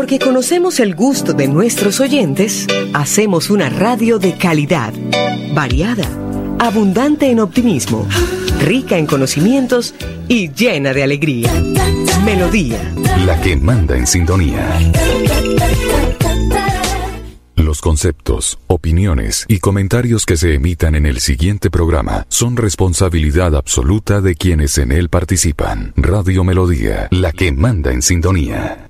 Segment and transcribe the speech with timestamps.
[0.00, 4.94] Porque conocemos el gusto de nuestros oyentes, hacemos una radio de calidad,
[5.52, 6.08] variada,
[6.58, 8.08] abundante en optimismo,
[8.60, 9.94] rica en conocimientos
[10.26, 11.52] y llena de alegría.
[12.24, 12.80] Melodía.
[13.26, 14.66] La que manda en sintonía.
[17.56, 24.22] Los conceptos, opiniones y comentarios que se emitan en el siguiente programa son responsabilidad absoluta
[24.22, 25.92] de quienes en él participan.
[25.94, 28.89] Radio Melodía, la que manda en sintonía.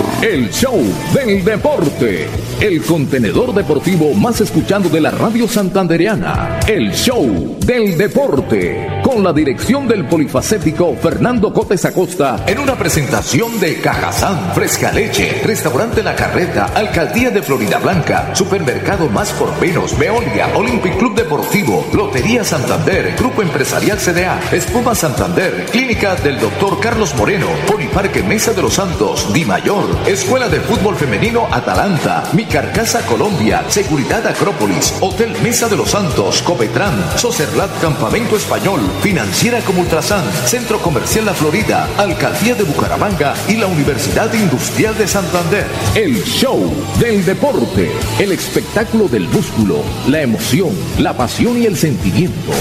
[0.21, 0.79] El show
[1.15, 2.27] del deporte.
[2.59, 6.59] El contenedor deportivo más escuchando de la radio santandereana.
[6.67, 9.01] El show del deporte.
[9.03, 12.43] Con la dirección del polifacético Fernando Cotes Acosta.
[12.45, 15.41] En una presentación de Cajazán Fresca Leche.
[15.43, 16.65] Restaurante La Carreta.
[16.75, 18.35] Alcaldía de Florida Blanca.
[18.35, 19.97] Supermercado Más por Menos.
[19.97, 20.55] Veolia.
[20.55, 21.87] Olympic Club Deportivo.
[21.93, 23.15] Lotería Santander.
[23.17, 24.39] Grupo Empresarial CDA.
[24.51, 25.65] Espuma Santander.
[25.71, 27.47] Clínica del Doctor Carlos Moreno.
[27.65, 29.33] Poliparque Mesa de los Santos.
[29.33, 30.10] Di Mayor.
[30.11, 36.41] Escuela de Fútbol Femenino Atalanta, Mi Carcasa Colombia, Seguridad Acrópolis, Hotel Mesa de los Santos,
[36.41, 43.55] Copetran, Socerlat Campamento Español, Financiera como Ultrasan, Centro Comercial La Florida, Alcaldía de Bucaramanga y
[43.55, 45.65] la Universidad Industrial de Santander.
[45.95, 47.89] El show del deporte,
[48.19, 52.51] el espectáculo del músculo, la emoción, la pasión y el sentimiento.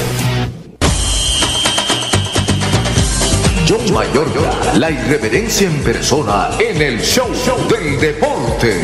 [3.70, 7.30] John Mayorga, la irreverencia en persona en el show,
[7.68, 8.82] del deporte.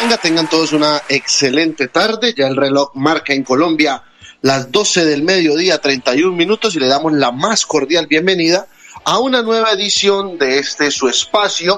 [0.00, 2.32] Venga, tengan todos una excelente tarde.
[2.34, 4.02] Ya el reloj marca en Colombia
[4.40, 8.68] las 12 del mediodía, 31 minutos, y le damos la más cordial bienvenida
[9.04, 11.76] a una nueva edición de este su espacio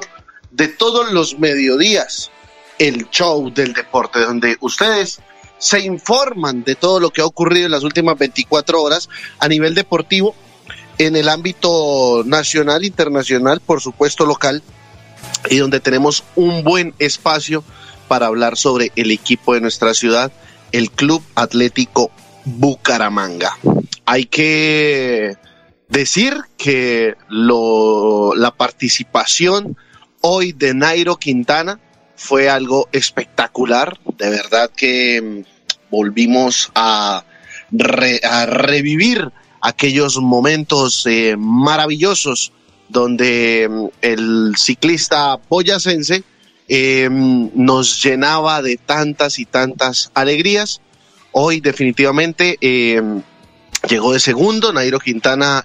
[0.52, 2.30] de todos los mediodías,
[2.78, 5.20] el show del deporte, donde ustedes
[5.64, 9.08] se informan de todo lo que ha ocurrido en las últimas 24 horas
[9.38, 10.34] a nivel deportivo,
[10.98, 14.62] en el ámbito nacional, internacional, por supuesto local,
[15.48, 17.64] y donde tenemos un buen espacio
[18.08, 20.30] para hablar sobre el equipo de nuestra ciudad,
[20.70, 22.10] el Club Atlético
[22.44, 23.56] Bucaramanga.
[24.04, 25.34] Hay que
[25.88, 29.78] decir que lo, la participación
[30.20, 31.80] hoy de Nairo Quintana
[32.16, 35.46] fue algo espectacular, de verdad que
[35.94, 37.24] volvimos a,
[38.46, 42.52] revivir aquellos momentos eh, maravillosos
[42.88, 46.22] donde mm, el ciclista boyacense
[46.68, 50.80] eh, nos llenaba de tantas y tantas alegrías.
[51.32, 53.02] Hoy definitivamente eh,
[53.88, 55.64] llegó de segundo, Nairo Quintana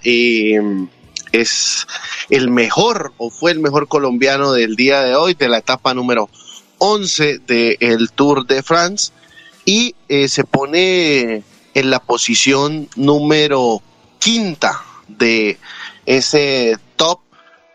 [1.31, 1.85] es
[2.29, 6.29] el mejor o fue el mejor colombiano del día de hoy, de la etapa número
[6.79, 9.11] 11 del Tour de France
[9.65, 11.43] y eh, se pone
[11.73, 13.81] en la posición número
[14.19, 15.57] quinta de
[16.05, 17.21] ese top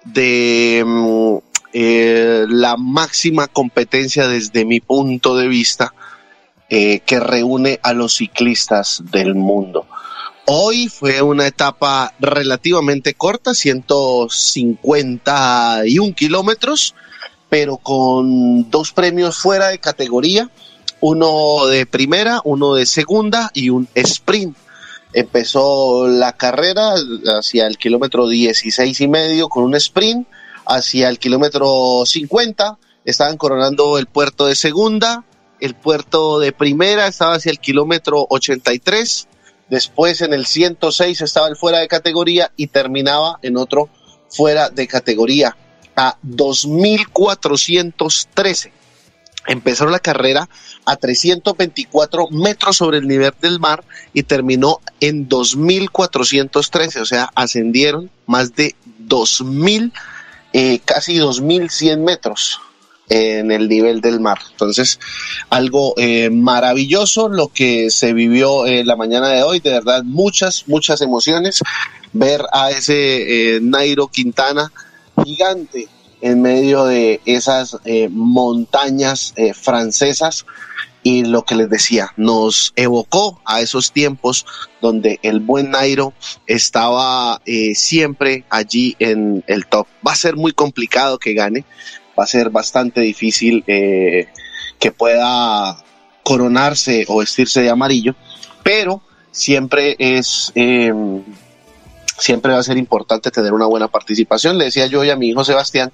[0.05, 1.37] de mm,
[1.73, 5.93] eh, la máxima competencia desde mi punto de vista
[6.69, 9.87] eh, que reúne a los ciclistas del mundo.
[10.47, 16.95] Hoy fue una etapa relativamente corta, 151 kilómetros,
[17.49, 20.51] pero con dos premios fuera de categoría
[21.07, 24.57] uno de primera, uno de segunda y un sprint.
[25.13, 26.95] Empezó la carrera
[27.39, 30.27] hacia el kilómetro 16 y medio con un sprint,
[30.65, 35.25] hacia el kilómetro 50 estaban coronando el puerto de segunda,
[35.61, 39.29] el puerto de primera estaba hacia el kilómetro 83,
[39.69, 43.91] después en el 106 estaba el fuera de categoría y terminaba en otro
[44.31, 45.55] fuera de categoría
[45.97, 48.84] a 2413
[49.47, 50.49] Empezaron la carrera
[50.85, 58.11] a 324 metros sobre el nivel del mar y terminó en 2.413, o sea, ascendieron
[58.27, 58.75] más de
[59.07, 59.93] 2.000,
[60.53, 62.61] eh, casi 2.100 metros
[63.09, 64.39] en el nivel del mar.
[64.51, 64.99] Entonces,
[65.51, 70.65] algo eh, maravilloso lo que se vivió en la mañana de hoy, de verdad, muchas,
[70.67, 71.61] muchas emociones,
[72.13, 74.73] ver a ese eh, Nairo Quintana
[75.23, 75.89] gigante
[76.25, 80.47] en medio de esas eh, montañas eh, francesas
[81.03, 84.47] y lo que les decía, nos evocó a esos tiempos
[84.81, 86.15] donde el buen Nairo
[86.47, 89.87] estaba eh, siempre allí en el top.
[90.07, 91.67] Va a ser muy complicado que gane,
[92.19, 94.29] va a ser bastante difícil eh,
[94.81, 95.77] que pueda
[96.23, 98.17] coronarse o vestirse de amarillo,
[98.63, 100.53] pero siempre es...
[100.55, 101.23] Em,
[102.17, 104.57] siempre va a ser importante tener una buena participación.
[104.57, 105.93] Le decía yo hoy a mi hijo Sebastián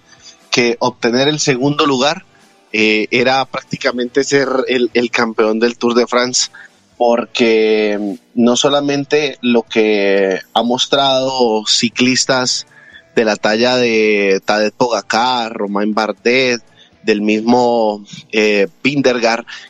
[0.51, 2.25] que obtener el segundo lugar
[2.73, 6.51] eh, era prácticamente ser el, campeón del Tour de France,
[6.97, 12.67] porque no solamente lo que ha mostrado ciclistas
[13.17, 16.63] de la talla de Tadej Pogacar, Romain Bardet,
[17.03, 18.69] del mismo eh,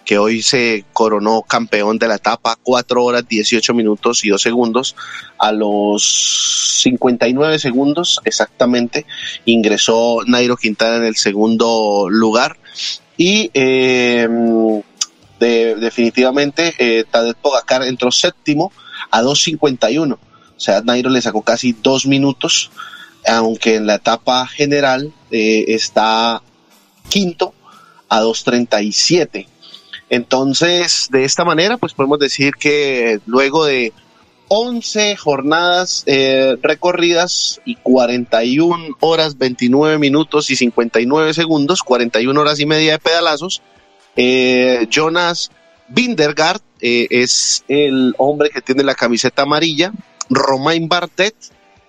[0.05, 4.97] que hoy se coronó campeón de la etapa, 4 horas 18 minutos y 2 segundos.
[5.39, 9.07] A los 59 segundos exactamente
[9.45, 12.59] ingresó Nairo Quintana en el segundo lugar.
[13.17, 14.83] Y em,
[15.39, 18.73] definitivamente eh, Tadej Pogacar entró séptimo
[19.11, 20.15] a 2.51.
[20.15, 20.19] O
[20.57, 22.71] sea, Nairo le sacó casi dos minutos,
[23.27, 26.43] aunque en la etapa general eh, está
[27.11, 27.53] quinto
[28.09, 29.47] a 2.37.
[30.09, 33.93] Entonces, de esta manera, pues podemos decir que luego de
[34.49, 42.67] 11 jornadas eh, recorridas y 41 horas 29 minutos y 59 segundos, 41 horas y
[42.67, 43.63] media de pedalazos,
[44.17, 45.53] eh, Jonas
[45.87, 49.93] Bindergaard eh, es el hombre que tiene la camiseta amarilla,
[50.29, 51.37] Romain Bartet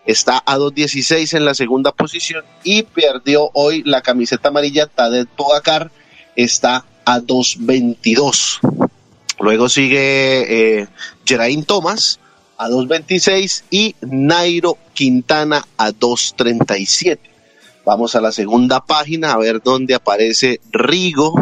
[0.06, 5.92] está a 2.16 en la segunda posición y perdió hoy la camiseta amarilla Tadej Pogacar
[6.36, 8.60] está a 2.22
[9.40, 10.88] luego sigue eh,
[11.26, 12.20] Geraint Thomas
[12.58, 17.32] a 2.26 y Nairo Quintana a 2.37
[17.86, 21.34] vamos a la segunda página a ver dónde aparece Rigo.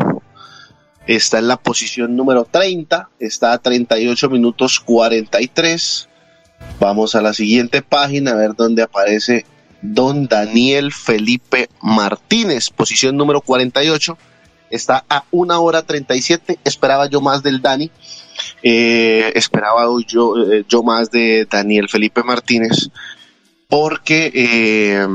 [1.08, 6.09] Está en la posición número 30 está a 38 minutos 43
[6.80, 9.46] Vamos a la siguiente página a ver dónde aparece
[9.82, 14.18] don Daniel Felipe Martínez, posición número 48.
[14.70, 16.60] Está a una hora 37.
[16.64, 17.92] Esperaba yo más del Dani.
[18.64, 22.90] Eh, esperaba yo, eh, yo más de Daniel Felipe Martínez
[23.68, 25.06] porque eh,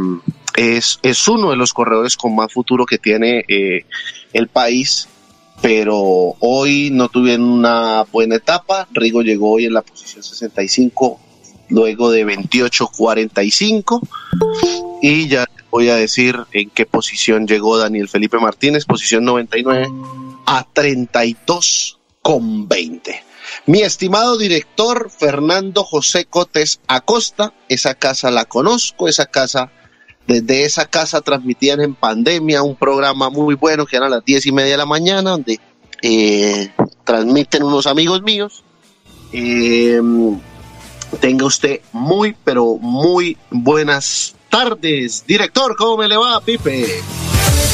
[0.57, 3.45] es, es, uno de los corredores con más futuro que tiene
[4.33, 5.09] el país
[5.63, 8.87] pero hoy no tuvieron una buena etapa.
[8.93, 11.21] Rigo llegó hoy en la posición 65
[11.69, 14.01] luego de 28-45.
[15.03, 19.89] Y ya voy a decir en qué posición llegó Daniel Felipe Martínez, posición 99
[20.47, 23.25] a 32 con 20.
[23.67, 29.71] Mi estimado director Fernando José Cotes Acosta, esa casa la conozco, esa casa,
[30.27, 34.47] desde esa casa transmitían en pandemia un programa muy bueno que era a las diez
[34.47, 35.61] y media de la mañana, donde
[36.03, 36.71] eh,
[37.05, 38.65] transmiten unos amigos míos.
[39.33, 40.01] Eh,
[41.21, 45.25] Tenga usted muy, pero muy buenas tardes.
[45.27, 46.87] Director, ¿cómo me le va, Pipe?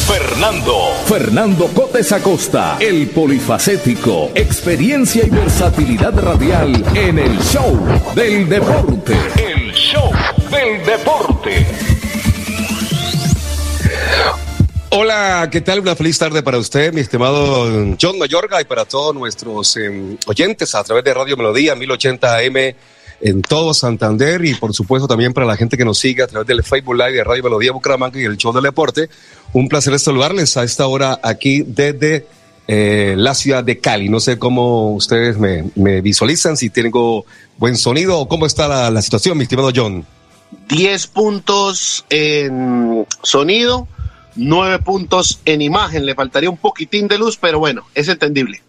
[0.06, 0.74] Fernando.
[1.06, 7.78] Fernando Cotes Acosta, el polifacético, experiencia y versatilidad radial en el show
[8.14, 9.16] del deporte.
[9.36, 10.10] El show
[10.50, 11.66] del deporte.
[14.90, 15.78] Hola, ¿qué tal?
[15.78, 20.74] Una feliz tarde para usted, mi estimado John Mayorga, y para todos nuestros em, oyentes
[20.74, 22.74] a través de Radio Melodía 1080 AM
[23.20, 26.46] en todo Santander y por supuesto también para la gente que nos sigue a través
[26.46, 29.08] del Facebook Live de Radio Melodía Bucaramanga y el Show del Deporte.
[29.52, 32.26] Un placer saludarles a esta hora aquí desde
[32.66, 34.08] eh, la ciudad de Cali.
[34.08, 37.26] No sé cómo ustedes me, visualizan, si tengo
[37.58, 40.06] buen sonido o cómo está la, la situación, mi estimado John.
[40.68, 43.86] Diez puntos en sonido,
[44.36, 46.06] nueve puntos en imagen.
[46.06, 48.62] Le faltaría un poquitín de luz, pero bueno, es entendible.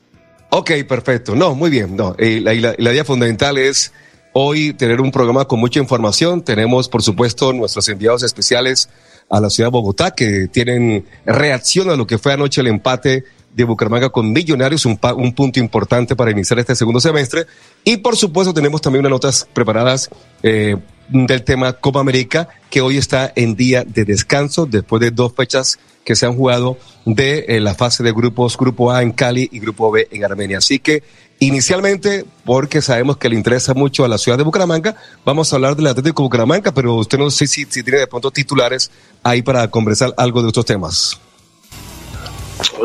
[0.50, 1.36] Ok, perfecto.
[1.36, 1.96] No, muy bien.
[1.96, 3.93] No, eh, la, la, la idea fundamental es
[4.33, 6.41] hoy tener un programa con mucha información.
[6.41, 8.89] Tenemos, por supuesto, nuestros enviados especiales
[9.29, 13.23] a la ciudad de Bogotá que tienen reacción a lo que fue anoche el empate
[13.53, 17.45] de Bucaramanga con Millonarios, un, un, punto importante para iniciar este segundo semestre.
[17.83, 20.09] Y por supuesto tenemos también unas notas preparadas
[20.43, 20.77] eh,
[21.09, 25.79] del tema Copa América, que hoy está en día de descanso después de dos fechas
[26.05, 29.59] que se han jugado de eh, la fase de grupos, Grupo A en Cali y
[29.59, 30.59] Grupo B en Armenia.
[30.59, 31.03] Así que
[31.43, 34.95] Inicialmente, porque sabemos que le interesa mucho a la ciudad de Bucaramanga,
[35.25, 38.91] vamos a hablar del Atlético Bucaramanga, pero usted no sé si, tiene de pronto titulares
[39.24, 41.19] ahí para conversar algo de estos temas.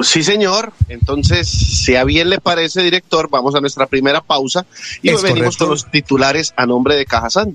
[0.02, 0.72] Sí, señor.
[0.88, 4.64] Entonces, si a bien le parece, director, vamos a nuestra primera pausa
[5.02, 7.54] y venimos con los titulares a nombre de Cajazán.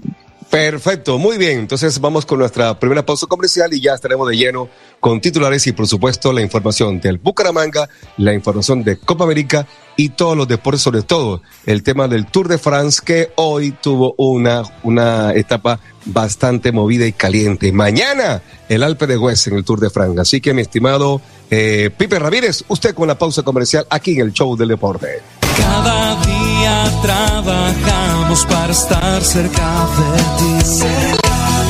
[0.51, 1.59] Perfecto, muy bien.
[1.59, 4.67] Entonces vamos con nuestra primera pausa comercial y ya estaremos de lleno
[4.99, 9.65] con titulares y por supuesto la información del Bucaramanga, la información de Copa América
[9.95, 14.13] y todos los deportes, sobre todo el tema del Tour de France que hoy tuvo
[14.17, 17.71] una, una etapa bastante movida y caliente.
[17.71, 20.19] Mañana el Alpe de Hues en el Tour de France.
[20.19, 24.33] Así que mi estimado eh, Pipe Ramírez, usted con la pausa comercial aquí en el
[24.33, 25.21] show del deporte.
[25.57, 30.85] Cada día trabajamos para estar cerca de ti.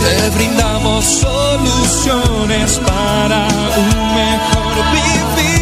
[0.01, 5.61] Te brindamos soluciones para un mejor vivir.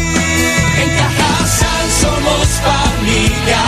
[0.82, 3.62] En Cajasal somos familia,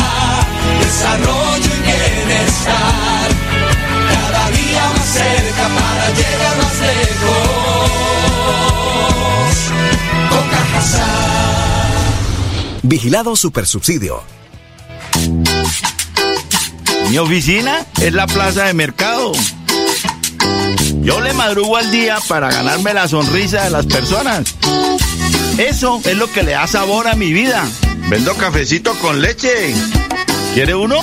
[0.81, 3.29] desarrollo y bienestar.
[4.13, 7.42] Cada día más cerca para llegar más lejos.
[12.83, 14.23] Vigilado Supersubsidio.
[17.11, 19.33] Mi oficina es la plaza de mercado.
[21.01, 24.55] Yo le madrugo al día para ganarme la sonrisa de las personas.
[25.59, 27.65] Eso es lo que le da sabor a mi vida.
[28.09, 29.75] Vendo cafecito con leche.
[30.55, 30.97] ¿Quiere uno?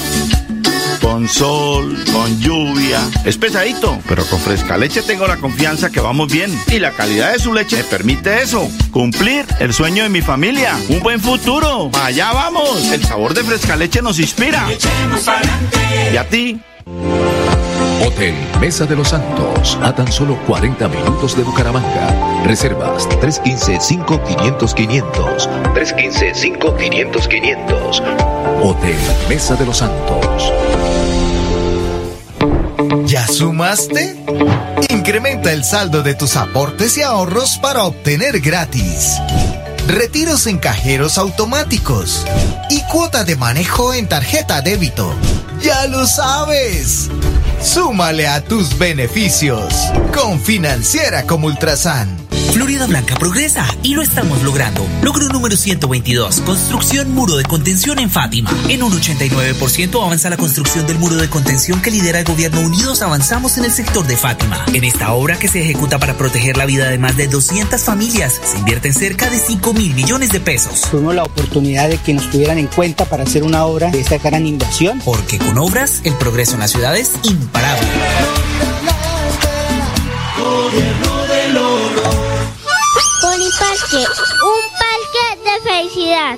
[1.01, 2.99] Con sol, con lluvia.
[3.25, 6.51] Es pesadito, pero con fresca leche tengo la confianza que vamos bien.
[6.67, 8.69] Y la calidad de su leche me permite eso.
[8.91, 10.77] Cumplir el sueño de mi familia.
[10.89, 11.89] Un buen futuro.
[12.03, 12.91] Allá vamos.
[12.91, 14.67] El sabor de fresca leche nos inspira.
[16.13, 16.59] ¿Y a ti?
[18.05, 22.43] Hotel Mesa de los Santos, a tan solo 40 minutos de Bucaramanga.
[22.45, 25.49] Reservas 315-5500-500.
[25.73, 28.63] 315-5500-500.
[28.63, 28.95] Hotel
[29.27, 30.53] Mesa de los Santos.
[33.05, 34.15] ¿Ya sumaste?
[34.89, 39.19] Incrementa el saldo de tus aportes y ahorros para obtener gratis.
[39.89, 42.23] Retiros en cajeros automáticos
[42.69, 45.15] y cuota de manejo en tarjeta débito.
[45.63, 47.09] ¡Ya lo sabes!
[47.59, 49.73] Súmale a tus beneficios
[50.13, 52.29] con Financiera como Ultrasan.
[52.53, 54.85] Florida Blanca progresa y lo estamos logrando.
[55.03, 58.51] Logro número 122, construcción muro de contención en Fátima.
[58.69, 63.01] En un 89% avanza la construcción del muro de contención que lidera el gobierno Unidos
[63.01, 64.65] Avanzamos en el sector de Fátima.
[64.73, 68.41] En esta obra que se ejecuta para proteger la vida de más de 200 familias,
[68.43, 70.81] se invierten cerca de 5 mil millones de pesos.
[70.91, 74.17] Tuvimos la oportunidad de que nos tuvieran en cuenta para hacer una obra de esta
[74.17, 74.99] gran inversión.
[75.05, 77.87] Porque con obras, el progreso en la ciudad es imparable.
[80.37, 82.03] Gobierno del oro.
[83.57, 86.37] Parque, un parque de felicidad.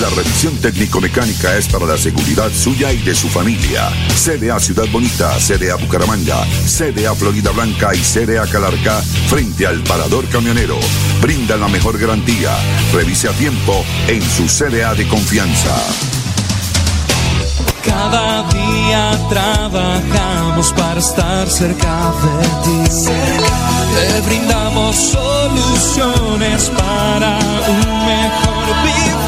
[0.00, 3.88] La revisión técnico-mecánica es para la seguridad suya y de su familia.
[4.14, 10.78] CDA Ciudad Bonita, CDA Bucaramanga, CDA Florida Blanca y CDA Calarca frente al parador camionero.
[11.22, 12.50] Brinda la mejor garantía.
[12.92, 15.74] Revise a tiempo en su CDA de confianza.
[17.82, 22.90] Cada día trabajamos para estar cerca de ti.
[23.94, 29.25] Te brindamos soluciones para un mejor vivir.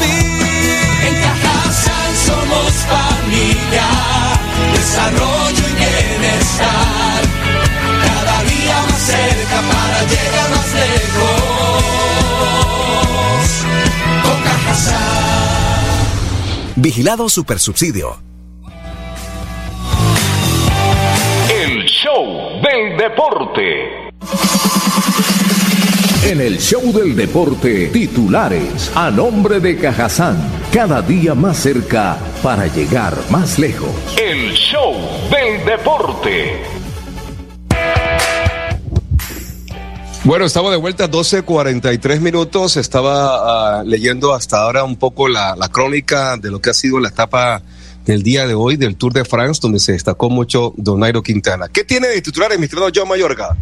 [2.79, 3.87] Somos familia,
[4.73, 7.21] desarrollo y bienestar.
[8.05, 11.41] Cada día más cerca para llegar más lejos.
[14.23, 14.39] Con.
[16.81, 18.17] Vigilado Supersubsidio.
[21.49, 24.09] El show del deporte.
[26.23, 30.37] En el show del deporte, titulares a nombre de Cajazán,
[30.71, 33.89] cada día más cerca para llegar más lejos.
[34.21, 34.93] El show
[35.31, 36.61] del deporte.
[40.23, 42.77] Bueno, estamos de vuelta, 12.43 minutos.
[42.77, 46.99] Estaba uh, leyendo hasta ahora un poco la, la, crónica de lo que ha sido
[46.99, 47.63] la etapa
[48.05, 51.67] del día de hoy del Tour de France, donde se destacó mucho Donairo Quintana.
[51.69, 53.57] ¿Qué tiene de titulares, mi estimado John Mayorga?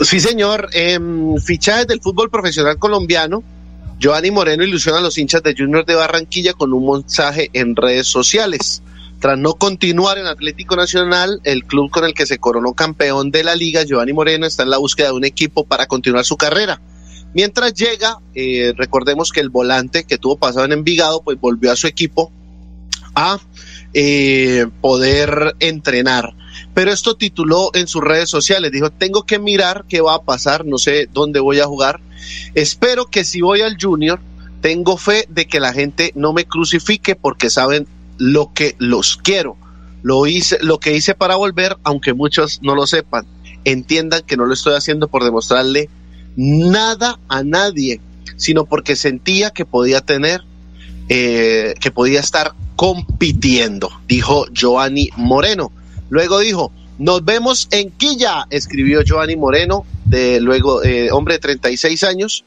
[0.00, 0.68] Sí, señor.
[0.72, 0.98] Eh,
[1.44, 3.44] fichajes del fútbol profesional colombiano.
[3.98, 8.06] Giovanni Moreno ilusiona a los hinchas de Junior de Barranquilla con un mensaje en redes
[8.06, 8.82] sociales.
[9.20, 13.42] Tras no continuar en Atlético Nacional, el club con el que se coronó campeón de
[13.42, 16.80] la liga, Giovanni Moreno, está en la búsqueda de un equipo para continuar su carrera.
[17.32, 21.76] Mientras llega, eh, recordemos que el volante que tuvo pasado en Envigado, pues volvió a
[21.76, 22.30] su equipo
[23.14, 23.40] a
[23.98, 26.34] eh, poder entrenar.
[26.74, 30.66] Pero esto tituló en sus redes sociales, dijo, tengo que mirar qué va a pasar,
[30.66, 32.00] no sé dónde voy a jugar.
[32.54, 34.20] Espero que si voy al junior,
[34.60, 37.86] tengo fe de que la gente no me crucifique porque saben
[38.18, 39.56] lo que los quiero.
[40.02, 43.26] Lo hice, lo que hice para volver, aunque muchos no lo sepan,
[43.64, 45.88] entiendan que no lo estoy haciendo por demostrarle
[46.36, 48.02] nada a nadie,
[48.36, 50.42] sino porque sentía que podía tener,
[51.08, 55.72] eh, que podía estar compitiendo, dijo Giovanni Moreno.
[56.10, 62.04] Luego dijo, nos vemos en Quilla, escribió Giovanni Moreno, de luego eh, hombre de 36
[62.04, 62.44] años,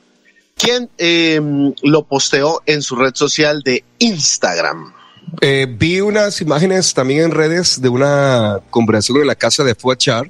[0.55, 1.41] quien eh,
[1.83, 4.93] lo posteó en su red social de Instagram.
[5.41, 10.29] Eh, vi unas imágenes también en redes de una conversación en la casa de Fuachar,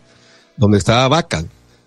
[0.57, 1.43] donde estaba Vaca.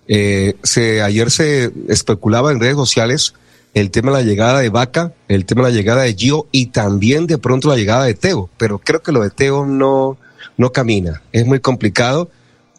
[0.09, 3.35] Eh, se, ayer se especulaba en redes sociales
[3.75, 6.67] el tema de la llegada de Vaca, el tema de la llegada de Gio y
[6.67, 8.51] también de pronto la llegada de Teo.
[8.59, 10.19] Pero creo que lo de Teo no,
[10.57, 11.23] no camina.
[11.33, 12.31] Es muy complicado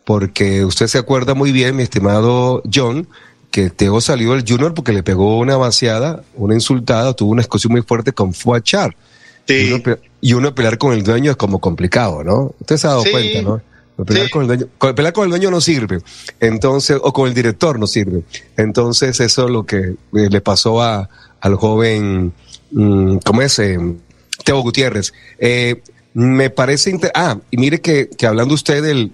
[0.05, 3.07] porque usted se acuerda muy bien, mi estimado John,
[3.51, 7.71] que Teo salió del Junior porque le pegó una vaciada, una insultada, tuvo una discusión
[7.71, 8.95] muy fuerte con Fuachar.
[9.47, 9.53] Sí.
[9.55, 12.53] Y, uno, pe- y uno pelear con el dueño es como complicado, ¿no?
[12.59, 13.11] Usted se ha dado Sí.
[13.11, 13.61] cuenta, ¿no?
[14.05, 14.31] Pelear, Sí.
[14.31, 15.99] con el dueño, con- pelear con el dueño no sirve.
[16.39, 18.23] Entonces, o con el director no sirve.
[18.57, 19.95] Entonces, eso es lo que eh,
[20.29, 21.09] le pasó a,
[21.41, 22.33] al joven,
[22.71, 23.59] mm, ¿cómo es?
[23.59, 23.77] Eh,
[24.43, 25.13] Teo Gutiérrez.
[25.37, 25.81] Eh,
[26.15, 29.11] me parece, ah, y mire que, que hablando usted del,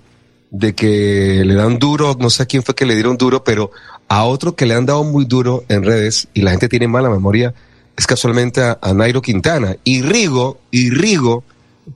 [0.51, 3.71] de que le dan duro, no sé a quién fue que le dieron duro, pero
[4.07, 7.09] a otro que le han dado muy duro en redes y la gente tiene mala
[7.09, 7.53] memoria
[7.95, 9.75] es casualmente a, a Nairo Quintana.
[9.83, 11.43] Y Rigo, y Rigo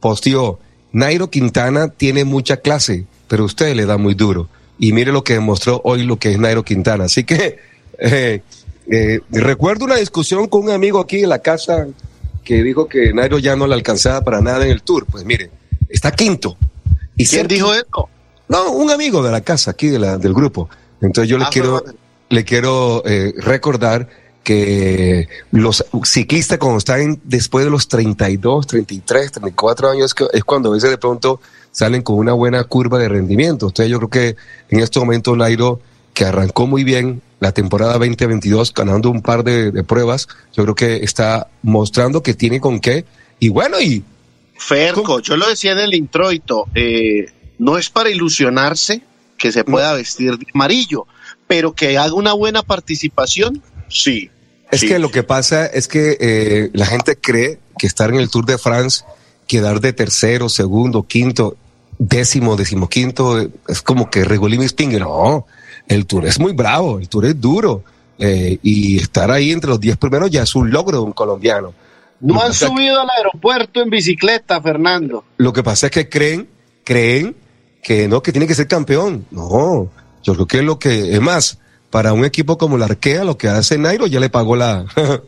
[0.01, 0.59] posteó,
[0.93, 4.47] Nairo Quintana tiene mucha clase, pero usted le da muy duro.
[4.79, 7.05] Y mire lo que demostró hoy lo que es Nairo Quintana.
[7.05, 7.57] Así que
[7.99, 8.41] eh,
[8.89, 11.87] eh, recuerdo una discusión con un amigo aquí en la casa
[12.43, 15.05] que dijo que Nairo ya no le alcanzaba para nada en el tour.
[15.05, 15.49] Pues mire,
[15.89, 16.57] está quinto.
[17.15, 18.09] Y ¿Quién dijo eso?
[18.47, 20.69] no, un amigo de la casa, aquí de la, del grupo.
[21.01, 21.83] Entonces yo le Ah, quiero,
[22.29, 24.09] le quiero eh, recordar
[24.43, 30.73] que los ciclistas cuando están después de los 32, 33, 34 años es cuando a
[30.73, 31.39] veces de pronto
[31.71, 33.67] salen con una buena curva de rendimiento.
[33.67, 34.35] Entonces yo creo que
[34.69, 35.79] en este momento Nairo,
[36.13, 40.75] que arrancó muy bien la temporada 2022 ganando un par de, de pruebas, yo creo
[40.75, 43.05] que está mostrando que tiene con qué.
[43.39, 44.03] Y bueno, y
[44.55, 47.25] Ferco, yo lo decía en el introito, eh,
[47.59, 49.01] no es para ilusionarse
[49.37, 51.05] que se pueda vestir de amarillo,
[51.47, 54.29] pero que haga una buena participación, sí.
[54.71, 54.87] Es sí.
[54.87, 58.45] que lo que pasa es que eh, la gente cree que estar en el Tour
[58.45, 59.03] de France,
[59.47, 61.57] quedar de tercero, segundo, quinto,
[61.99, 65.01] décimo, decimoquinto, es como que Regolini Spinger.
[65.01, 65.45] No,
[65.87, 67.83] el Tour es muy bravo, el Tour es duro.
[68.19, 71.73] eh, y estar ahí entre los diez primeros ya es un logro de un colombiano.
[72.19, 75.25] No han subido al aeropuerto en bicicleta, Fernando.
[75.37, 76.47] Lo que pasa es que creen,
[76.85, 77.35] creen
[77.81, 79.25] que no, que tiene que ser campeón.
[79.29, 79.89] No,
[80.23, 81.59] yo creo que es lo que, es más,
[81.93, 84.83] para un equipo como la Arkea, lo que hace Nairo ya le pagó la,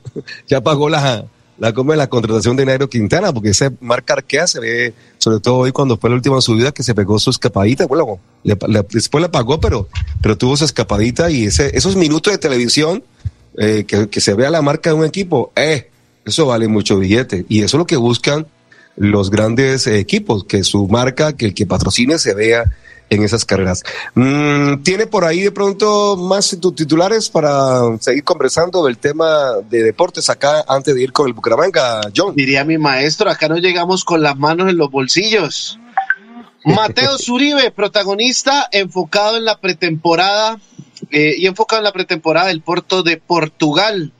[0.47, 1.25] ya pagó la,
[1.59, 5.57] la, como la contratación de Nairo Quintana, porque esa marca Arkea se ve, sobre todo
[5.57, 8.57] hoy cuando fue la última subida que se pegó su escapadita, bueno, le-
[8.89, 9.87] después la pagó, pero,
[10.23, 13.03] pero tuvo su escapadita y ese, esos minutos de televisión,
[13.59, 15.91] eh, que, que se vea la marca de un equipo, eh,
[16.25, 17.45] eso vale mucho billete.
[17.47, 18.47] Y eso es lo que buscan
[18.97, 22.63] los grandes eh, equipos, que su marca, que el que patrocine se vea
[23.09, 23.83] en esas carreras.
[24.15, 29.83] Mm, ¿Tiene por ahí de pronto más tu- titulares para seguir conversando del tema de
[29.83, 32.35] deportes acá antes de ir con el Bucaramanga, John?
[32.35, 35.79] Diría mi maestro, acá no llegamos con las manos en los bolsillos.
[36.65, 40.59] Mateo Zuribe, protagonista, enfocado en la pretemporada
[41.11, 44.11] eh, y enfocado en la pretemporada del Porto de Portugal.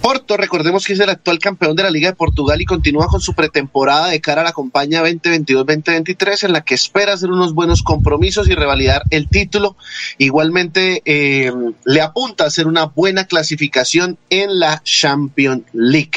[0.00, 3.20] Porto, recordemos que es el actual campeón de la Liga de Portugal y continúa con
[3.20, 7.82] su pretemporada de cara a la campaña 2022-2023 en la que espera hacer unos buenos
[7.82, 9.76] compromisos y revalidar el título.
[10.18, 11.52] Igualmente eh,
[11.84, 16.12] le apunta a hacer una buena clasificación en la Champions League.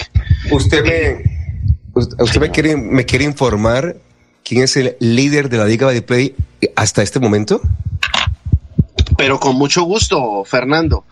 [0.51, 1.23] Usted me,
[1.93, 3.97] usted me quiere, me quiere informar
[4.43, 6.35] quién es el líder de la Liga de Play
[6.75, 7.61] hasta este momento.
[9.17, 11.05] pero con mucho gusto, Fernando.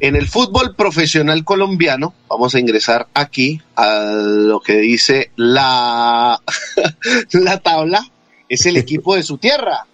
[0.00, 6.40] En el fútbol profesional colombiano, vamos a ingresar aquí a lo que dice la,
[7.32, 8.08] la tabla,
[8.48, 9.86] es el equipo de su tierra,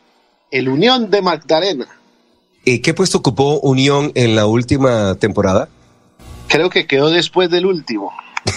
[0.50, 1.86] el Unión de Magdalena.
[2.66, 5.70] ¿Y qué puesto ocupó Unión en la última temporada?
[6.48, 8.12] Creo que quedó después del último.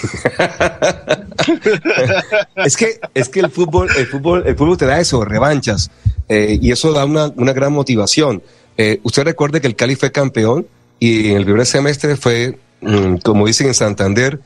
[2.58, 5.92] es que es que el fútbol el fútbol el fútbol te da eso revanchas
[6.28, 8.44] eh, y eso da una, una gran motivación
[8.76, 10.68] eh, usted recuerde que el Cali fue campeón
[11.00, 14.40] y en el primer semestre fue mm, como dicen en Santander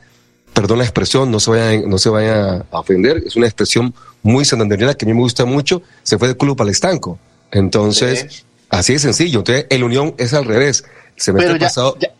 [0.52, 4.44] perdón la expresión no se vaya no se vaya a ofender es una expresión muy
[4.44, 7.18] santanderina que a mí me gusta mucho se fue del club al estanco
[7.50, 10.84] entonces así de sencillo entonces el Unión es al revés
[11.26, 11.70] pero ya,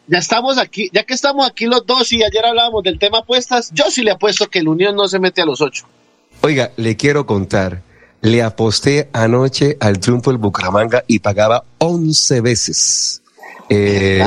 [0.06, 3.70] ya, estamos aquí, ya que estamos aquí los dos y ayer hablábamos del tema apuestas,
[3.72, 5.86] yo sí le apuesto que el Unión no se mete a los ocho.
[6.42, 7.82] Oiga, le quiero contar,
[8.20, 13.21] le aposté anoche al triunfo del Bucaramanga y pagaba 11 veces.
[13.74, 14.24] Eh,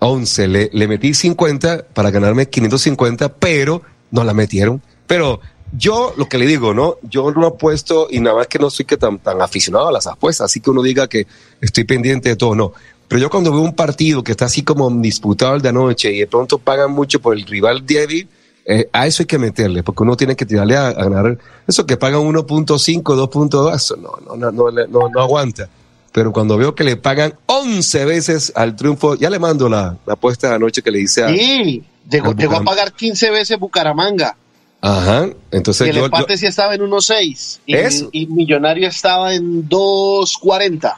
[0.00, 4.80] 11, le, le metí 50 para ganarme 550, pero no la metieron.
[5.06, 5.40] Pero
[5.76, 6.96] yo lo que le digo, ¿no?
[7.02, 10.06] Yo no apuesto y nada más que no soy que tan, tan aficionado a las
[10.06, 11.26] apuestas, así que uno diga que
[11.60, 12.72] estoy pendiente de todo, no.
[13.08, 16.20] Pero yo cuando veo un partido que está así como disputado el de anoche y
[16.20, 18.28] de pronto pagan mucho por el rival débil,
[18.64, 21.38] eh, a eso hay que meterle, porque uno tiene que tirarle a, ganar.
[21.66, 25.68] Eso que pagan 1.5, 2.2, eso no, no, no, no, no, no aguanta.
[26.18, 30.14] Pero cuando veo que le pagan 11 veces al triunfo, ya le mando la, la
[30.14, 31.28] apuesta de anoche que le hice a.
[31.28, 34.36] Sí, llegó, llegó a pagar 15 veces Bucaramanga.
[34.80, 37.60] Ajá, entonces y el empate sí estaba en 1.6
[38.10, 40.96] y, y Millonario estaba en 2.40.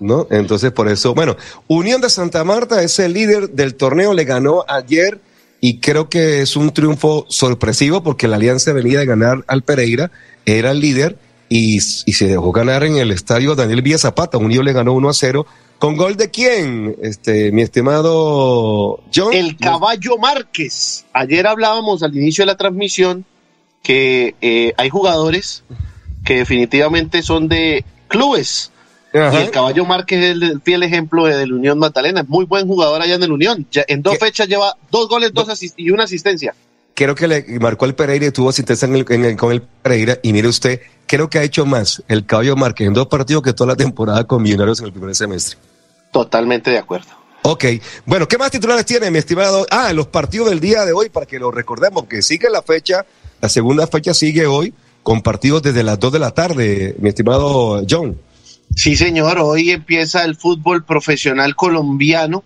[0.00, 0.26] ¿no?
[0.30, 1.36] Entonces, por eso, bueno,
[1.68, 5.20] Unión de Santa Marta es el líder del torneo, le ganó ayer
[5.60, 10.10] y creo que es un triunfo sorpresivo porque la Alianza venía de ganar al Pereira,
[10.46, 11.18] era el líder
[11.52, 14.38] y, y se dejó ganar en el estadio Daniel Villa Zapata.
[14.38, 15.46] Unión le ganó 1 a 0.
[15.78, 19.32] ¿Con gol de quién, este, mi estimado John?
[19.32, 21.04] El caballo Márquez.
[21.12, 23.24] Ayer hablábamos al inicio de la transmisión
[23.82, 25.64] que eh, hay jugadores
[26.24, 28.72] que definitivamente son de clubes
[29.12, 32.22] y el caballo Márquez es el fiel ejemplo del Unión Magdalena.
[32.22, 33.66] Es muy buen jugador allá en el Unión.
[33.74, 36.54] en dos fechas lleva dos goles dos y una asistencia.
[36.94, 38.88] Creo que le marcó el Pereira y tuvo asistencia
[39.36, 40.18] con el Pereira.
[40.22, 40.80] Y mire usted,
[41.12, 44.24] creo que ha hecho más el caballo Márquez en dos partidos que toda la temporada
[44.24, 45.58] con Millonarios en el primer semestre.
[46.10, 47.08] Totalmente de acuerdo.
[47.42, 47.66] Ok,
[48.06, 49.66] bueno, ¿qué más titulares tiene, mi estimado?
[49.70, 53.04] Ah, los partidos del día de hoy, para que lo recordemos, que sigue la fecha,
[53.42, 54.72] la segunda fecha sigue hoy,
[55.02, 58.18] con partidos desde las 2 de la tarde, mi estimado John.
[58.74, 62.42] Sí, señor, hoy empieza el fútbol profesional colombiano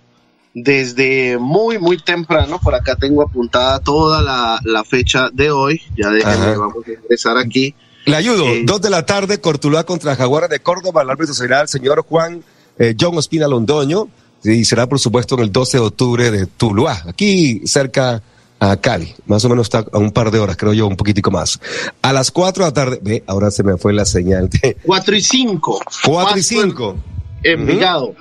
[0.54, 2.58] desde muy, muy temprano.
[2.60, 5.80] Por acá tengo apuntada toda la, fecha de hoy.
[5.96, 7.72] Ya déjenme, vamos a empezar aquí.
[8.06, 8.46] Le ayudo.
[8.46, 11.02] Eh, Dos de la tarde, Cortuluá contra Jaguares de Córdoba.
[11.02, 12.42] El árbitro será el señor Juan
[12.78, 14.08] eh, John Ospina Londoño.
[14.44, 18.22] Y será, por supuesto, en el 12 de octubre de Tuluá, aquí cerca
[18.60, 19.12] a Cali.
[19.26, 21.58] Más o menos está a un par de horas, creo yo, un poquitico más.
[22.00, 24.48] A las 4 de la tarde, ve, ahora se me fue la señal.
[24.48, 24.76] De...
[24.84, 25.80] 4 y 5.
[26.04, 26.96] 4 y 5.
[27.42, 28.14] Envigado.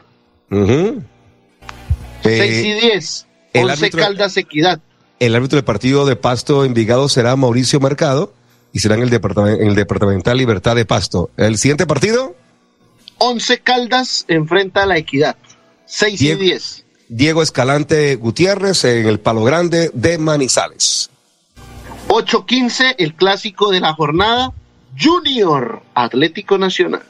[0.50, 1.00] Uh
[2.24, 3.28] 6 y 10.
[3.54, 4.80] Eh, 11 Caldas Equidad.
[5.19, 8.34] El árbitro del partido de Pasto Envigado será Mauricio Mercado
[8.75, 11.29] y será en el, departament en el Departamental Libertad de Pasto.
[11.38, 12.35] ¿El siguiente partido?
[13.19, 15.38] 11 Caldas enfrenta a la Equidad.
[15.85, 16.85] 6 y 10.
[17.07, 21.09] Diego Escalante Gutiérrez en el Palo Grande de Manizales.
[22.09, 24.51] 8-15, el clásico de la jornada,
[24.99, 27.03] Junior Atlético Nacional.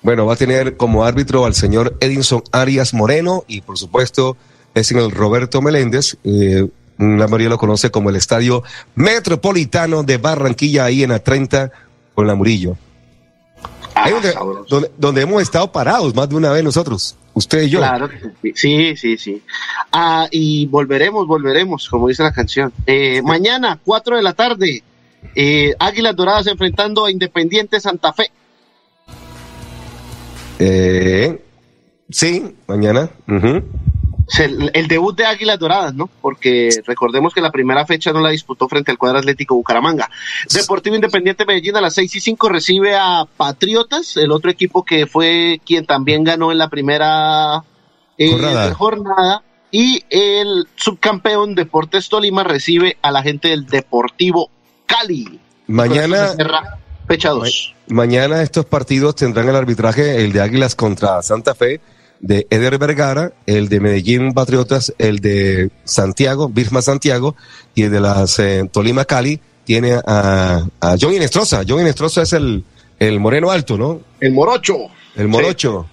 [0.00, 4.38] Bueno, va a tener como árbitro al señor Edinson Arias Moreno y por supuesto
[4.74, 6.16] es en el Roberto Meléndez.
[6.24, 6.66] Eh,
[7.02, 8.62] la mayoría lo conoce como el Estadio
[8.94, 11.70] Metropolitano de Barranquilla, ahí en la 30
[12.14, 12.76] con la Murillo.
[13.94, 17.78] Ah, donde, donde, hemos estado parados más de una vez nosotros, usted y yo.
[17.80, 18.08] Claro,
[18.54, 19.42] sí, sí, sí.
[19.92, 22.72] Ah, y volveremos, volveremos, como dice la canción.
[22.86, 24.82] Eh, mañana, 4 de la tarde,
[25.34, 28.30] eh, Águilas Doradas enfrentando a Independiente Santa Fe.
[30.58, 31.42] Eh,
[32.08, 33.10] sí, mañana.
[34.38, 36.08] El, debut de Águilas Doradas, ¿no?
[36.20, 40.10] Porque recordemos que la primera fecha no la disputó frente al cuadro Atlético Bucaramanga.
[40.52, 45.06] Deportivo Independiente Medellín a las seis y cinco recibe a Patriotas, el otro equipo que
[45.06, 47.62] fue quien también ganó en la primera
[48.16, 49.42] eh, jornada.
[49.70, 54.50] Y el subcampeón Deportes Tolima recibe a la gente del Deportivo
[54.86, 55.40] Cali.
[55.66, 56.32] Mañana.
[57.08, 57.74] Fecha 2.
[57.88, 61.80] mañana estos partidos tendrán el arbitraje, el de Águilas contra Santa Fe
[62.22, 67.36] de Eder Vergara, el de Medellín Patriotas, el de Santiago, Birma Santiago,
[67.74, 71.62] y el de las eh, Tolima Cali tiene a, a John Inestrosa.
[71.68, 72.64] John Inestrosa es el,
[72.98, 74.00] el moreno alto, ¿no?
[74.20, 74.86] El morocho.
[75.16, 75.86] El morocho.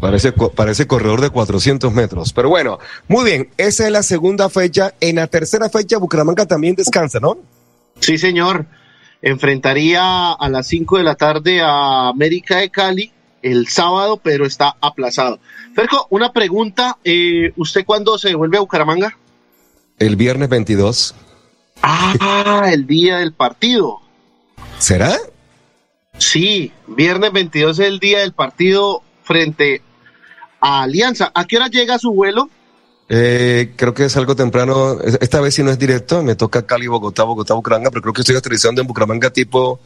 [0.00, 2.32] Parece, parece corredor de 400 metros.
[2.32, 3.50] Pero bueno, muy bien.
[3.56, 4.94] Esa es la segunda fecha.
[5.00, 7.36] En la tercera fecha, Bucaramanga también descansa, ¿no?
[7.98, 8.66] Sí, señor.
[9.22, 14.76] Enfrentaría a las 5 de la tarde a América de Cali el sábado, pero está
[14.80, 15.38] aplazado.
[15.74, 16.98] Ferco, una pregunta.
[17.04, 19.16] Eh, ¿Usted cuándo se vuelve a Bucaramanga?
[19.98, 21.14] El viernes 22.
[21.82, 24.00] Ah, el día del partido.
[24.78, 25.16] ¿Será?
[26.18, 29.82] Sí, viernes 22 es el día del partido frente
[30.60, 31.30] a Alianza.
[31.34, 32.50] ¿A qué hora llega su vuelo?
[33.08, 34.98] Eh, creo que es algo temprano.
[35.00, 38.22] Esta vez si no es directo, me toca Cali, Bogotá, Bogotá, Bucaramanga, pero creo que
[38.22, 39.80] estoy aterrizando en Bucaramanga tipo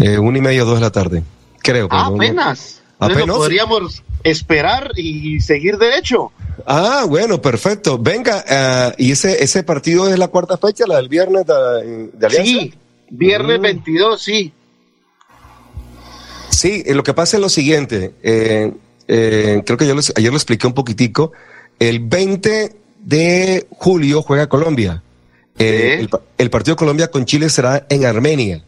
[0.00, 1.24] eh, una y media, dos de la tarde.
[1.62, 1.88] Creo.
[1.90, 2.79] Ah, apenas.
[3.00, 3.36] ¿Apenas?
[3.36, 6.30] podríamos esperar y seguir derecho.
[6.66, 7.98] Ah, bueno, perfecto.
[7.98, 12.26] Venga, uh, ¿y ese, ese partido es la cuarta fecha, la del viernes de, de
[12.26, 12.44] Alianza?
[12.44, 12.74] Sí,
[13.08, 13.62] viernes mm.
[13.62, 14.52] 22, sí.
[16.50, 18.12] Sí, eh, lo que pasa es lo siguiente.
[18.22, 18.72] Eh,
[19.08, 21.32] eh, creo que yo les, ayer lo expliqué un poquitico.
[21.78, 25.02] El 20 de julio juega Colombia.
[25.58, 28.64] Eh, el, el, partido Colombia con Chile será en Armenia.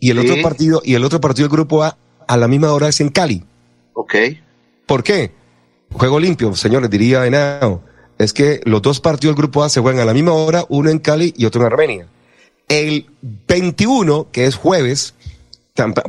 [0.00, 0.30] Y el ¿Sí?
[0.30, 3.10] otro partido, y el otro partido del grupo A a la misma hora es en
[3.10, 3.44] Cali.
[3.94, 4.14] Ok.
[4.86, 5.32] ¿Por qué?
[5.92, 7.82] Juego limpio, señores, diría Henao.
[8.18, 10.90] Es que los dos partidos del grupo A se juegan a la misma hora, uno
[10.90, 12.06] en Cali y otro en Armenia.
[12.68, 13.06] El
[13.48, 15.14] 21, que es jueves,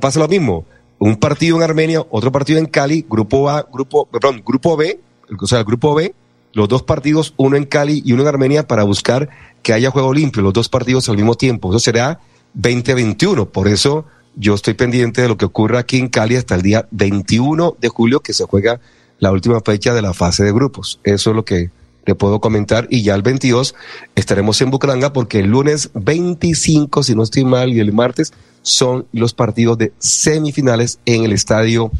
[0.02, 0.65] pasa lo mismo.
[1.00, 5.00] Un partido en Armenia, otro partido en Cali, grupo A, grupo, perdón, grupo B,
[5.39, 6.13] o sea, el grupo B,
[6.54, 9.30] los dos partidos, uno en Cali y uno en Armenia, para buscar
[9.62, 11.69] que haya juego limpio, los dos partidos al mismo tiempo.
[11.69, 12.19] Eso será
[12.54, 13.45] 2021.
[13.50, 16.88] Por eso yo estoy pendiente de lo que ocurra aquí en Cali hasta el día
[16.91, 18.80] 21 de julio, que se juega
[19.19, 21.00] la última fecha de la fase de grupos.
[21.04, 21.69] Eso es lo que
[22.06, 22.88] le puedo comentar.
[22.89, 23.76] Y ya el 22
[24.15, 29.08] estaremos en Bucaramanga porque el lunes 25, si no estoy mal, y el martes son
[29.12, 31.91] los partidos de semifinales en el estadio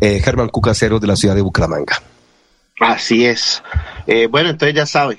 [0.00, 2.02] eh, Germán Cucacero de la ciudad de Bucaramanga.
[2.80, 3.62] Así es.
[4.06, 5.18] Eh, bueno, entonces ya sabe,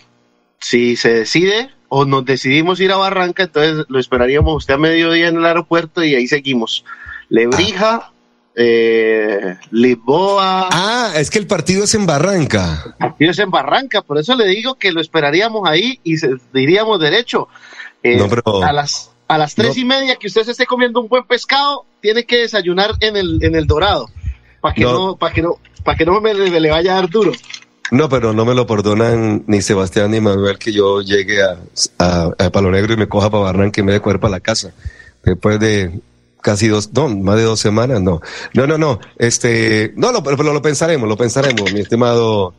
[0.60, 5.28] si se decide o nos decidimos ir a Barranca, entonces lo esperaríamos usted a mediodía
[5.28, 6.86] en el aeropuerto y ahí seguimos.
[7.30, 8.12] Lebrija, ah.
[8.56, 10.70] eh, Lisboa.
[10.72, 12.84] Ah, es que el partido es en Barranca.
[12.86, 16.36] El partido es en Barranca, por eso le digo que lo esperaríamos ahí y se,
[16.54, 17.48] diríamos derecho.
[18.04, 18.64] Eh, no, pero...
[18.64, 19.82] A las a las tres no.
[19.82, 23.44] y media que usted se esté comiendo un buen pescado, tiene que desayunar en el,
[23.44, 24.10] en el dorado,
[24.62, 26.96] para que no, no para que no, para que no me le, le, vaya a
[26.96, 27.32] dar duro.
[27.92, 31.58] No, pero no me lo perdonan ni Sebastián ni Manuel que yo llegue a,
[32.00, 34.40] a, a Palo Negro y me coja para Barranca y me dé cuerpo para la
[34.40, 34.74] casa.
[35.24, 36.00] Después de
[36.42, 38.22] casi dos, no, más de dos semanas, no.
[38.54, 42.54] No, no, no, este, no, lo, pero lo pensaremos, lo pensaremos, mi estimado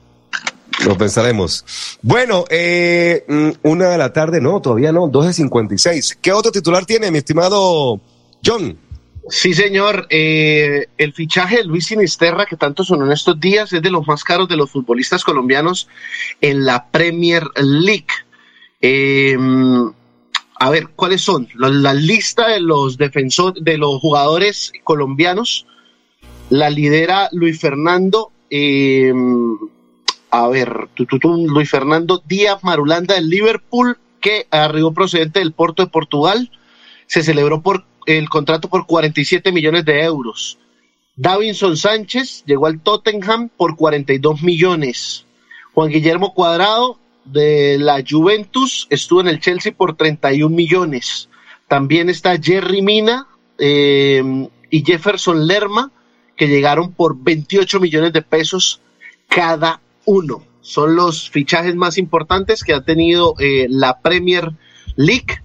[0.84, 1.64] lo pensaremos.
[2.02, 3.24] Bueno, eh,
[3.62, 6.18] una de la tarde, no, todavía no, 12.56.
[6.20, 8.00] ¿Qué otro titular tiene, mi estimado
[8.44, 8.76] John?
[9.28, 10.06] Sí, señor.
[10.10, 14.06] Eh, el fichaje de Luis Sinisterra, que tanto sonó en estos días, es de los
[14.06, 15.88] más caros de los futbolistas colombianos
[16.40, 18.06] en la Premier League.
[18.80, 19.36] Eh,
[20.58, 21.48] a ver, ¿cuáles son?
[21.56, 25.66] La, lista de los defensores, de los jugadores colombianos,
[26.48, 28.30] la lidera Luis Fernando.
[28.48, 29.12] Eh,
[30.30, 35.90] a ver, tututum, Luis Fernando Díaz Marulanda del Liverpool, que arribó procedente del Porto de
[35.90, 36.50] Portugal,
[37.06, 40.58] se celebró por el contrato por 47 millones de euros.
[41.16, 45.24] Davinson Sánchez llegó al Tottenham por 42 millones.
[45.74, 51.28] Juan Guillermo Cuadrado de la Juventus estuvo en el Chelsea por 31 millones.
[51.68, 53.26] También está Jerry Mina
[53.58, 55.90] eh, y Jefferson Lerma,
[56.36, 58.80] que llegaron por 28 millones de pesos
[59.28, 60.44] cada uno.
[60.60, 64.52] Son los fichajes más importantes que ha tenido eh, la Premier
[64.96, 65.40] League.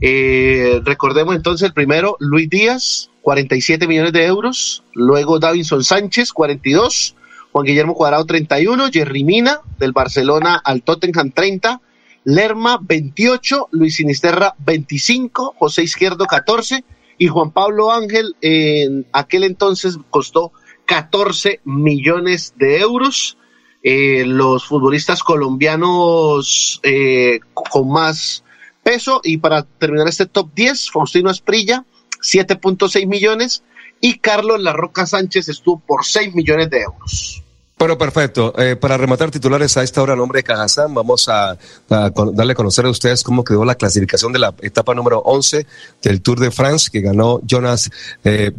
[0.00, 4.82] Eh, recordemos entonces el primero, Luis Díaz, 47 millones de euros.
[4.94, 7.16] Luego Davinson Sánchez, 42.
[7.52, 8.90] Juan Guillermo Cuadrado, 31.
[8.90, 11.80] Jerry Mina, del Barcelona al Tottenham, 30.
[12.24, 13.68] Lerma, 28.
[13.72, 15.54] Luis Sinisterra, 25.
[15.58, 16.84] José Izquierdo, 14.
[17.18, 20.52] Y Juan Pablo Ángel, en aquel entonces costó
[20.86, 23.36] 14 millones de euros
[23.82, 28.44] eh, los futbolistas colombianos eh, con más
[28.82, 29.20] peso.
[29.24, 31.84] Y para terminar este top 10, Faustino Esprilla,
[32.22, 33.62] 7.6 millones.
[34.00, 37.42] Y Carlos La Roca Sánchez estuvo por 6 millones de euros.
[37.80, 38.52] Bueno, perfecto.
[38.58, 41.56] Eh, para rematar titulares a esta hora, nombre de Cajazán, vamos a,
[41.88, 45.66] darle a conocer a ustedes cómo quedó la clasificación de la etapa número 11
[46.02, 47.88] del Tour de France, que ganó Jonas
[48.22, 48.52] eh,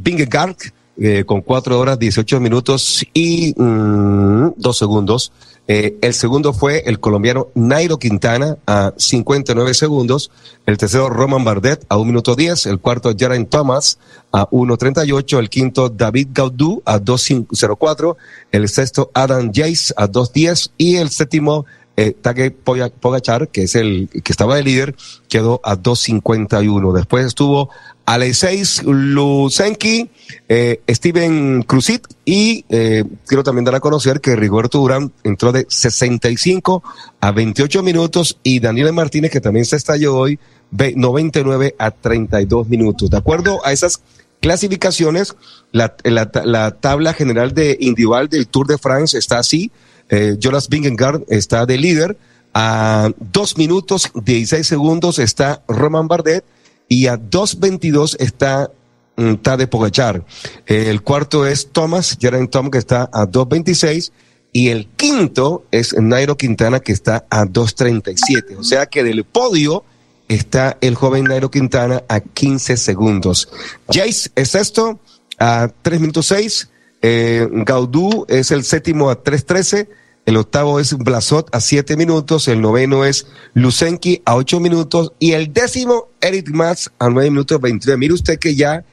[0.98, 5.32] eh, con cuatro horas, 18 minutos y mm, dos segundos.
[5.68, 10.32] Eh, el segundo fue el colombiano Nairo Quintana a 59 segundos.
[10.66, 12.66] El tercero Roman Bardet a un minuto 10.
[12.66, 14.00] El cuarto Geraint Thomas
[14.32, 15.40] a 1.38.
[15.40, 18.16] El quinto David Gaudú a 2.04.
[18.52, 20.72] El sexto Adam Jace a 2.10.
[20.78, 21.66] Y el séptimo
[21.98, 24.96] eh, Tage Pogachar, que es el que estaba de líder,
[25.30, 26.94] quedó a 2.51.
[26.94, 27.70] Después estuvo
[28.06, 30.10] Alexei Lusenki,
[30.50, 35.66] eh, Steven Cruzit y eh, quiero también dar a conocer que Rigoberto Durán entró de
[35.70, 36.84] 65
[37.20, 40.40] a 28 minutos y Daniel Martínez, que también se estalló hoy,
[40.72, 43.10] 99 a 32 minutos.
[43.10, 44.02] De acuerdo a esas
[44.42, 45.36] clasificaciones,
[45.72, 49.72] la, la, tabla general de individual del Tour de France está así.
[50.10, 52.18] Eh, Jonas Vingegaard está de líder.
[52.54, 56.44] A dos minutos 16 segundos está Roman Bardet
[56.92, 58.70] y a 2.22 está
[59.16, 60.26] mm, Tade Pogachar.
[60.66, 64.12] el cuarto es Thomas, Geraint Tom, que está a 2.26
[64.52, 68.58] y el quinto es Nairo Quintana, que está a 2.37.
[68.58, 69.86] O sea que del podio
[70.28, 73.48] está el joven Nairo Quintana a 15 segundos.
[73.88, 75.00] Jace es esto
[75.40, 76.70] a 3 minutos 6.
[77.04, 79.88] Eh, Gaudú es el séptimo a 3.13.
[80.26, 85.32] El octavo es Blasot a siete minutos, el noveno es Lusenki a ocho minutos y
[85.32, 87.98] el décimo Eric Matz a nueve minutos veintidós.
[87.98, 88.86] Mire usted que ya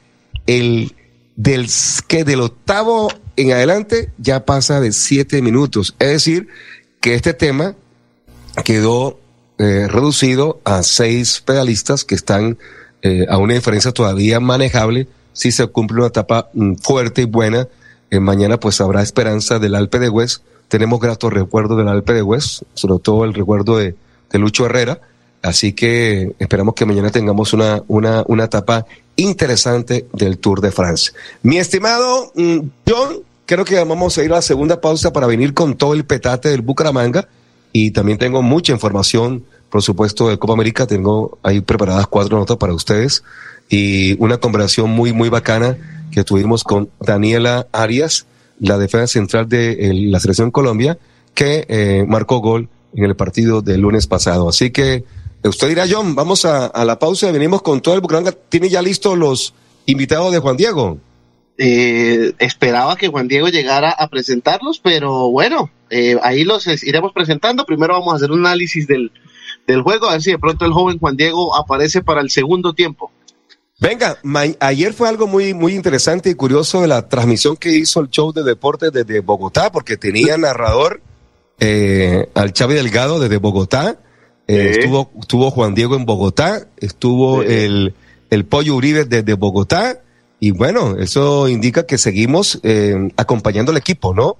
[0.46, 0.94] el
[1.36, 1.68] del
[2.06, 5.94] que del octavo en adelante ya pasa de siete minutos.
[5.98, 6.48] Es decir,
[7.00, 7.76] que este tema
[8.64, 9.20] quedó
[9.58, 12.58] eh, reducido a seis pedalistas que están
[13.02, 17.68] eh, a una diferencia todavía manejable si se cumple una etapa mm, fuerte y buena.
[18.10, 22.22] Eh, mañana pues habrá esperanza del Alpe de Hues tenemos gratos recuerdos del Alpe de
[22.22, 23.94] West, sobre todo el recuerdo de,
[24.32, 25.00] Lucho Herrera.
[25.42, 31.12] Así que esperamos que mañana tengamos una, una, una etapa interesante del Tour de Francia.
[31.42, 35.54] Mi estimado mm, John, creo que vamos a ir a la segunda pausa para venir
[35.54, 37.28] con todo el petate del Bucaramanga
[37.72, 40.86] y también tengo mucha información, por supuesto, de Copa América.
[40.86, 43.22] Tengo ahí preparadas cuatro notas para ustedes
[43.68, 45.76] y una conversación muy, muy bacana
[46.10, 48.26] que tuvimos con Daniela Arias
[48.60, 50.98] la defensa central de la selección Colombia,
[51.34, 54.48] que eh, marcó gol en el partido del lunes pasado.
[54.48, 55.04] Así que
[55.44, 58.36] usted dirá, John, vamos a, la pausa, venimos con todo el Bucaramanga.
[58.48, 59.54] ¿Tiene ya listos los
[59.86, 60.98] invitados de Juan Diego?
[61.58, 67.66] Eh, esperaba que Juan Diego llegara a presentarlos, pero bueno, eh, ahí los iremos presentando.
[67.66, 69.12] Primero vamos a hacer un análisis del,
[69.66, 72.74] del juego, a ver si de pronto el joven Juan Diego aparece para el segundo
[72.74, 73.10] tiempo.
[73.80, 74.18] Venga,
[74.58, 78.32] ayer fue algo muy, muy interesante y curioso de la transmisión que hizo el show
[78.32, 81.00] de deportes desde Bogotá, porque tenía narrador
[81.60, 83.96] eh, al Chávez Delgado desde Bogotá,
[84.48, 87.94] eh, estuvo, estuvo Juan Diego en Bogotá, estuvo el,
[88.30, 90.00] el Pollo Uribe desde Bogotá,
[90.40, 94.36] y bueno, eso indica que seguimos eh, acompañando al equipo, ¿no?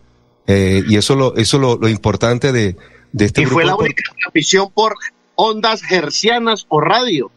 [0.51, 2.75] y eso lo, eso lo, lo importante de,
[3.13, 4.95] de este y fue la única transmisión por
[5.35, 7.31] ondas hercianas o radio.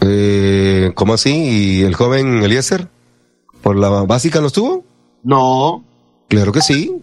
[0.00, 1.78] Eh, ¿Cómo así?
[1.78, 2.88] ¿Y el joven Eliezer?
[3.62, 4.84] ¿Por la básica no estuvo?
[5.22, 5.84] No.
[6.28, 6.96] Claro que sí.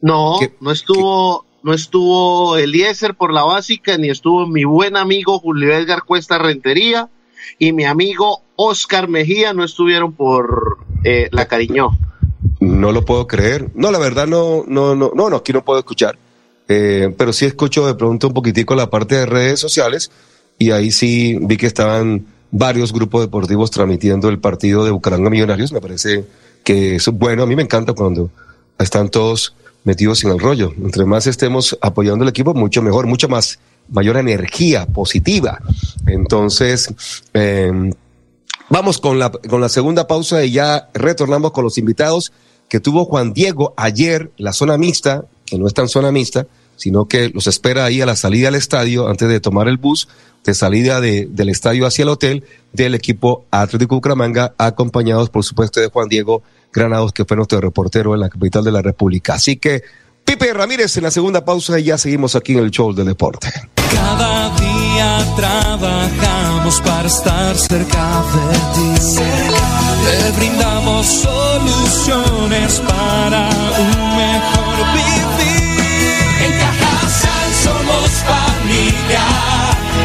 [0.00, 5.72] No, no estuvo, no estuvo Eliezer por la básica, ni estuvo mi buen amigo Julio
[5.72, 7.08] Edgar Cuesta Rentería
[7.58, 11.90] y mi amigo Oscar Mejía no estuvieron por eh, la cariño.
[12.60, 13.70] No lo puedo creer.
[13.74, 16.18] No, la verdad no, no, no, no, no, aquí no puedo escuchar.
[16.68, 20.10] Eh, pero sí escucho de pronto un poquitico la parte de redes sociales
[20.58, 25.72] y ahí sí vi que estaban varios grupos deportivos transmitiendo el partido de Bucaramanga Millonarios.
[25.72, 26.24] Me parece
[26.62, 27.42] que es bueno.
[27.42, 28.30] A mí me encanta cuando
[28.78, 30.72] están todos metidos en el rollo.
[30.80, 35.60] Entre más estemos apoyando el equipo, mucho mejor, mucha más, mayor energía positiva.
[36.06, 36.94] Entonces,
[37.32, 37.92] em,
[38.68, 42.32] vamos con la, con la segunda pausa y ya retornamos con los invitados
[42.68, 46.46] que tuvo Juan Diego ayer, la zona mixta, que no es tan zona mixta,
[46.82, 50.08] sino que los espera ahí a la salida del estadio antes de tomar el bus
[50.42, 55.78] de salida de, del estadio hacia el hotel del equipo Atlético Bucaramanga, acompañados por supuesto
[55.78, 56.42] de Juan Diego
[56.72, 59.34] Granados, que fue nuestro reportero en la capital de la República.
[59.34, 59.82] Así que
[60.24, 63.52] Pipe Ramírez en la segunda pausa y ya seguimos aquí en el show del deporte.
[63.92, 69.22] Cada día trabajamos para estar cerca de ti.
[70.04, 75.31] Te brindamos soluciones para un mejor vivir.
[76.44, 79.24] En Cajasal somos familia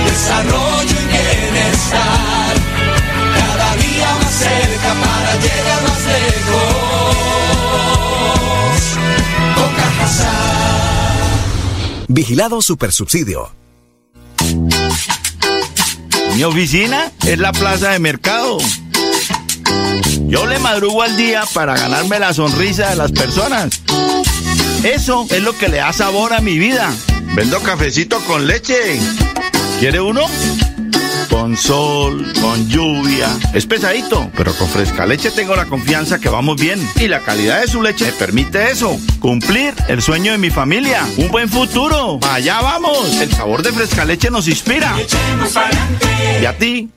[0.05, 2.53] desarrollo y bienestar.
[3.35, 6.75] Cada día más cerca para llegar más lejos.
[9.55, 9.71] Con
[12.15, 13.51] Vigilado Supersubsidio.
[16.35, 18.57] Mi oficina es la plaza de mercado.
[20.27, 23.81] Yo le madrugo al día para ganarme la sonrisa de las personas.
[24.83, 26.93] Eso es lo que le da sabor a mi vida.
[27.35, 28.99] Vendo cafecito con leche.
[29.79, 30.21] ¿Quiere uno?
[31.29, 33.29] con sol, con lluvia.
[33.53, 36.79] Es pesadito, pero con fresca leche tengo la confianza que vamos bien.
[36.95, 38.97] Y la calidad de su leche me permite eso.
[39.19, 41.05] Cumplir el sueño de mi familia.
[41.17, 42.19] Un buen futuro.
[42.31, 43.21] Allá vamos.
[43.21, 44.95] El sabor de fresca leche nos inspira.
[46.41, 46.89] ¿Y a ti?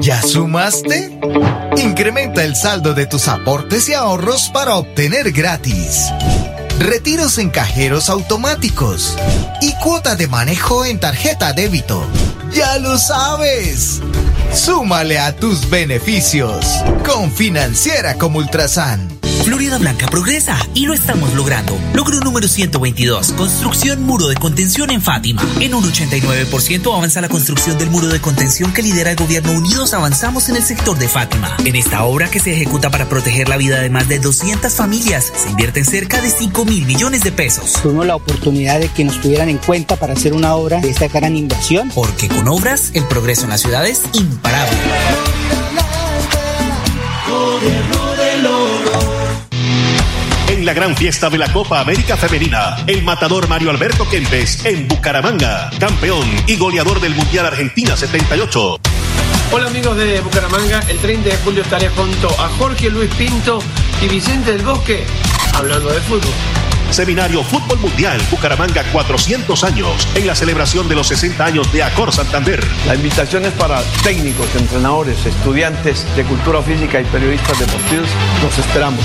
[0.00, 1.18] ¿Ya sumaste?
[1.78, 6.10] Incrementa el saldo de tus aportes y ahorros para obtener gratis.
[6.78, 9.16] Retiros en cajeros automáticos
[9.60, 12.06] y cuota de manejo en tarjeta débito.
[12.52, 14.00] Ya lo sabes.
[14.54, 16.64] Súmale a tus beneficios
[17.04, 19.08] con Financiera como Ultrasan.
[19.48, 21.74] Florida Blanca progresa y lo estamos logrando.
[21.94, 25.42] Logro número 122, construcción muro de contención en Fátima.
[25.58, 29.94] En un 89% avanza la construcción del muro de contención que lidera el gobierno Unidos
[29.94, 31.56] Avanzamos en el sector de Fátima.
[31.64, 35.32] En esta obra que se ejecuta para proteger la vida de más de 200 familias,
[35.34, 37.72] se invierten cerca de 5 mil millones de pesos.
[37.82, 41.08] Tuvimos la oportunidad de que nos tuvieran en cuenta para hacer una obra de esta
[41.08, 41.90] gran inversión.
[41.94, 44.76] Porque con obras, el progreso en la ciudad es imparable.
[47.62, 48.07] en
[50.68, 52.76] la gran fiesta de la Copa América Femenina.
[52.86, 58.78] El matador Mario Alberto Kempes en Bucaramanga, campeón y goleador del Mundial Argentina 78.
[59.50, 63.60] Hola amigos de Bucaramanga, el 30 de julio estaré junto a Jorge Luis Pinto
[64.02, 65.06] y Vicente del Bosque
[65.54, 66.34] hablando de fútbol.
[66.90, 72.12] Seminario Fútbol Mundial Bucaramanga 400 años en la celebración de los 60 años de Acor
[72.12, 72.62] Santander.
[72.86, 78.08] La invitación es para técnicos, entrenadores, estudiantes de cultura física y periodistas deportivos.
[78.42, 79.04] Los esperamos.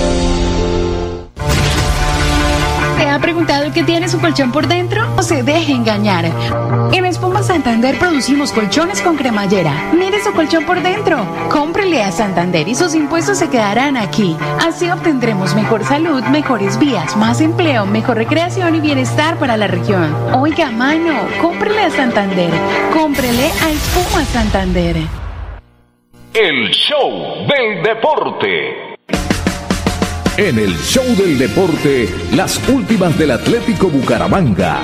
[3.01, 5.03] ¿Te ha preguntado qué tiene su colchón por dentro?
[5.15, 6.31] No se deje engañar.
[6.93, 9.91] En Espuma Santander producimos colchones con cremallera.
[9.91, 11.25] Mire su colchón por dentro.
[11.49, 14.37] Cómprele a Santander y sus impuestos se quedarán aquí.
[14.59, 20.15] Así obtendremos mejor salud, mejores vías, más empleo, mejor recreación y bienestar para la región.
[20.35, 22.51] Oiga, mano, cómprele a Santander.
[22.93, 24.97] Cómprele a Espuma Santander.
[26.35, 28.90] El show del deporte.
[30.37, 34.81] En el show del deporte, las últimas del Atlético Bucaramanga.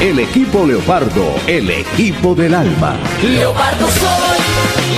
[0.00, 2.98] El equipo Leopardo, el equipo del alma.
[3.22, 4.38] Leopardo soy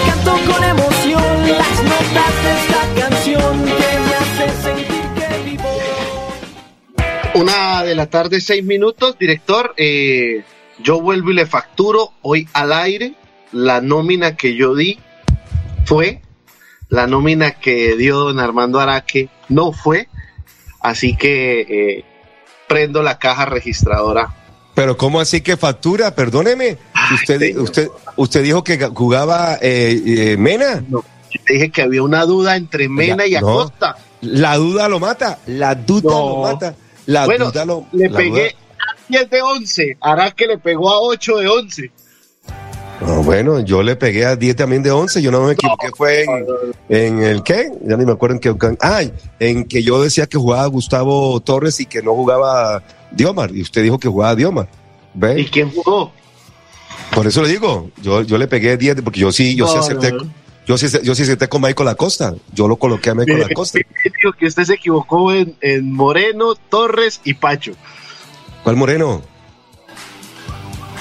[0.07, 5.69] canto con emoción las notas de esta canción que me hace sentir que vivo.
[7.35, 9.19] Una de la tarde, seis minutos.
[9.19, 10.45] Director, eh,
[10.79, 13.15] yo vuelvo y le facturo hoy al aire
[13.51, 15.01] la nómina que yo di
[15.85, 16.23] fue,
[16.93, 20.09] la nómina que dio don Armando Araque no fue,
[20.81, 22.05] así que eh,
[22.69, 24.35] prendo la caja registradora.
[24.75, 26.15] Pero ¿cómo así que factura?
[26.15, 26.77] Perdóneme.
[27.15, 30.83] Usted, usted, usted dijo que jugaba eh, eh, Mena.
[30.87, 33.39] No, yo te dije que había una duda entre Mena y no.
[33.61, 33.97] Acosta.
[34.21, 35.39] La duda lo mata.
[35.47, 36.29] La duda No.
[36.29, 36.75] lo mata.
[37.07, 39.97] La bueno, duda lo le pegué duda- a 10 de 11.
[40.01, 41.91] Araque le pegó a 8 de 11.
[43.07, 46.23] No, bueno, yo le pegué a 10 también de 11, yo no me equivoqué, fue
[46.25, 46.47] en,
[46.89, 50.39] en el qué, ya ni me acuerdo en qué, ay, en que yo decía que
[50.39, 54.69] jugaba Gustavo Torres y que no jugaba Diomar, y usted dijo que jugaba Diomar.
[55.15, 55.41] ¿Ve?
[55.41, 56.13] ¿Y quién jugó?
[57.15, 59.81] Por eso le digo, yo, yo le pegué 10, porque yo sí, yo sí No,
[59.81, 60.31] acerté, no, no.
[60.67, 63.81] yo sí, yo sí acerté con Michael Acosta, yo lo coloqué a Michael Acosta.
[64.05, 67.73] Digo que usted se equivocó en, en Moreno, Torres y Pacho.
[68.63, 69.23] ¿Cuál Moreno?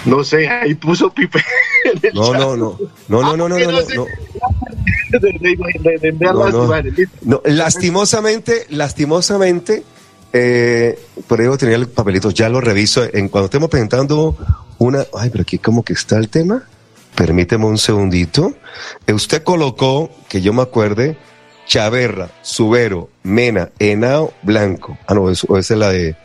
[0.06, 1.40] No sé, ahí puso Pipe.
[2.14, 2.78] No, no, no,
[3.08, 3.68] no, no, no, no, no,
[6.42, 6.62] no,
[7.24, 7.42] no.
[7.44, 9.84] Lastimosamente, lastimosamente,
[10.32, 13.04] eh, por eso tenía el papelito, ya lo reviso.
[13.12, 14.38] En cuando estemos presentando
[14.78, 15.06] una.
[15.18, 16.64] Ay, pero aquí como que está el tema.
[17.16, 18.54] Permíteme un segundito.
[19.08, 21.18] Eh, Usted colocó, que yo me acuerde,
[21.68, 24.98] Chaverra, Subero, Mena, Henao, Blanco.
[25.08, 26.16] Ah, no, esa es la de.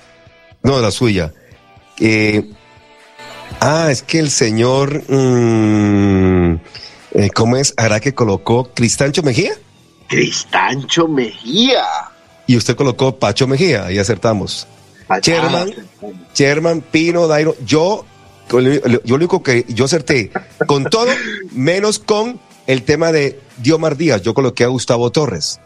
[0.63, 1.33] No, la suya.
[1.99, 2.51] Eh,
[3.61, 5.03] ah, es que el señor.
[5.09, 6.55] mm,
[7.13, 7.75] eh, ¿Cómo es?
[7.77, 9.53] ¿Hará que colocó Cristancho Mejía?
[10.09, 11.85] Cristancho Mejía.
[12.47, 14.67] Y usted colocó Pacho Mejía, ahí acertamos.
[15.23, 15.73] Sherman,
[16.35, 17.57] Sherman, Pino, Dairo.
[17.65, 18.05] Yo,
[18.51, 20.31] yo lo único que yo acerté
[20.67, 21.11] con todo,
[21.53, 24.23] menos con el tema de Diomar Díaz.
[24.23, 25.61] Yo coloqué a Gustavo Torres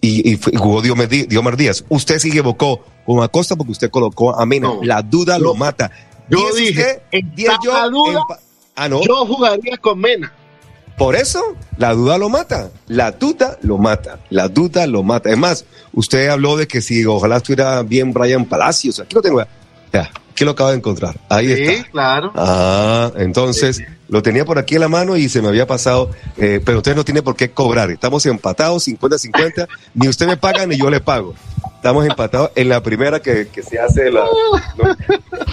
[0.00, 1.84] y, y jugó Diomar Díaz.
[1.88, 4.70] Usted sí equivocó con Acosta porque usted colocó a Mena.
[4.82, 5.90] La duda lo mata.
[6.28, 7.52] Yo dije, en yo,
[7.90, 8.22] duda,
[8.74, 9.02] Ah, no.
[9.02, 10.32] yo jugaría con Mena.
[10.96, 11.42] Por eso,
[11.78, 12.70] la duda lo mata.
[12.86, 14.18] La duda lo mata.
[14.30, 15.30] La duda lo mata.
[15.30, 19.00] Es más, usted habló de que si ojalá estuviera bien Brian Palacios.
[19.00, 19.42] Aquí lo tengo.
[19.92, 21.18] Ya, Aquí lo acabo de encontrar.
[21.28, 21.90] Ahí Sí, está.
[21.90, 22.32] claro.
[22.34, 23.82] Ah, entonces
[24.12, 26.94] lo tenía por aquí en la mano y se me había pasado, eh, pero usted
[26.94, 27.90] no tiene por qué cobrar.
[27.90, 31.34] Estamos empatados 50-50, ni usted me paga ni yo le pago.
[31.76, 34.26] Estamos empatados en la primera que, que se hace la...
[34.76, 34.96] ¿no?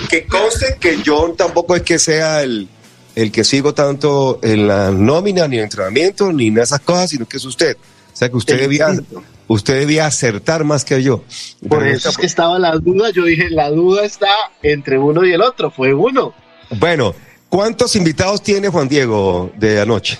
[0.09, 2.67] Que conste que yo tampoco es que sea el,
[3.15, 7.25] el que sigo tanto en la nómina, ni en entrenamiento, ni en esas cosas, sino
[7.25, 7.77] que es usted.
[8.13, 9.23] O sea que usted El debía, instinto.
[9.47, 11.23] usted debía acertar más que yo.
[11.65, 13.09] Por Pero eso es que estaba la duda.
[13.11, 14.27] Yo dije, la duda está
[14.61, 15.71] entre uno y el otro.
[15.71, 16.33] Fue uno.
[16.71, 17.15] Bueno,
[17.49, 20.17] ¿cuántos invitados tiene Juan Diego de anoche?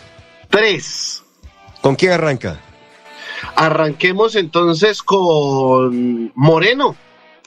[0.50, 1.24] Tres.
[1.82, 2.60] ¿Con quién arranca?
[3.56, 6.96] Arranquemos entonces con Moreno.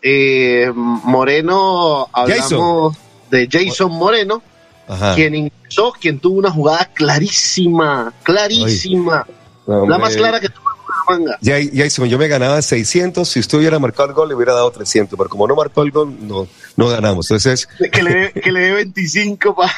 [0.02, 2.96] Eh, Moreno, hablamos
[3.30, 4.42] de Jason Moreno,
[4.88, 5.14] Ajá.
[5.14, 9.24] quien ingresó, quien tuvo una jugada clarísima, clarísima.
[9.66, 10.71] La más clara que tuvo
[11.08, 11.38] Manga.
[11.40, 14.70] Ya, Jason, yo me ganaba 600, si usted hubiera marcado el gol le hubiera dado
[14.70, 16.46] 300, pero como no marcó el gol, no,
[16.76, 17.30] no ganamos.
[17.30, 19.72] Entonces, Que le, que le dé 25 pa.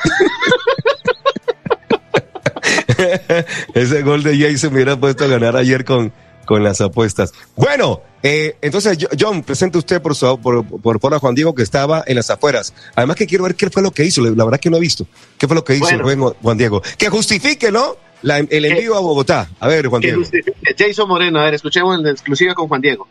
[3.74, 6.12] ese gol de Jason me hubiera puesto a ganar ayer con,
[6.44, 7.32] con las apuestas.
[7.56, 11.62] Bueno, eh, entonces, John, presente usted por, su, por, por, por a Juan Diego que
[11.62, 12.72] estaba en las afueras.
[12.94, 15.06] Además que quiero ver qué fue lo que hizo, la verdad que no he visto.
[15.38, 16.34] ¿Qué fue lo que hizo Bueno.
[16.42, 16.82] Juan Diego?
[16.96, 17.96] Que justifique, ¿no?
[18.24, 19.48] La- el envío a Bogotá.
[19.60, 20.22] A ver, Juan Diego.
[20.76, 23.06] Jason Moreno, a ver, escuchemos en exclusiva con Juan Diego.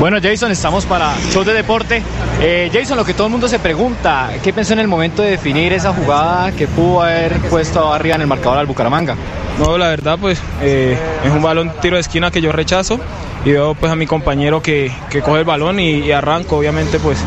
[0.00, 2.00] Bueno, Jason, estamos para Show de Deporte.
[2.40, 5.30] Eh, Jason, lo que todo el mundo se pregunta, ¿qué pensó en el momento de
[5.30, 9.16] definir esa jugada que pudo haber puesto arriba en el marcador al Bucaramanga?
[9.58, 13.00] No, la verdad, pues eh, es un balón tiro de esquina que yo rechazo
[13.44, 17.18] y veo pues a mi compañero que, que coge el balón y, arranco, obviamente pues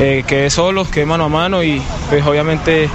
[0.00, 2.88] eh, quedé solo, quedé mano a mano y pues obviamente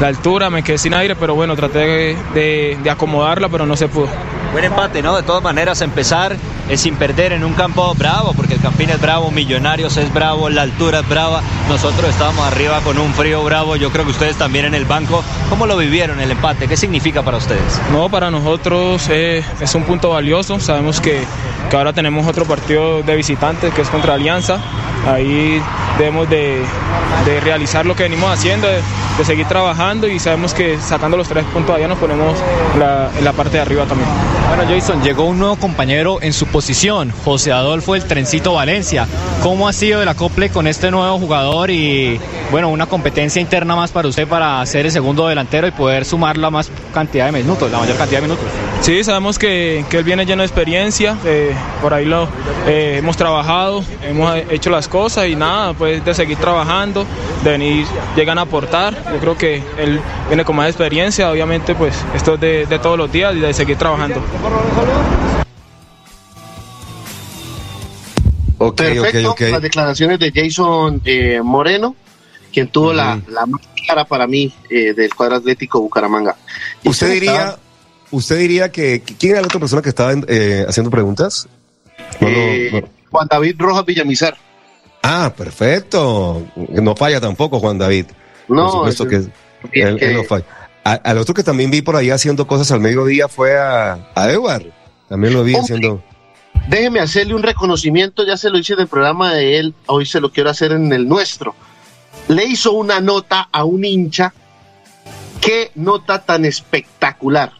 [0.00, 4.08] la altura me quedé sin aire, pero bueno, traté de acomodarla, pero no se pudo.
[4.54, 5.16] Buen empate, ¿no?
[5.16, 6.36] De todas maneras, empezar
[6.68, 10.48] eh, sin perder en un campo bravo, porque el Campín es bravo, Millonarios es bravo,
[10.48, 11.42] la altura es brava.
[11.68, 13.74] Nosotros estábamos arriba con un frío bravo.
[13.74, 15.24] Yo creo que ustedes también en el banco.
[15.50, 16.68] ¿Cómo lo vivieron el empate?
[16.68, 17.80] ¿Qué significa para ustedes?
[17.90, 20.60] No, para nosotros es un punto valioso.
[20.60, 21.24] Sabemos que,
[21.68, 24.60] que ahora tenemos otro partido de visitantes que es contra Alianza.
[25.04, 25.60] Ahí
[25.98, 26.62] debemos de,
[27.26, 31.44] de realizar lo que venimos haciendo, de, seguir trabajando y sabemos que sacando los tres
[31.46, 32.38] puntos allá nos ponemos
[33.18, 34.08] en la parte de arriba también.
[34.48, 39.08] Bueno, Jason, llegó un nuevo compañero en su posición, José Adolfo el Trencito Valencia.
[39.42, 42.20] ¿Cómo ha sido el acople con este nuevo jugador y,
[42.50, 46.36] bueno, una competencia interna más para usted para ser el segundo delantero y poder sumar
[46.36, 48.46] la más cantidad de minutos, la mayor cantidad de minutos?
[48.84, 52.28] Sí, sabemos que, que él viene lleno de experiencia, eh, por ahí lo
[52.66, 57.06] eh, hemos trabajado, hemos hecho las cosas y nada, pues de seguir trabajando,
[57.42, 58.94] de venir, llegan a aportar.
[59.10, 62.98] Yo creo que él viene con más experiencia, obviamente pues esto es de, de todos
[62.98, 64.20] los días y de seguir trabajando.
[68.76, 71.96] Perfecto, las declaraciones de Jason eh, Moreno,
[72.52, 76.36] quien tuvo la, la más clara para mí eh, del cuadro atlético Bucaramanga.
[76.82, 77.58] Y ¿Usted diría, estaba,
[78.10, 81.48] usted diría que, ¿quién era la otra persona que estaba eh, haciendo preguntas?
[82.20, 82.88] No, eh, no.
[83.10, 84.36] Juan David Rojas Villamizar.
[85.02, 86.42] Ah, perfecto.
[86.70, 88.06] No falla tampoco, Juan David.
[88.48, 90.44] No, Por supuesto eso que, es él, que- él no falla.
[90.84, 94.30] A- al otro que también vi por ahí haciendo cosas al mediodía fue a, a
[94.30, 94.66] Edward.
[95.08, 95.62] También lo vi Hombre.
[95.74, 96.02] haciendo.
[96.68, 100.20] Déjeme hacerle un reconocimiento, ya se lo hice en el programa de él, hoy se
[100.20, 101.54] lo quiero hacer en el nuestro.
[102.28, 104.32] Le hizo una nota a un hincha,
[105.42, 107.52] qué nota tan espectacular,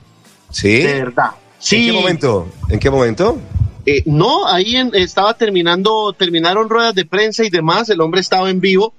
[0.55, 0.79] ¿Sí?
[0.79, 1.31] de verdad.
[1.59, 2.49] Sí, ¿En qué momento?
[2.71, 3.39] ¿En qué momento?
[3.87, 8.49] Eh, no, ahí en- estaba terminando, terminaron ruedas de prensa y demás, el hombre estaba
[8.51, 8.95] en vivo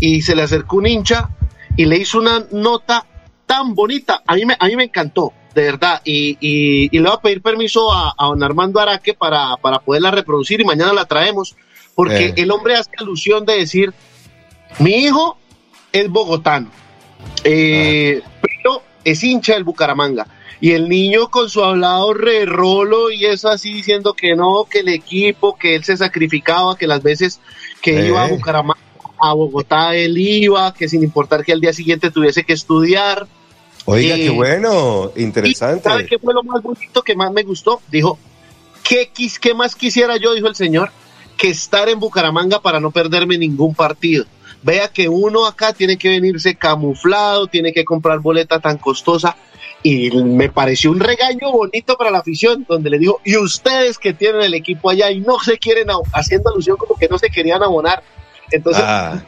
[0.00, 1.28] y se le acercó un hincha
[1.76, 3.06] y le hizo una nota
[3.46, 7.02] tan bonita, a mí me, a mí me encantó, de verdad, y, y- y le
[7.08, 10.92] voy a pedir permiso a, a don Armando Araque para, para poderla reproducir y mañana
[10.92, 11.54] la traemos,
[11.94, 12.34] porque Eh.
[12.38, 13.92] el hombre hace alusión de decir,
[14.78, 15.36] mi hijo
[15.92, 16.70] es bogotano,
[17.44, 18.33] eh, pero
[19.04, 20.26] es hincha del Bucaramanga.
[20.60, 24.80] Y el niño con su hablado re rolo y eso así diciendo que no, que
[24.80, 27.40] el equipo, que él se sacrificaba, que las veces
[27.82, 28.08] que Eh.
[28.08, 28.80] iba a Bucaramanga,
[29.20, 33.26] a Bogotá él iba, que sin importar que al día siguiente tuviese que estudiar.
[33.86, 35.82] Oiga, Eh, qué bueno, ¿Y interesante.
[35.84, 37.82] sabe qué fue lo más bonito que más me gustó?
[37.90, 38.18] Dijo,
[38.82, 40.32] ¿qué, quis, ¿qué más quisiera yo?
[40.34, 40.90] Dijo el señor,
[41.36, 44.24] que estar en Bucaramanga para no perderme ningún partido.
[44.64, 49.36] Vea que uno acá tiene que venirse camuflado, tiene que comprar boleta tan costosa.
[49.82, 54.14] Y me pareció un regaño bonito para la afición, donde le dijo, y ustedes que
[54.14, 57.62] tienen el equipo allá y no se quieren, haciendo alusión como que no se querían
[57.62, 58.02] abonar.
[58.50, 59.22] Entonces, Ah.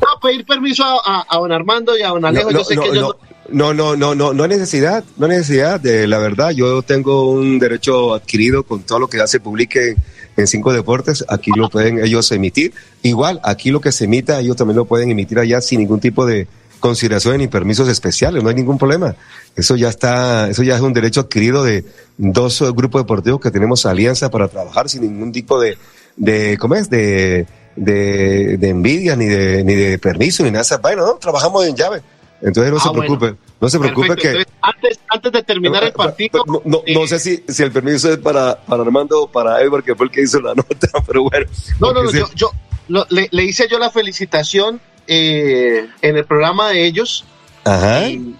[0.00, 2.50] a pedir permiso a, a- a don Armando y a don Alejo.
[2.50, 3.14] no, yo sé no, que ellos
[3.50, 6.50] no, no, no, no, no, no hay necesidad, no hay necesidad de la verdad.
[6.50, 9.94] Yo tengo un derecho adquirido con todo lo que ya se publique
[10.36, 12.72] en Cinco Deportes, aquí lo pueden ellos emitir.
[13.02, 16.26] Igual, aquí lo que se emita, ellos también lo pueden emitir allá sin ningún tipo
[16.26, 16.46] de
[16.80, 19.14] consideración ni permisos especiales, no hay ningún problema.
[19.54, 21.84] Eso ya está, eso ya es un derecho adquirido de
[22.18, 25.78] dos grupos deportivos que tenemos alianza para trabajar sin ningún tipo de,
[26.16, 26.90] de ¿cómo es?
[26.90, 30.76] De, de, de envidia, ni de, ni de permiso, ni nada.
[30.78, 32.02] Bueno, no, trabajamos en llave.
[32.42, 33.18] Entonces no Ah, se bueno.
[33.18, 34.22] preocupe, no se preocupe Perfecto.
[34.22, 34.28] que...
[34.42, 38.10] Entonces, antes, antes de terminar el partido, No, no, no sé si, si el permiso
[38.12, 41.22] es para, para Armando o para Edward, que fue el que hizo la nota, pero
[41.22, 41.46] bueno.
[41.78, 42.50] No, no, no, yo, yo
[42.88, 47.24] lo- le, le hice yo la felicitación eh, en el programa de ellos
[47.64, 48.08] Ajá.
[48.08, 48.34] y,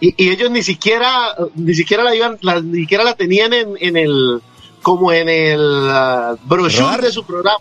[0.00, 3.96] y ellos ni siquiera, ni siquiera la iban, la- ni siquiera la tenían en, en
[3.98, 4.40] el,
[4.80, 7.58] como en el ah, brochure de su programa.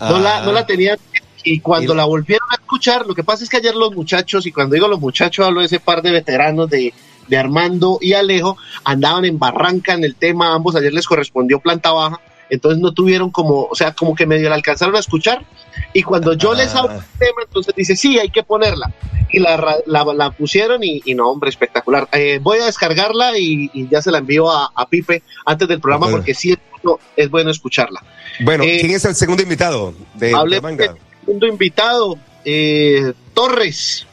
[0.00, 0.42] No, la, Ah.
[0.44, 0.98] no la tenían.
[1.44, 4.52] Y cuando la volvieron a escuchar, lo que pasa es que ayer los muchachos, y
[4.52, 6.92] cuando digo los muchachos, hablo de ese par de veteranos de,
[7.28, 11.90] de Armando y Alejo, andaban en barranca en el tema, ambos ayer les correspondió planta
[11.90, 12.20] baja,
[12.50, 15.44] entonces no tuvieron como, o sea, como que medio la alcanzaron a escuchar,
[15.92, 18.92] y cuando yo les hablo del tema, entonces dice, sí, hay que ponerla,
[19.30, 22.08] y la, la, la pusieron, y, y no, hombre, espectacular.
[22.12, 25.80] Eh, voy a descargarla y, y ya se la envío a, a Pipe antes del
[25.80, 26.18] programa, Bueno.
[26.18, 28.02] porque sí es bueno, es bueno escucharla.
[28.40, 30.88] Bueno, Eh, ¿quién es el segundo invitado de Bucaramanga?
[30.88, 30.96] del
[31.32, 34.06] segundo invitado, eh, Torres.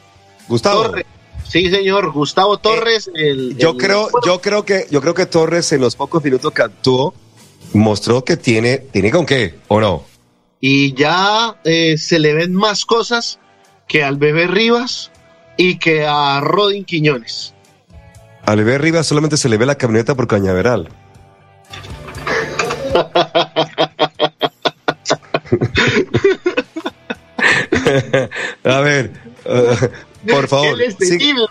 [0.48, 0.84] Gustavo.
[0.84, 1.04] Torres.
[1.46, 3.10] Sí, señor, Gustavo Torres.
[3.14, 6.22] el, Eh, Yo el- creo, yo creo que, yo creo que Torres en los pocos
[6.24, 7.12] minutos que actuó
[7.74, 10.04] mostró que tiene, tiene con qué, ¿o no?
[10.60, 13.38] Y ya eh, se le ven más cosas
[13.86, 15.10] que al bebé Rivas
[15.56, 17.54] y que a Rodin Quiñones.
[18.46, 20.88] Al bebé Rivas solamente se le ve la camioneta por Cañaveral.
[28.64, 29.10] A ver,
[29.44, 29.76] eh,
[30.30, 31.46] por favor, temible.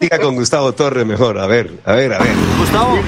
[0.00, 1.38] siga con Gustavo Torres mejor.
[1.38, 2.34] A ver, a ver, a ver.
[2.58, 2.98] Gustavo,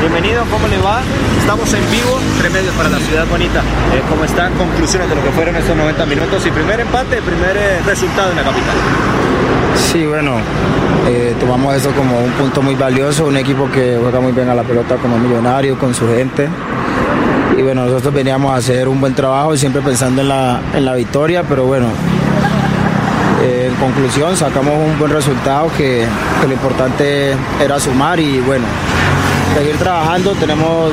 [0.00, 1.00] bienvenido, ¿cómo le va?
[1.40, 3.60] Estamos en vivo, Remedios para la Ciudad Bonita.
[3.60, 4.52] Eh, ¿Cómo están?
[4.54, 8.36] Conclusiones de lo que fueron estos 90 minutos y primer empate, primer eh, resultado en
[8.36, 8.76] la capital.
[9.76, 10.36] Sí, bueno,
[11.06, 14.54] eh, tomamos eso como un punto muy valioso, un equipo que juega muy bien a
[14.54, 16.48] la pelota como millonario, con su gente.
[17.58, 20.94] Y bueno, nosotros veníamos a hacer un buen trabajo, siempre pensando en la, en la
[20.94, 21.88] victoria, pero bueno,
[23.42, 26.06] eh, en conclusión sacamos un buen resultado que,
[26.46, 28.64] lo importante era sumar y bueno,
[29.56, 30.92] seguir trabajando, tenemos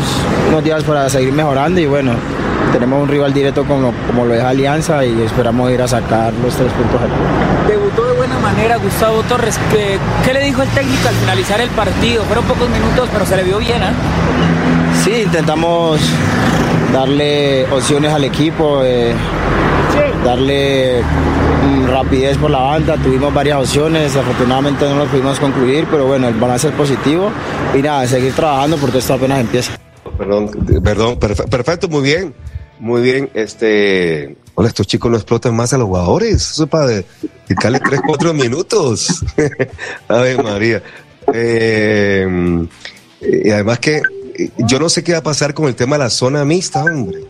[0.49, 2.13] unos días para seguir mejorando y bueno,
[2.74, 6.55] tenemos un rival directo como, como lo es Alianza y esperamos ir a sacar los
[6.55, 6.99] tres puntos.
[7.68, 9.59] Debutó de buena manera Gustavo Torres.
[9.70, 12.24] ¿Qué, qué le dijo el técnico al finalizar el partido?
[12.24, 13.93] Fueron pocos minutos, pero se le vio bien, ¿ah?
[15.03, 15.99] Sí, intentamos
[16.93, 19.13] darle opciones al equipo, eh,
[20.23, 26.07] darle mm, rapidez por la banda, tuvimos varias opciones, afortunadamente no las pudimos concluir, pero
[26.07, 27.29] bueno, el balance es positivo
[27.77, 29.77] y nada, seguir trabajando porque esto apenas empieza.
[30.17, 30.49] Perdón,
[30.83, 32.33] perdón, perfe- perfecto, muy bien,
[32.79, 33.29] muy bien.
[33.33, 36.87] Este, hola, estos chicos no explotan más a los jugadores, eso es para
[37.47, 39.23] dedicarle 3, 4 minutos.
[40.09, 40.81] a María.
[41.33, 42.65] Eh,
[43.21, 44.01] y además que
[44.57, 47.23] yo no sé qué va a pasar con el tema de la zona mixta, hombre.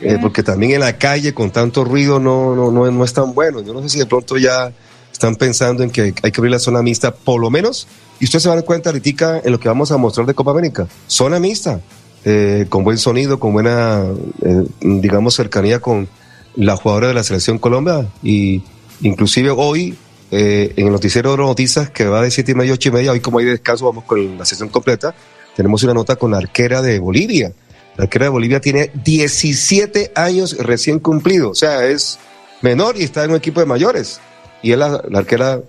[0.00, 3.34] Eh, porque también en la calle con tanto ruido no, no, no, no es tan
[3.34, 3.62] bueno.
[3.62, 4.72] Yo no sé si de pronto ya
[5.12, 7.86] están pensando en que hay que abrir la zona mixta, por lo menos,
[8.20, 10.34] y ustedes se van a dar cuenta ahorita en lo que vamos a mostrar de
[10.34, 10.86] Copa América.
[11.06, 11.80] Zona mixta,
[12.24, 14.04] eh, con buen sonido, con buena,
[14.42, 16.08] eh, digamos, cercanía con
[16.56, 18.06] la jugadora de la Selección Colombia.
[18.22, 18.62] Y
[19.02, 19.96] inclusive hoy,
[20.30, 22.92] eh, en el noticiero de noticias, que va de siete y media a ocho y
[22.92, 25.14] media, hoy como hay descanso, vamos con la sesión completa,
[25.56, 27.52] tenemos una nota con la arquera de Bolivia.
[27.96, 32.18] La arquera de Bolivia tiene 17 años recién cumplidos, o sea, es
[32.62, 34.20] menor y está en un equipo de mayores.
[34.62, 35.60] Y es la, arquera,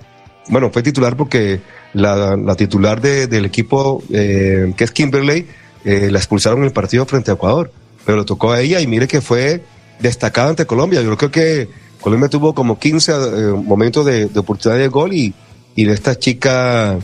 [0.48, 1.60] bueno, fue titular porque
[1.94, 5.46] la, la titular de- del equipo, eh, que es Kimberley,
[5.84, 7.72] eh, la expulsaron en el partido frente a Ecuador,
[8.06, 9.62] pero le tocó a ella y mire que fue
[10.00, 11.02] destacada ante Colombia.
[11.02, 11.70] Yo creo que
[12.02, 13.16] Colombia tuvo como 15 eh,
[13.52, 15.34] momentos de, oportunidad de gol y,
[15.76, 16.98] y de esta chica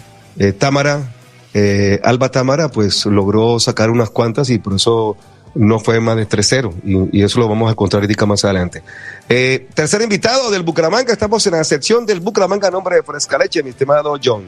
[0.57, 1.13] Támara,
[1.53, 5.17] eh, Alba Támara, pues logró sacar unas cuantas y por eso
[5.53, 6.73] no fue más de 3-0
[7.11, 8.83] y, y eso lo vamos a encontrar ahorita más adelante.
[9.27, 13.63] Eh, tercer invitado del Bucaramanga, estamos en la sección del Bucaramanga a nombre de Frescaleche,
[13.63, 14.43] mi estimado John.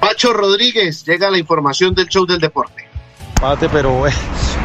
[0.00, 2.86] Pacho Rodríguez, llega la información del show del deporte.
[3.28, 4.12] empate, pero eh,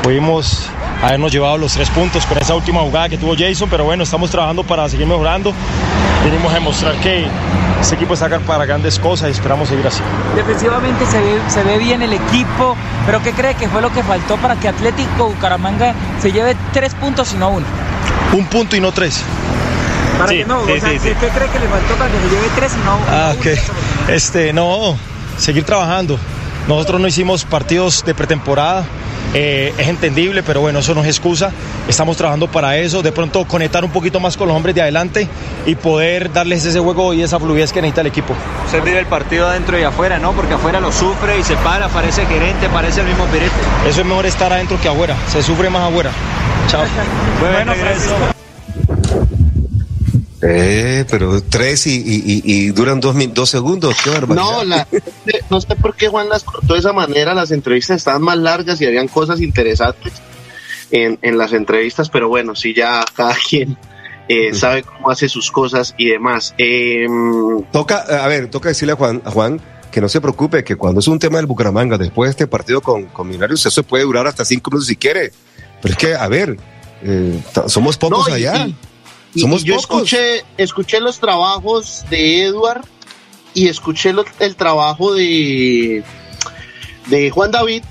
[0.04, 0.68] pudimos
[1.02, 4.30] habernos llevado los tres puntos con esa última jugada que tuvo Jason, pero bueno, estamos
[4.30, 5.54] trabajando para seguir mejorando.
[6.24, 7.26] Venimos a demostrar que
[7.82, 10.02] este equipo está acá para grandes cosas y esperamos seguir así.
[10.36, 14.04] Defensivamente se ve, se ve bien el equipo, pero ¿qué cree que fue lo que
[14.04, 17.66] faltó para que Atlético Bucaramanga se lleve tres puntos y no uno?
[18.34, 19.22] Un punto y no tres.
[20.18, 21.10] Para Sí, que no, sí, o sea, sí, sí.
[21.10, 23.06] ¿qué, qué cree que le faltó para que se lleve tres y no uno?
[23.10, 23.46] Ah, ok.
[24.10, 24.96] Este, no,
[25.38, 26.20] seguir trabajando.
[26.68, 28.86] Nosotros no hicimos partidos de pretemporada
[29.34, 31.52] eh, es entendible, pero bueno, eso no es excusa.
[31.88, 35.28] Estamos trabajando para eso, de pronto conectar un poquito más con los hombres de adelante
[35.66, 38.36] y poder darles ese juego y esa fluidez que necesita el equipo.
[38.66, 40.34] Usted vive el partido adentro y afuera, ¿no?
[40.34, 43.52] Porque afuera lo sufre y se para, parece gerente, parece el mismo pirete.
[43.88, 46.12] Eso es mejor estar adentro que afuera, se sufre más afuera.
[46.68, 46.84] Chao.
[47.42, 48.41] Bueno, Francisco.
[50.44, 52.02] Eh, pero tres y,
[52.44, 53.96] y- duran dos, dos segundos.
[54.04, 54.44] Qué barbaridad.
[54.44, 54.88] No, la-
[55.50, 57.34] no sé por qué Juan las cortó de esa manera.
[57.34, 60.14] Las entrevistas estaban más largas y habían cosas interesantes
[60.92, 63.78] en, en las entrevistas, pero bueno, sí, ya cada quien
[64.28, 66.54] eh, sabe cómo hace sus cosas y demás.
[66.58, 67.06] Eh,
[67.72, 69.62] Toca, a ver, toca decirle a Juan, a Juan
[69.92, 72.80] que no se preocupe, que cuando es un tema del Bucaramanga, después de este partido
[72.82, 75.32] con, con Millonarios, eso puede durar hasta cinco minutos si quiere.
[75.82, 76.58] Pero es que, a ver,
[77.04, 78.68] eh, somos pocos No, allá.
[78.68, 78.76] y-
[79.34, 80.02] y- somos y yo pocos.
[80.12, 82.86] escuché, escuché los trabajos de Edward
[83.54, 86.04] y escuché lo- el trabajo de,
[87.08, 87.84] de Juan David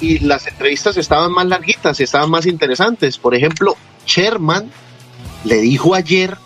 [0.00, 3.18] y las entrevistas estaban más larguitas, estaban más interesantes.
[3.18, 3.76] Por ejemplo,
[4.06, 4.70] Sherman
[5.44, 6.36] le dijo ayer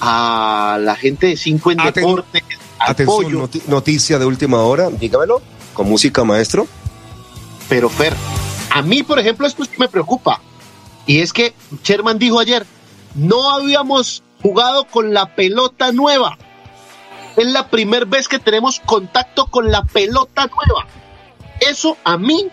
[0.00, 2.42] a la gente de Cinco en Aten- Deportes,
[2.78, 5.40] Atención, Pollo, noticia de última hora, dígamelo,
[5.72, 6.66] con música maestro.
[7.68, 8.14] Pero Fer,
[8.70, 10.40] a mí, por ejemplo, esto sí me preocupa.
[11.06, 12.66] Y es que Sherman dijo ayer,
[13.14, 16.38] no habíamos jugado con la pelota nueva.
[17.36, 20.86] Es la primera vez que tenemos contacto con la pelota nueva.
[21.60, 22.48] Eso a mí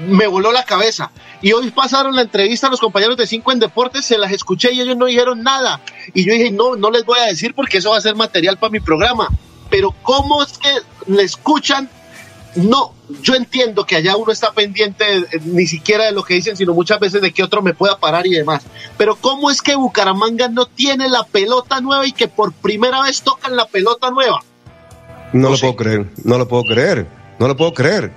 [0.00, 1.10] me voló la cabeza.
[1.42, 4.72] Y hoy pasaron la entrevista a los compañeros de Cinco en Deportes, se las escuché
[4.72, 5.80] y ellos no dijeron nada.
[6.14, 8.58] Y yo dije, no, no les voy a decir porque eso va a ser material
[8.58, 9.28] para mi programa.
[9.68, 10.70] Pero ¿cómo es que
[11.06, 11.88] le escuchan
[12.56, 16.56] no, yo entiendo que allá uno está pendiente eh, ni siquiera de lo que dicen,
[16.56, 18.64] sino muchas veces de que otro me pueda parar y demás.
[18.96, 23.22] Pero ¿cómo es que Bucaramanga no tiene la pelota nueva y que por primera vez
[23.22, 24.42] tocan la pelota nueva?
[25.32, 27.06] No lo puedo creer, no lo puedo creer,
[27.38, 28.10] no lo puedo creer.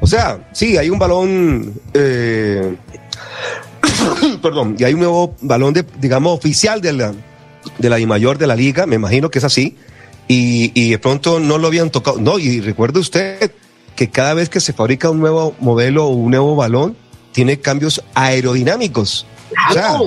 [0.00, 2.76] O sea, sí, hay un balón, eh,
[4.42, 7.14] perdón, y hay un nuevo balón, de, digamos, oficial de la,
[7.78, 9.78] de la I mayor de la liga, me imagino que es así,
[10.28, 12.18] y, y de pronto no lo habían tocado.
[12.18, 13.52] No, y recuerde usted
[13.96, 16.96] que cada vez que se fabrica un nuevo modelo o un nuevo balón,
[17.32, 19.26] tiene cambios aerodinámicos.
[19.70, 19.98] O sea,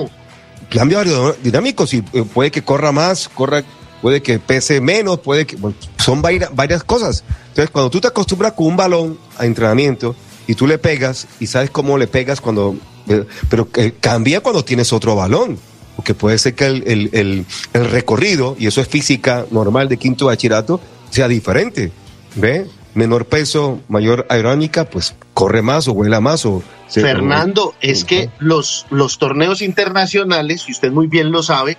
[0.68, 3.62] cambios aerodinámicos y eh, puede que corra más, corra,
[4.02, 7.24] puede que pese menos, puede que bueno, son varias cosas.
[7.48, 10.14] Entonces, cuando tú te acostumbras con un balón a entrenamiento
[10.46, 12.76] y tú le pegas y sabes cómo le pegas cuando,
[13.08, 15.58] eh, pero eh, cambia cuando tienes otro balón.
[15.96, 19.96] Porque puede ser que el, el- el- el recorrido, y eso es física normal de
[19.96, 20.80] quinto bachillerato,
[21.10, 21.90] sea diferente.
[22.34, 22.66] ¿Ve?
[22.94, 26.44] Menor peso, mayor aerodinámica, pues corre más o vuela más.
[26.46, 31.76] o se- Fernando, es que los, los torneos internacionales, y usted muy bien lo sabe,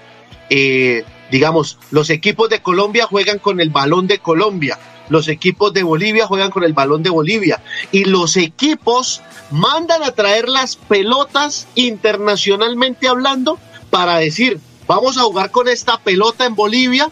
[0.49, 4.77] eh, digamos, los equipos de Colombia juegan con el balón de Colombia,
[5.09, 7.61] los equipos de Bolivia juegan con el balón de Bolivia,
[7.91, 13.59] y los equipos mandan a traer las pelotas internacionalmente hablando
[13.89, 17.09] para decir, vamos a jugar con esta pelota en Bolivia,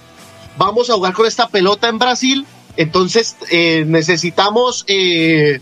[0.58, 2.46] vamos a jugar con esta pelota en Brasil,
[2.78, 5.60] entonces eh, necesitamos eh,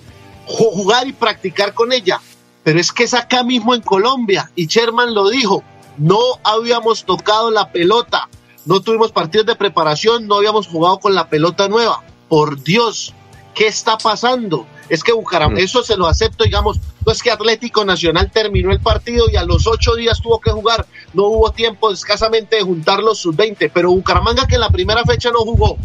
[0.48, 2.20] ju- jugar y practicar con ella.
[2.64, 5.64] Pero es que es acá mismo en Colombia, y Sherman lo dijo,
[5.98, 8.30] no habíamos tocado la pelota,
[8.66, 12.02] no tuvimos partidos de preparación, no habíamos jugado con la pelota nueva.
[12.30, 13.14] Por Dios,
[13.54, 14.66] ¿qué está pasando?
[14.90, 18.80] Es que Bucaramanga, eso se lo acepto, digamos, no es que Atlético Nacional terminó el
[18.80, 23.00] partido y a los ocho días tuvo que jugar, no hubo tiempo escasamente de juntar
[23.00, 25.78] los sub-20, pero Bucaramanga que en la primera fecha no jugó,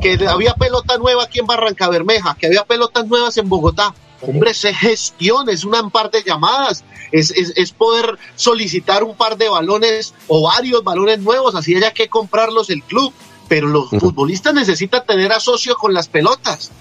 [0.00, 3.94] que había pelota nueva aquí en Barranca Bermeja, que había pelotas nuevas en Bogotá.
[4.22, 9.36] Hombre, se gestión, es una par de llamadas, es, es, es poder solicitar un par
[9.36, 13.12] de balones o varios balones nuevos, así haya que comprarlos el club.
[13.48, 16.72] Pero los futbolistas necesitan tener asocio con las pelotas.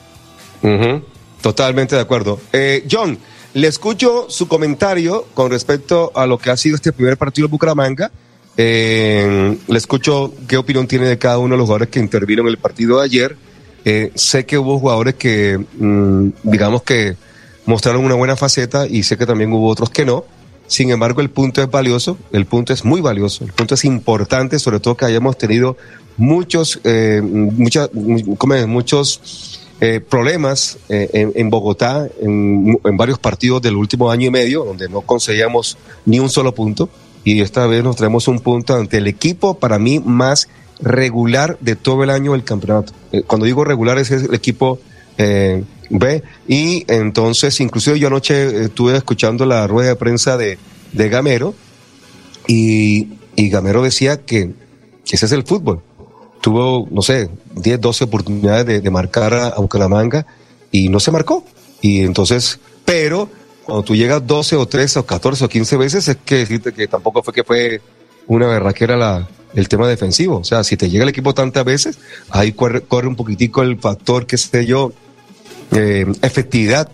[1.46, 2.40] Totalmente de acuerdo.
[2.54, 3.20] Eh, John,
[3.54, 7.52] le escucho su comentario con respecto a lo que ha sido este primer partido de
[7.52, 8.12] Bucaramanga.
[8.58, 12.54] Eh, le escucho qué opinión tiene de cada uno de los jugadores que intervieron en
[12.54, 13.38] el partido de ayer.
[13.84, 17.16] Eh, sé que hubo jugadores que, mm, digamos que
[17.68, 20.26] mostraron una buena faceta y sé que también hubo otros que no.
[20.66, 24.58] Sin embargo, el punto es valioso, el punto es muy valioso, el punto es importante,
[24.58, 25.78] sobre todo que hayamos tenido
[26.18, 34.10] muchos, eh, muchas, muchos eh, problemas eh, en, Bogotá, en, en varios partidos del último
[34.10, 36.90] año y medio, donde no conseguíamos ni un solo punto.
[37.24, 40.48] Y esta vez nos traemos un punto ante el equipo, para mí, más
[40.80, 42.94] regular de todo el año del campeonato.
[43.12, 44.80] Eh, cuando digo regular, es el equipo
[45.20, 46.24] eh, B.
[46.48, 50.58] Y entonces, inclusive yo anoche estuve escuchando la rueda de prensa de,
[50.94, 51.54] de Gamero
[52.48, 54.52] y, y Gamero decía que
[55.08, 55.84] ese es el fútbol.
[56.42, 60.26] Tuvo, no sé, 10, 12 oportunidades de, marcar a, a Bucaramanga
[60.72, 61.44] y no se marcó.
[61.82, 63.30] Y entonces, pero
[63.64, 66.88] cuando tú llegas 12 o 13 o 14 o 15 veces, es que decirte que
[66.88, 67.82] tampoco fue que fue
[68.28, 70.38] una berraquera la, el tema defensivo.
[70.38, 71.98] O sea, si te llega el equipo tantas veces,
[72.30, 74.92] ahí corre, corre un poquitico el factor, qué sé yo,
[75.72, 76.90] eh, efectividad,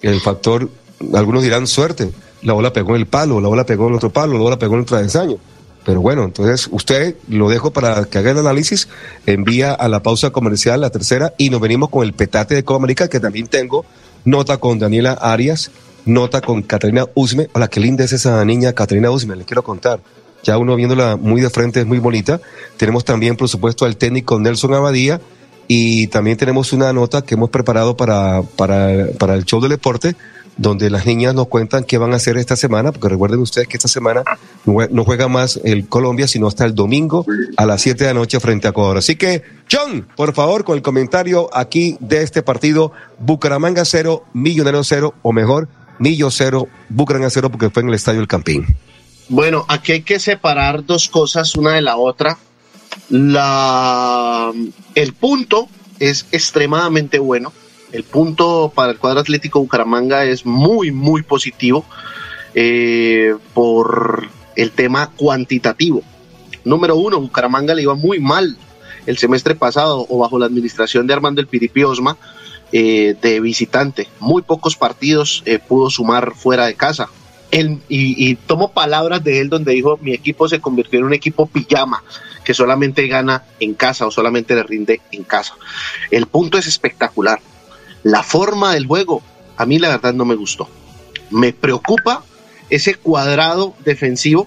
[0.00, 0.70] el factor,
[1.12, 2.10] algunos dirán suerte.
[2.42, 4.58] La bola pegó en el palo, la bola pegó en el otro palo, la bola
[4.58, 5.36] pegó en el travesaño.
[5.84, 8.88] Pero bueno, entonces usted lo dejo para que haga el análisis,
[9.26, 12.86] envía a la pausa comercial, la tercera, y nos venimos con el petate de Copa
[12.86, 13.84] que también tengo,
[14.24, 15.70] nota con Daniela Arias,
[16.06, 17.48] nota con Catalina Usme.
[17.52, 20.00] Hola, qué linda es esa niña Catalina Usme, le quiero contar.
[20.42, 22.40] Ya uno viéndola muy de frente es muy bonita.
[22.76, 25.20] Tenemos también, por supuesto, al técnico Nelson Abadía
[25.68, 30.14] y también tenemos una nota que hemos preparado para, para, para el show del deporte
[30.56, 33.76] donde las niñas nos cuentan qué van a hacer esta semana, porque recuerden ustedes que
[33.76, 34.22] esta semana
[34.64, 37.26] no juega más el Colombia, sino hasta el domingo
[37.56, 38.98] a las 7 de la noche frente a Ecuador.
[38.98, 44.84] Así que, John, por favor, con el comentario aquí de este partido, Bucaramanga cero, Millonero
[44.84, 48.76] cero, o mejor, Millo cero, Bucaramanga cero, porque fue en el Estadio El Campín.
[49.28, 52.38] Bueno, aquí hay que separar dos cosas una de la otra.
[53.08, 54.52] La,
[54.94, 57.52] el punto es extremadamente bueno.
[57.94, 61.84] El punto para el cuadro atlético Bucaramanga es muy, muy positivo
[62.52, 64.26] eh, por
[64.56, 66.02] el tema cuantitativo.
[66.64, 68.56] Número uno, Bucaramanga le iba muy mal
[69.06, 72.16] el semestre pasado o bajo la administración de Armando el Piripi Osma
[72.72, 74.08] eh, de visitante.
[74.18, 77.08] Muy pocos partidos eh, pudo sumar fuera de casa.
[77.52, 81.46] Y, y, tomo palabras de él donde dijo, mi equipo se convirtió en un equipo
[81.46, 82.02] pijama,
[82.42, 85.54] que solamente gana en casa o solamente le rinde en casa.
[86.10, 87.38] El punto es espectacular.
[88.04, 89.22] La forma del juego,
[89.56, 90.68] a mí la verdad no me gustó.
[91.30, 92.22] Me preocupa
[92.68, 94.46] ese cuadrado defensivo.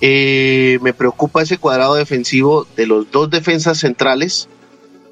[0.00, 4.48] Eh, me preocupa ese cuadrado defensivo de los dos defensas centrales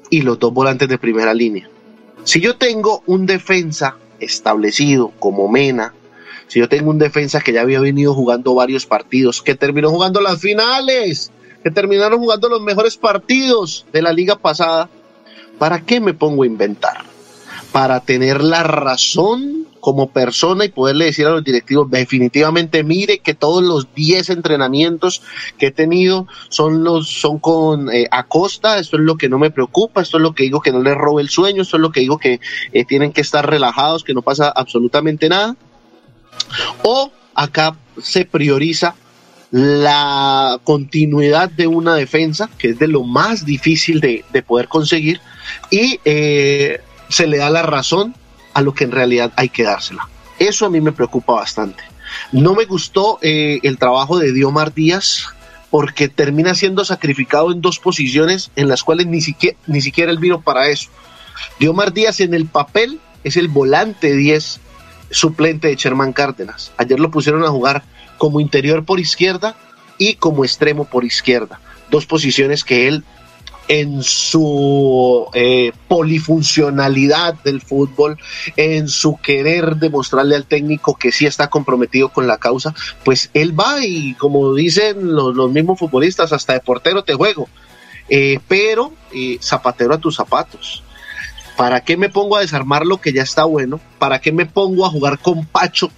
[0.09, 1.69] y los dos volantes de primera línea.
[2.23, 5.93] Si yo tengo un defensa establecido como Mena,
[6.47, 10.21] si yo tengo un defensa que ya había venido jugando varios partidos, que terminó jugando
[10.21, 11.31] las finales,
[11.63, 14.89] que terminaron jugando los mejores partidos de la liga pasada,
[15.59, 17.16] ¿para qué me pongo a inventar?
[17.71, 23.33] Para tener la razón como persona y poderle decir a los directivos, definitivamente mire que
[23.33, 25.21] todos los 10 entrenamientos
[25.57, 29.51] que he tenido son los son con eh, Acosta, esto es lo que no me
[29.51, 31.91] preocupa, esto es lo que digo que no les robe el sueño, esto es lo
[31.91, 32.39] que digo que
[32.73, 35.55] eh, tienen que estar relajados, que no pasa absolutamente nada.
[36.83, 38.95] O acá se prioriza
[39.51, 45.21] la continuidad de una defensa, que es de lo más difícil de, de poder conseguir,
[45.71, 46.81] y eh,
[47.17, 48.13] se le da la razón
[48.53, 50.07] a lo que en realidad hay que dársela.
[50.37, 51.81] Eso a mí me preocupa bastante.
[52.31, 55.25] No me gustó eh, el trabajo de Diomar Díaz
[55.71, 60.19] porque termina siendo sacrificado en dos posiciones en las cuales ni siquiera, ni siquiera él
[60.19, 60.91] vino para eso.
[61.59, 64.59] Diomar Díaz en el papel es el volante 10
[65.09, 66.71] suplente de Sherman Cárdenas.
[66.77, 67.83] Ayer lo pusieron a jugar
[68.19, 69.55] como interior por izquierda
[69.97, 71.59] y como extremo por izquierda.
[71.89, 73.03] Dos posiciones que él
[73.67, 78.17] en su eh, polifuncionalidad del fútbol,
[78.55, 83.57] en su querer demostrarle al técnico que sí está comprometido con la causa, pues él
[83.59, 87.49] va y como dicen los, los mismos futbolistas, hasta de portero te juego,
[88.09, 90.83] eh, pero eh, zapatero a tus zapatos.
[91.57, 93.79] ¿Para qué me pongo a desarmar lo que ya está bueno?
[93.97, 95.89] ¿Para qué me pongo a jugar con Pacho?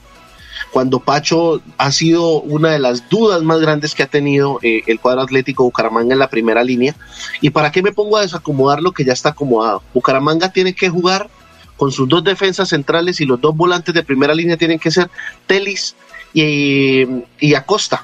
[0.72, 5.00] Cuando Pacho ha sido una de las dudas más grandes que ha tenido eh, el
[5.00, 6.96] cuadro atlético Bucaramanga en la primera línea.
[7.42, 9.82] ¿Y para qué me pongo a desacomodar lo que ya está acomodado?
[9.94, 11.30] Bucaramanga tiene que jugar
[11.78, 15.10] con sus dos defensas centrales y los dos volantes de primera línea tienen que ser
[15.48, 15.96] Telis
[16.34, 18.04] y, Acosta.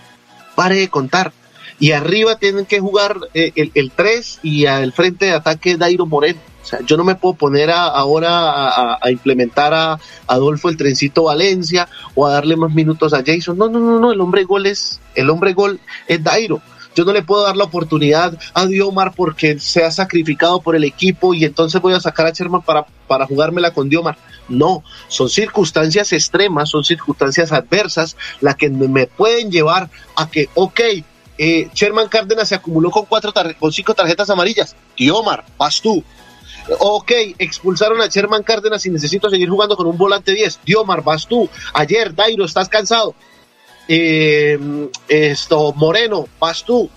[0.56, 1.34] Pare de contar.
[1.78, 6.06] Y arriba tienen que jugar eh, el, el 3 y al frente de ataque Dairo
[6.06, 6.40] Moreno.
[6.66, 11.26] O sea, yo no me puedo poner a, ahora a, implementar a Adolfo el trencito
[11.26, 13.56] Valencia o a darle más minutos a Jason.
[13.56, 16.64] No, no, no, no, el hombre gol es, el hombre gol es Dairo.
[16.96, 20.84] Yo no le puedo dar la oportunidad a Diomar porque se ha sacrificado por el
[20.86, 24.18] equipo y entonces voy a sacar a Sherman para, para jugármela con Diomar.
[24.50, 30.80] No, son circunstancias extremas, son circunstancias adversas las que me pueden llevar a que, ok,
[31.38, 34.76] eh, Sherman Cárdenas se acumuló con, cuatro con cinco tarjetas amarillas.
[34.98, 36.04] Diomar, vas tú.
[36.80, 40.62] Ok, expulsaron a Sherman Cárdenas y necesito seguir jugando con un volante 10.
[40.66, 41.50] Diomar, vas tú.
[41.74, 43.16] Ayer, Dairo, estás cansado.
[43.88, 46.90] Eh, esto, Moreno, vas tú.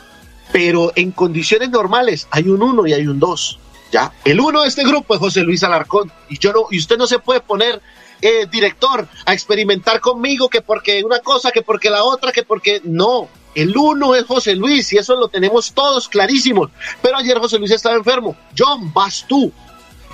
[0.52, 3.58] Pero en condiciones normales hay un 1 y hay un 2.
[3.92, 4.12] ¿ya?
[4.24, 6.10] El uno de este grupo es José Luis Alarcón.
[6.28, 7.80] Y, yo no, y usted no se puede poner
[8.20, 12.80] eh, director a experimentar conmigo que porque una cosa, que porque la otra, que porque
[12.84, 13.28] no.
[13.60, 16.70] El uno es José Luis y eso lo tenemos todos clarísimos.
[17.02, 18.36] Pero ayer José Luis estaba enfermo.
[18.56, 19.52] John, vas tú.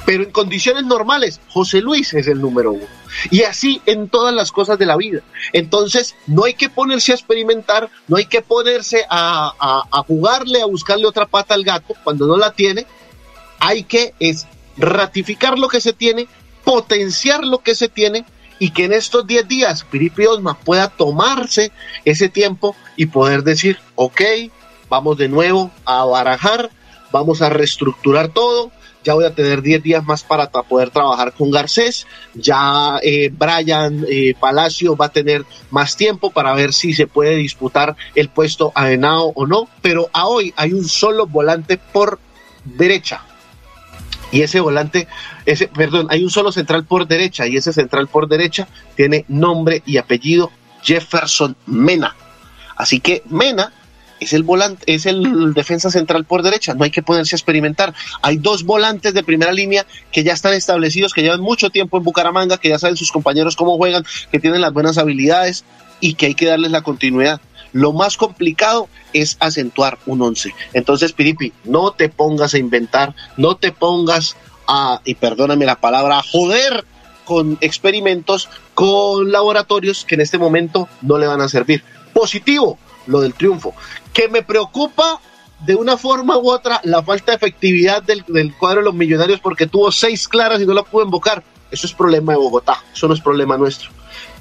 [0.07, 2.85] Pero en condiciones normales, José Luis es el número uno.
[3.31, 5.21] Y así en todas las cosas de la vida.
[5.53, 10.67] Entonces, no hay que ponerse a experimentar, no hay que ponerse a, a- jugarle, a
[10.67, 12.87] buscarle otra pata al gato cuando no la tiene.
[13.61, 16.27] Hay que es ratificar lo que se tiene,
[16.65, 18.25] potenciar lo que se tiene
[18.59, 21.73] y que en estos 10 días Piripi Osma pueda tomarse
[22.05, 24.21] ese tiempo y poder decir, ok,
[24.89, 26.71] vamos de nuevo a barajar,
[27.11, 28.71] vamos a reestructurar todo,
[29.05, 34.05] ya voy a tener 10 días más para poder trabajar con Garcés, ya eh, Brian
[34.09, 38.73] eh, Palacio va a tener más tiempo para ver si se puede disputar el puesto
[38.75, 42.19] a Henao o no, pero a hoy hay un solo volante por
[42.65, 43.23] derecha,
[44.33, 45.07] y ese volante,
[45.75, 49.99] perdón, hay un solo central por derecha y ese central por derecha tiene nombre y
[49.99, 50.51] apellido
[50.83, 52.17] Jefferson Mena.
[52.77, 53.73] Así que Mena
[54.21, 57.95] es el volante, es el defensa central por derecha, no hay que ponerse a experimentar.
[58.23, 62.05] Hay dos volantes de primera línea que ya están establecidos, que llevan mucho tiempo en
[62.05, 65.65] Bucaramanga, que ya saben sus compañeros cómo juegan, que tienen las buenas habilidades
[66.01, 67.41] y que hay que darles la continuidad.
[67.73, 70.55] Lo más complicado es acentuar un 11.
[70.75, 74.37] Entonces, Piripi, no te pongas a inventar, no te pongas
[75.05, 76.85] y perdóname la palabra, a joder
[77.25, 81.83] con experimentos, con laboratorios que en este momento no le van a servir.
[82.13, 83.75] Positivo, lo del triunfo.
[84.13, 85.21] Que me preocupa
[85.61, 89.41] de una forma u otra la falta de efectividad del, del cuadro de los millonarios
[89.41, 91.43] porque tuvo seis claras y no la pudo invocar.
[91.71, 93.91] Eso es problema de Bogotá, eso no es problema nuestro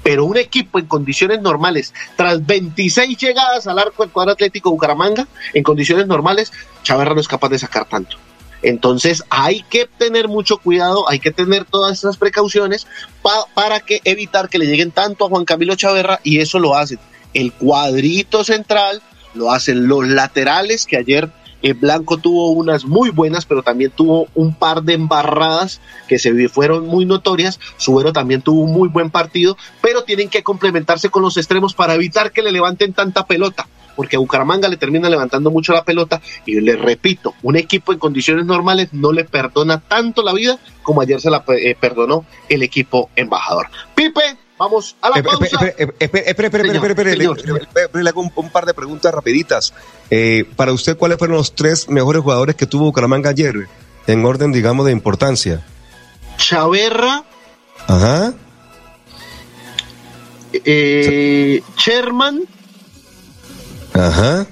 [0.04, 5.28] pero un equipo en condiciones normales, tras 26 llegadas al arco del cuadro atlético Bucaramanga,
[5.54, 6.52] en condiciones normales,
[6.84, 8.18] Chaverra no es capaz de sacar tanto.
[8.64, 12.88] Entonces hay que tener mucho cuidado, hay que tener todas esas precauciones
[13.22, 16.76] pa- para que evitar que le lleguen tanto a Juan Camilo Chaverra y eso lo
[16.76, 16.98] hacen
[17.34, 19.02] el cuadrito central,
[19.34, 21.30] lo hacen los laterales que ayer
[21.66, 26.50] eh, Blanco tuvo unas muy buenas, pero también tuvo un par de embarradas que se
[26.50, 27.58] fueron muy notorias.
[27.78, 31.94] Subero también tuvo un muy buen partido, pero tienen que complementarse con los extremos para
[31.96, 33.66] evitar que le levanten tanta pelota,
[33.96, 36.22] porque a Bucaramanga le termina levantando mucho la pelota.
[36.46, 41.02] Y les repito, un equipo en condiciones normales no le perdona tanto la vida como
[41.02, 43.68] ayer se la eh, perdonó el equipo embajador.
[43.96, 44.22] Pipe,
[44.58, 45.68] vamos a la Espera, pausa.
[46.00, 49.74] espera, espera, señor, le- hago un, un par de preguntas rapiditas.
[50.10, 53.68] Eh, para usted, ¿cuáles fueron los tres mejores jugadores que tuvo Bucaramanga ayer?
[54.08, 55.66] En orden, digamos, de importancia.
[56.38, 57.24] Chaverra,
[57.88, 58.34] Ajá.
[60.54, 62.42] eh, Sherman
[63.94, 64.46] Ajá.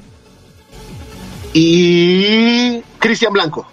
[1.53, 3.65] y Cristian Blanco.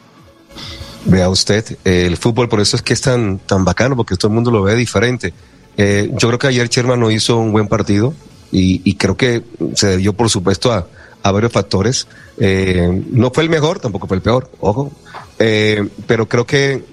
[1.04, 4.34] Vea usted, el fútbol por eso es que es tan, tan bacano, porque todo el
[4.34, 5.32] mundo lo ve diferente.
[5.76, 8.12] Eh, yo creo que ayer Sherman no hizo un buen partido
[8.50, 9.44] y, y creo que
[9.74, 10.86] se debió, por supuesto, a,
[11.22, 12.08] a varios factores.
[12.38, 14.90] Eh, no fue el mejor, tampoco fue el peor, ojo.
[15.38, 16.84] Eh, pero creo que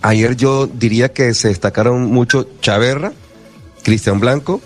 [0.00, 3.12] ayer yo diría que se destacaron mucho Chaverra,
[3.82, 4.60] Cristian Blanco,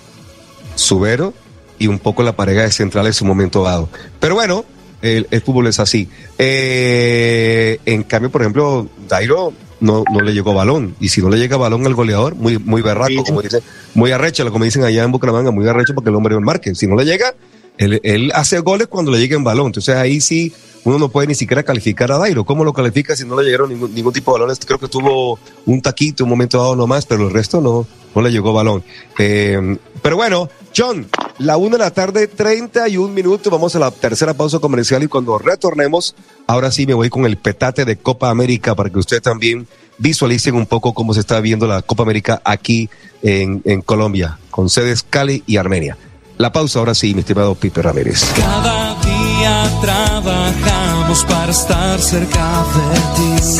[0.74, 1.34] Subero
[1.80, 3.88] y un poco la pareja de central en su momento dado.
[4.20, 4.64] Pero bueno,
[5.02, 6.08] el, el fútbol es así.
[6.38, 10.94] Eh, en cambio, por ejemplo, Dairo no, no le llegó balón.
[11.00, 13.62] Y si no le llega balón al goleador, muy, muy berraco, como dicen,
[13.94, 16.74] muy arrecho, como dicen allá en Bucaramanga, muy arrecho porque el hombre no marque.
[16.74, 17.34] Si no le llega,
[17.78, 19.66] él, él hace goles cuando le llega en balón.
[19.66, 20.52] Entonces ahí sí
[20.84, 22.44] uno no puede ni siquiera calificar a Dairo.
[22.44, 24.58] ¿Cómo lo califica si no le llegaron ningún, ningún tipo de balones?
[24.64, 28.30] Creo que tuvo un taquito, un momento dado nomás, pero el resto no, no le
[28.30, 28.82] llegó balón.
[29.18, 30.48] Eh, pero bueno,
[30.80, 31.06] John,
[31.36, 33.52] la una de la tarde, 31 minutos.
[33.52, 36.14] Vamos a la tercera pausa comercial y cuando retornemos,
[36.46, 39.68] ahora sí me voy con el petate de Copa América para que ustedes también
[39.98, 42.88] visualicen un poco cómo se está viendo la Copa América aquí
[43.20, 45.98] en, en Colombia, con sedes Cali y Armenia.
[46.38, 48.24] La pausa ahora sí, mi estimado Pipe Ramírez.
[48.34, 53.52] Cada día trabajamos para estar cerca de ti.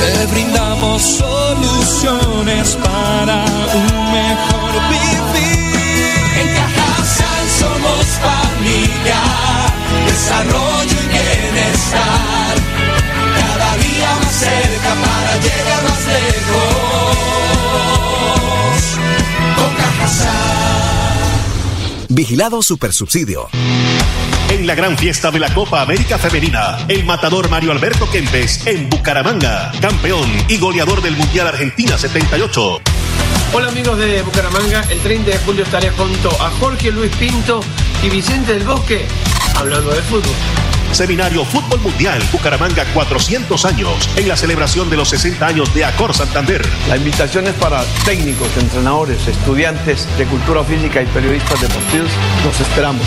[0.00, 5.11] Te brindamos soluciones para un mejor vivir.
[10.12, 12.54] Desarrollo y bienestar.
[13.38, 16.76] Cada día más cerca para llegar más lejos.
[19.56, 20.28] Con Cajasal.
[22.08, 23.48] Vigilado Supersubsidio.
[24.50, 28.90] En la gran fiesta de la Copa América Femenina, el matador Mario Alberto Kempes en
[28.90, 32.82] Bucaramanga, campeón y goleador del Mundial Argentina 78.
[33.54, 37.62] Hola amigos de Bucaramanga, el 30 de julio estaré junto a Jorge Luis Pinto
[38.02, 39.06] y Vicente del Bosque
[39.56, 40.34] hablando de fútbol.
[40.92, 46.12] Seminario Fútbol Mundial Bucaramanga 400 años en la celebración de los 60 años de Acor
[46.12, 46.62] Santander.
[46.88, 52.10] La invitación es para técnicos, entrenadores, estudiantes de cultura física y periodistas deportivos.
[52.44, 53.06] Los esperamos.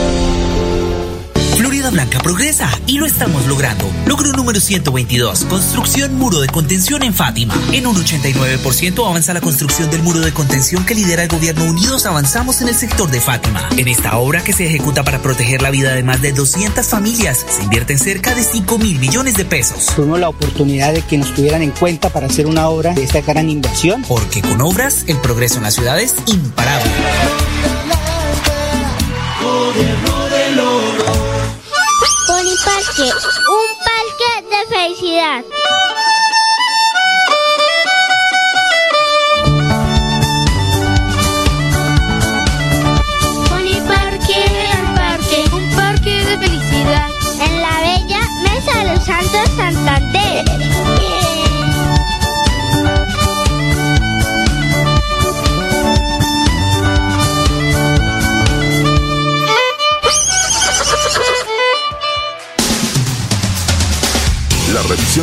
[1.91, 3.85] Blanca progresa y lo estamos logrando.
[4.05, 7.53] Logro número 122, construcción muro de contención en Fátima.
[7.73, 12.05] En un 89% avanza la construcción del muro de contención que lidera el gobierno Unidos
[12.05, 13.67] Avanzamos en el sector de Fátima.
[13.77, 17.45] En esta obra que se ejecuta para proteger la vida de más de 200 familias,
[17.47, 19.87] se invierten cerca de 5 mil millones de pesos.
[19.95, 23.21] Tuvimos la oportunidad de que nos tuvieran en cuenta para hacer una obra de esta
[23.21, 24.03] gran inversión.
[24.07, 26.91] Porque con obras, el progreso en la ciudad es imparable.
[33.01, 33.07] Un
[33.83, 35.43] parque de felicidad.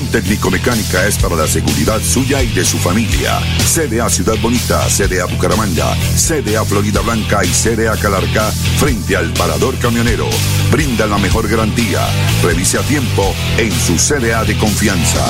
[0.09, 3.39] Técnico-mecánica es para la seguridad suya y de su familia.
[3.59, 10.29] CDA Ciudad Bonita, CDA Bucaramanga, CDA Florida Blanca y CDA Calarca frente al parador camionero.
[10.71, 12.01] Brinda la mejor garantía.
[12.43, 15.25] Revise a tiempo en su CDA de confianza.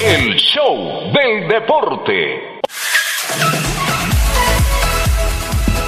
[0.00, 2.53] El show del deporte.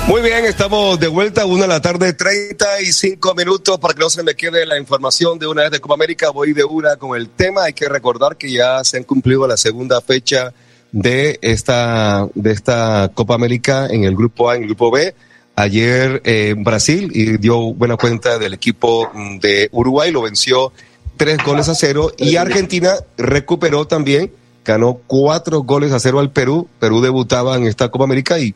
[0.09, 4.23] Muy bien, estamos de vuelta, una de la tarde, 35 minutos, para que no se
[4.23, 7.29] me quede la información de una vez de Copa América, voy de una con el
[7.29, 10.55] tema, hay que recordar que ya se han cumplido la segunda fecha
[10.93, 15.13] de esta, de esta Copa América en el grupo A, en el grupo B,
[15.57, 20.73] ayer eh, Brasil y dio buena cuenta del equipo mm, de Uruguay, lo venció
[21.17, 24.31] tres goles a cero y Argentina recuperó también,
[24.65, 28.55] ganó cuatro goles a cero al Perú, Perú debutaba en esta Copa América y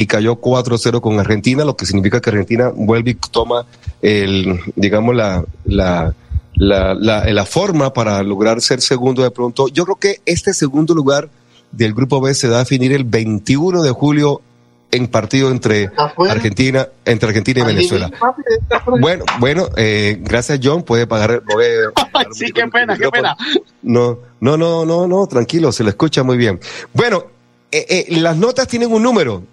[0.00, 3.66] y cayó 4-0 con Argentina, lo que significa que Argentina vuelve y toma
[4.00, 6.14] el, digamos, la, la,
[6.54, 9.68] la, la, la forma para lograr ser segundo de pronto.
[9.68, 11.28] Yo creo que este segundo lugar
[11.70, 14.40] del grupo B se va a definir el 21 de julio
[14.90, 15.90] en partido entre
[16.30, 18.10] Argentina, entre Argentina y Venezuela.
[19.00, 21.42] Bueno, bueno, eh, gracias John, puede pagar.
[21.52, 23.36] voy a- sí, qué pena, qué pena.
[23.82, 26.58] no, no, no, no, no, tranquilo, se lo escucha muy bien.
[26.94, 27.22] Bueno,
[27.70, 29.44] eh, eh, las notas tienen un número.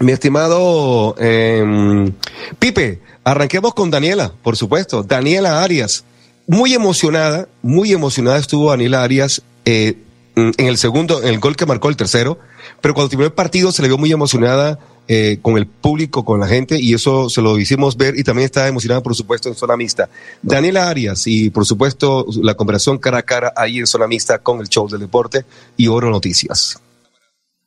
[0.00, 2.12] Mi estimado eh,
[2.58, 5.02] Pipe, arranquemos con Daniela, por supuesto.
[5.02, 6.04] Daniela Arias,
[6.46, 9.96] muy emocionada, muy emocionada estuvo Daniela Arias eh,
[10.36, 12.38] en el segundo, en el gol que marcó el tercero,
[12.80, 16.40] pero cuando terminó el partido se le vio muy emocionada eh, con el público, con
[16.40, 19.54] la gente, y eso se lo hicimos ver, y también estaba emocionada, por supuesto, en
[19.54, 20.08] zona mixta.
[20.42, 24.60] Daniela Arias, y por supuesto, la conversación cara a cara ahí en zona mixta con
[24.60, 25.44] el show del deporte
[25.76, 26.80] y Oro Noticias.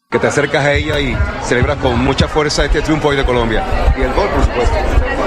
[0.10, 3.62] Que te acercas a ella y celebras con mucha fuerza este triunfo hoy de Colombia.
[3.98, 4.76] Y el gol, por supuesto.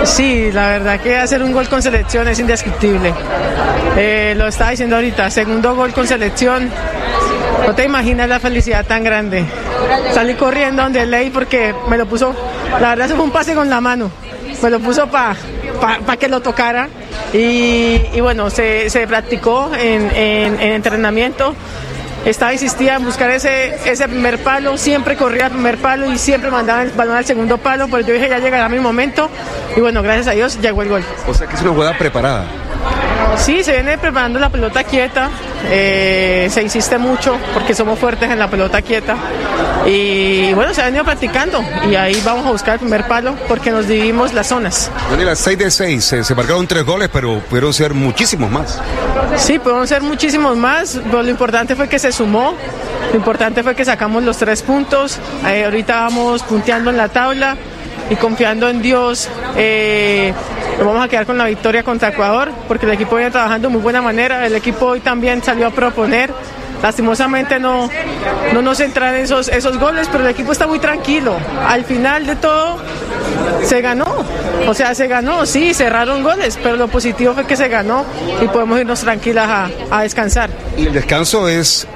[0.05, 3.13] Sí, la verdad que hacer un gol con selección es indescriptible.
[3.99, 6.71] Eh, lo estaba diciendo ahorita, segundo gol con selección.
[7.67, 9.45] No te imaginas la felicidad tan grande.
[10.15, 12.35] Salí corriendo donde ley porque me lo puso,
[12.81, 14.11] la verdad eso fue un pase con la mano.
[14.63, 15.37] Me lo puso para
[16.07, 16.89] pa, que lo tocara.
[17.35, 21.55] Y, bueno, se, se practicó en- en entrenamiento.
[22.25, 26.51] Estaba insistía en buscar ese, ese primer palo, siempre corría al primer palo y siempre
[26.51, 29.31] mandaba el balón al segundo palo, pero yo dije ya llegará mi momento
[29.75, 31.05] y bueno, gracias a Dios llegó el gol.
[31.27, 32.45] O sea que es una jugada preparada.
[33.37, 35.31] Sí, se viene preparando la pelota quieta,
[35.71, 39.17] eh, se insiste mucho porque somos fuertes en la pelota quieta.
[39.87, 43.71] Y bueno, se ha venido practicando y ahí vamos a buscar el primer palo porque
[43.71, 44.91] nos dividimos las zonas.
[45.11, 48.79] Daniela, 6 de 6, se, se marcaron tres goles, pero pudieron ser muchísimos más.
[49.37, 52.55] Sí, podemos ser muchísimos más, pero lo importante fue que se sumó,
[53.11, 57.57] lo importante fue que sacamos los tres puntos, eh, ahorita vamos punteando en la tabla
[58.11, 60.35] y confiando en Dios, eh,
[60.79, 63.73] nos vamos a quedar con la victoria contra Ecuador, porque el equipo viene trabajando de
[63.73, 66.33] muy buena manera, el equipo hoy también salió a proponer,
[66.81, 67.91] lastimosamente no,
[68.55, 71.37] no nos entran esos, esos goles, pero el equipo está muy tranquilo,
[71.67, 72.79] al final de todo
[73.65, 74.25] se ganó,
[74.69, 78.05] o sea, se ganó, sí, cerraron goles, pero lo positivo fue que se ganó
[78.41, 80.49] y podemos irnos tranquilas a, a descansar.
[80.77, 81.89] Y el descanso es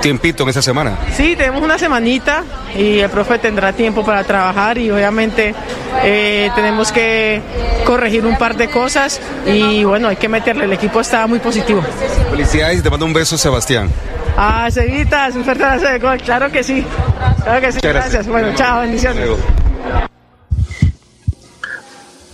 [0.00, 0.98] tiempito en esa semana.
[1.16, 2.44] Sí, tenemos una semanita
[2.76, 5.54] y el profe tendrá tiempo para trabajar y obviamente
[6.02, 7.40] eh, tenemos que
[7.84, 11.82] corregir un par de cosas y bueno, hay que meterle, el equipo está muy positivo.
[12.30, 13.90] Felicidades y te mando un beso, Sebastián.
[14.36, 16.84] Ah, Cevita, un fuerte abrazo de gol, claro que sí,
[17.42, 18.12] claro que sí, gracias.
[18.12, 18.26] gracias.
[18.28, 19.28] Bueno, chao, bendiciones.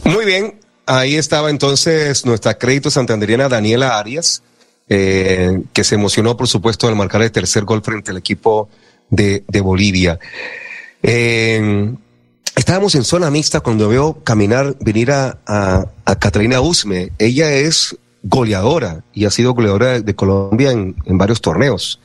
[0.04, 0.60] Muy bien.
[0.86, 4.42] ahí estaba entonces nuestra crédito santanderiana Daniela Arias,
[4.88, 8.68] eh, que se emocionó, por supuesto, al marcar el tercer gol frente al equipo
[9.10, 10.18] de, de Bolivia.
[12.56, 17.10] Estábamos en zona mixta cuando veo caminar, venir a, a, Catalina Usme.
[17.18, 22.00] Ella es goleadora y ha sido goleadora de, Colombia en, en, varios torneos.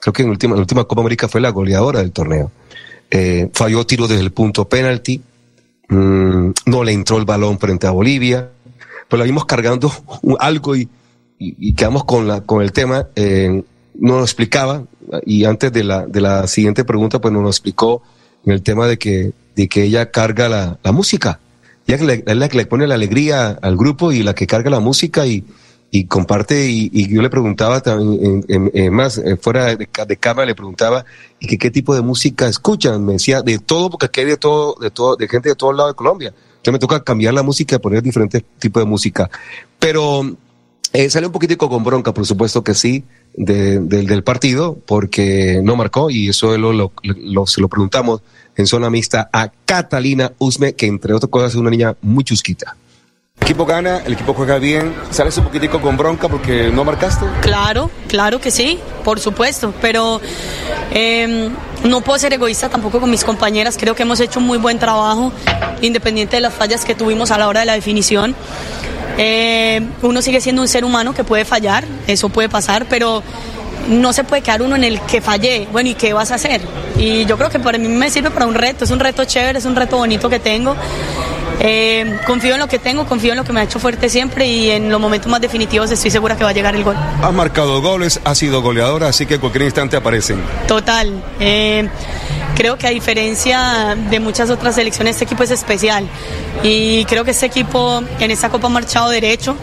[0.00, 2.50] Creo que en, última, la última Copa América fue la goleadora del torneo.
[3.10, 5.22] Eh, falló tiro desde el punto penalti,
[5.88, 8.50] mm, no le entró el balón frente a Bolivia,
[9.08, 9.92] pero la vimos cargando
[10.40, 10.88] algo y,
[11.58, 13.08] y, quedamos con, la, con el tema.
[13.16, 13.62] Eh,
[13.94, 14.84] no lo explicaba
[15.26, 18.02] y antes de la, de la siguiente pregunta, pues nos lo explicó
[18.44, 21.40] en el tema de que, de que ella carga la, la música.
[21.86, 24.80] Ella es la que le pone la alegría al grupo y la que carga la
[24.80, 25.44] música y,
[25.90, 26.68] y comparte.
[26.68, 29.86] Y, y, yo le preguntaba también, en, más, eh, fuera de,
[30.16, 31.04] cámara, le preguntaba
[31.38, 33.04] y que qué tipo de música escuchan.
[33.04, 35.72] Me decía de todo, porque aquí hay de todo, de todo, de gente de todo
[35.72, 36.28] el lado de Colombia.
[36.28, 39.28] Entonces me toca cambiar la música y poner diferentes tipos de música.
[39.78, 40.36] Pero
[40.92, 43.04] eh, sale un poquitico con bronca, por supuesto que sí,
[43.34, 48.20] de, de, del partido, porque no marcó y eso lo, lo, lo, se lo preguntamos
[48.56, 52.76] en zona mixta a Catalina Usme, que entre otras cosas es una niña muy chusquita.
[53.40, 54.94] El equipo gana, el equipo juega bien.
[55.10, 57.26] ¿Sales un poquitico con bronca porque no marcaste?
[57.40, 59.74] Claro, claro que sí, por supuesto.
[59.80, 60.20] Pero
[60.92, 61.50] eh,
[61.82, 63.76] no puedo ser egoísta tampoco con mis compañeras.
[63.80, 65.32] Creo que hemos hecho un muy buen trabajo,
[65.80, 68.36] independiente de las fallas que tuvimos a la hora de la definición.
[69.18, 73.22] Eh, uno sigue siendo un ser humano que puede fallar, eso puede pasar, pero
[73.88, 76.60] no se puede quedar uno en el que fallé, bueno, ¿y qué vas a hacer?
[76.96, 79.58] Y yo creo que para mí me sirve para un reto, es un reto chévere,
[79.58, 80.76] es un reto bonito que tengo.
[81.60, 84.46] Eh, confío en lo que tengo, confío en lo que me ha hecho fuerte siempre
[84.46, 86.96] y en los momentos más definitivos estoy segura que va a llegar el gol.
[87.22, 90.40] Has marcado goles, has sido goleadora, así que en cualquier instante aparecen.
[90.66, 91.22] Total.
[91.38, 91.88] Eh,
[92.54, 96.06] creo que a diferencia de muchas otras selecciones, este equipo es especial
[96.62, 99.56] y creo que este equipo en esta Copa ha marchado derecho,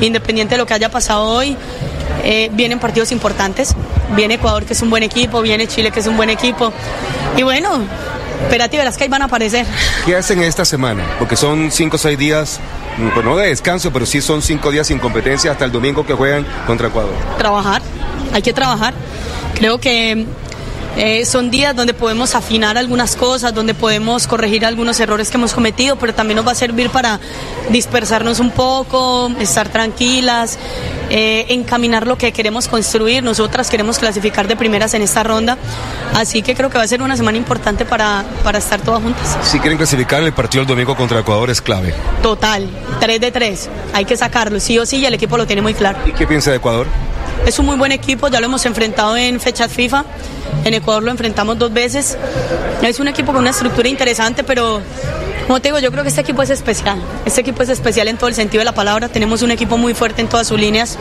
[0.00, 1.56] independiente de lo que haya pasado hoy.
[2.24, 3.74] Eh, vienen partidos importantes,
[4.16, 6.72] viene Ecuador que es un buen equipo, viene Chile que es un buen equipo
[7.36, 7.84] y bueno,
[8.42, 9.66] espérate verás que ahí van a aparecer.
[10.06, 11.04] ¿Qué hacen esta semana?
[11.18, 12.60] Porque son cinco o seis días,
[13.14, 16.14] pues no de descanso, pero sí son cinco días sin competencia hasta el domingo que
[16.14, 17.14] juegan contra Ecuador.
[17.38, 17.82] Trabajar,
[18.32, 18.94] hay que trabajar.
[19.54, 20.26] Creo que
[20.98, 25.54] eh, son días donde podemos afinar algunas cosas, donde podemos corregir algunos errores que hemos
[25.54, 27.20] cometido, pero también nos va a servir para
[27.70, 30.58] dispersarnos un poco, estar tranquilas,
[31.08, 33.22] eh, encaminar lo que queremos construir.
[33.22, 35.56] Nosotras queremos clasificar de primeras en esta ronda,
[36.14, 39.38] así que creo que va a ser una semana importante para, para estar todas juntas.
[39.42, 41.94] Si quieren clasificar, el partido el domingo contra Ecuador es clave.
[42.22, 42.68] Total,
[42.98, 45.74] 3 de 3, hay que sacarlo, sí o sí, y el equipo lo tiene muy
[45.74, 46.00] claro.
[46.06, 46.88] ¿Y qué piensa de Ecuador?
[47.46, 50.04] Es un muy buen equipo, ya lo hemos enfrentado en fechas FIFA.
[50.64, 52.16] En Ecuador lo enfrentamos dos veces.
[52.82, 54.82] Es un equipo con una estructura interesante, pero
[55.48, 57.00] como te digo, yo creo que este equipo es especial.
[57.24, 59.08] Este equipo es especial en todo el sentido de la palabra.
[59.08, 60.98] Tenemos un equipo muy fuerte en todas sus líneas.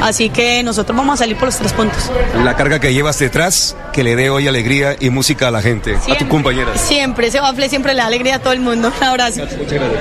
[0.00, 2.08] Así que nosotros vamos a salir por los tres puntos.
[2.44, 5.94] La carga que llevas detrás, que le dé hoy alegría y música a la gente,
[5.94, 6.80] siempre, a tus compañeras.
[6.80, 8.92] Siempre, ese bafle siempre le da alegría a todo el mundo.
[8.96, 9.40] Un abrazo.
[9.40, 10.00] Muchas gracias.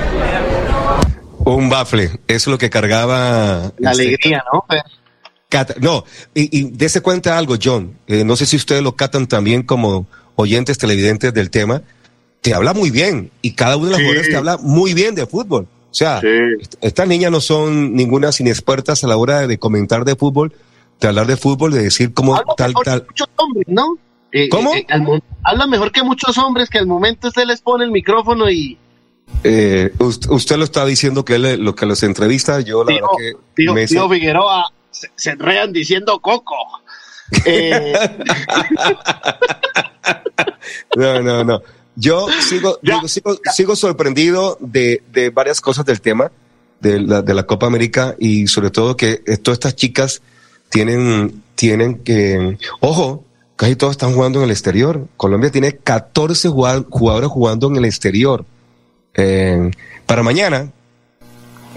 [1.46, 3.72] Un bafle, es lo que cargaba.
[3.80, 4.66] La este, alegría, ¿no?
[5.50, 6.06] Cata, no,
[6.36, 7.98] y, y dése cuenta algo, John.
[8.06, 10.06] Eh, no sé si ustedes lo catan también como
[10.36, 11.82] oyentes televidentes del tema.
[12.42, 14.04] Te habla muy bien y cada uno de los sí.
[14.06, 15.68] jugadores te habla muy bien de fútbol.
[15.90, 16.28] O sea, sí.
[16.82, 20.54] estas niñas no son ninguna inexpertas a la hora de comentar de fútbol,
[21.02, 23.06] de hablar de fútbol, de decir cómo habla tal, tal.
[23.08, 23.98] Muchos hombres, ¿no?
[24.32, 24.76] Eh, ¿Cómo?
[24.76, 28.52] Eh, al, habla mejor que muchos hombres que al momento usted les pone el micrófono
[28.52, 28.78] y
[29.44, 32.96] eh, usted, usted, lo está diciendo que él, lo que los entrevista, yo la tío,
[32.96, 36.56] verdad que tío, me tío Figueroa se, se, enredan diciendo coco.
[37.46, 37.94] Eh...
[40.96, 41.62] no, no, no.
[41.96, 46.32] Yo sigo, ya, digo, sigo, sigo, sorprendido de, de, varias cosas del tema
[46.80, 50.22] de la, de la Copa América y sobre todo que todas estas chicas
[50.70, 53.26] tienen, tienen que, ojo,
[53.56, 55.08] casi todos están jugando en el exterior.
[55.18, 58.46] Colombia tiene 14 jugadores jugando en el exterior.
[59.16, 59.72] Eh,
[60.06, 60.72] para mañana,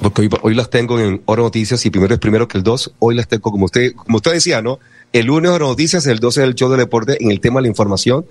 [0.02, 3.14] porque hoy, las tengo en Oro Noticias y primero es primero que el 2, hoy
[3.14, 4.78] las tengo como usted, como usted decía, ¿no?
[5.12, 7.68] El lunes Oro Noticias, el 12 del show de deporte en el tema de la
[7.68, 8.26] información,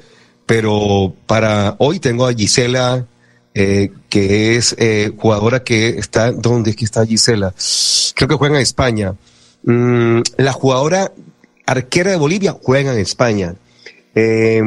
[0.46, 3.06] pero para hoy tengo a Gisela,
[3.54, 7.54] eh, que es eh, jugadora que está, ¿dónde es que está Gisela?
[8.16, 9.16] Creo que juega en España.
[9.64, 11.12] Mm, la jugadora
[11.66, 13.56] arquera de Bolivia juega en España.
[14.14, 14.62] Eh,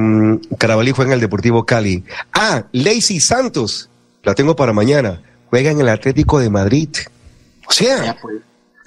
[0.57, 2.03] Carabalí juega en el Deportivo Cali.
[2.33, 3.91] Ah, Lacey Santos,
[4.23, 5.21] la tengo para mañana
[5.55, 6.89] juega en el Atlético de Madrid.
[7.69, 8.17] O sea,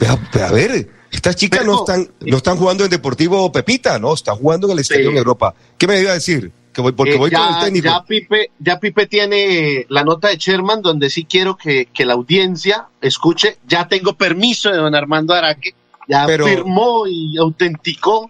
[0.06, 4.36] a, a, ver, estas chicas no están, no están jugando en Deportivo Pepita, no, están
[4.36, 5.12] jugando en el exterior sí.
[5.14, 5.54] en Europa.
[5.78, 6.52] ¿Qué me iba a decir?
[6.74, 7.86] que voy, porque Eh, voy ya, con el técnico.
[7.88, 12.14] Ya Pipe, ya Pipe tiene la nota de Sherman donde sí quiero que, que la
[12.14, 13.58] audiencia escuche.
[13.66, 15.74] Ya tengo permiso de don Armando Araque.
[16.10, 18.30] Ya Pero- firmó y autenticó.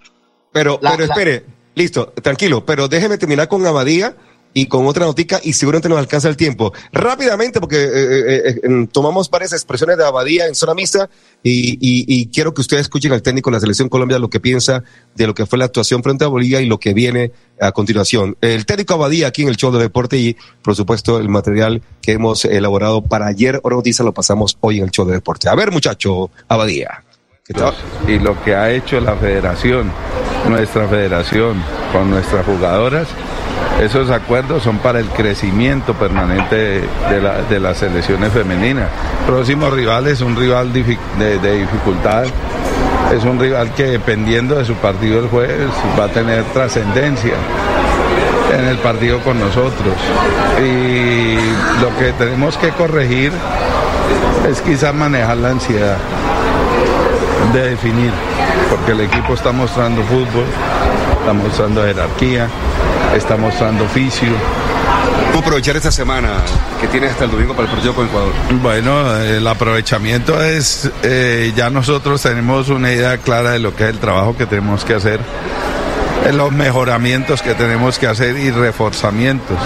[0.54, 1.46] Pero, La- pero la- espere,
[1.76, 4.16] listo, tranquilo, pero déjeme terminar con Abadía
[4.60, 6.74] y con otra notica y seguramente nos alcanza el tiempo.
[6.92, 11.10] Rápidamente, porque eh, eh, eh, eh, tomamos varias expresiones de Abadía en zona mixta
[11.44, 14.84] y, y- quiero que ustedes escuchen al técnico de la Selección Colombia lo que piensa
[15.16, 17.32] de lo que fue la actuación frente a Bolivia y lo que viene
[17.62, 18.36] a continuación.
[18.42, 22.14] El técnico Abadía aquí en el show de deporte y, por supuesto, el material que
[22.14, 25.50] hemos elaborado para ayer, Noticias, lo pasamos hoy en el show de deporte.
[25.50, 27.04] A ver, muchacho, Abadía.
[28.08, 29.90] Y lo que ha hecho la federación,
[30.50, 31.64] nuestra federación,
[31.94, 33.08] con nuestras jugadoras,
[33.82, 38.90] esos acuerdos son para el crecimiento permanente de, la- de las selecciones femeninas.
[39.26, 40.84] Próximo rival es un rival de,
[41.40, 42.26] de dificultad,
[43.16, 47.36] es un rival que dependiendo de su partido el jueves va a tener trascendencia
[48.60, 49.96] en el partido con nosotros.
[50.62, 51.36] Y
[51.82, 53.32] lo que tenemos que corregir
[54.50, 55.98] es quizás manejar la ansiedad
[57.54, 58.12] de definir,
[58.70, 60.46] porque el equipo está mostrando fútbol,
[61.20, 62.48] está mostrando jerarquía,
[63.16, 64.30] está mostrando oficio.
[65.32, 66.30] ¿Cómo aprovechar esta semana
[66.82, 68.34] que tienes hasta el domingo para el partido con Ecuador?
[68.62, 73.90] Bueno, el aprovechamiento es, eh, ya nosotros tenemos una idea clara de lo que es
[73.90, 75.20] el trabajo que tenemos que hacer,
[76.34, 79.58] los mejoramientos que tenemos que hacer y reforzamientos.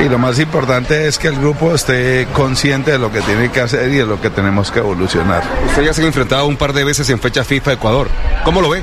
[0.00, 3.60] Y lo más importante es que el grupo esté consciente de lo que tiene que
[3.60, 5.42] hacer y de lo que tenemos que evolucionar.
[5.66, 8.08] Ustedes ya se han enfrentado un par de veces en fecha FIFA Ecuador.
[8.44, 8.82] ¿Cómo lo ve?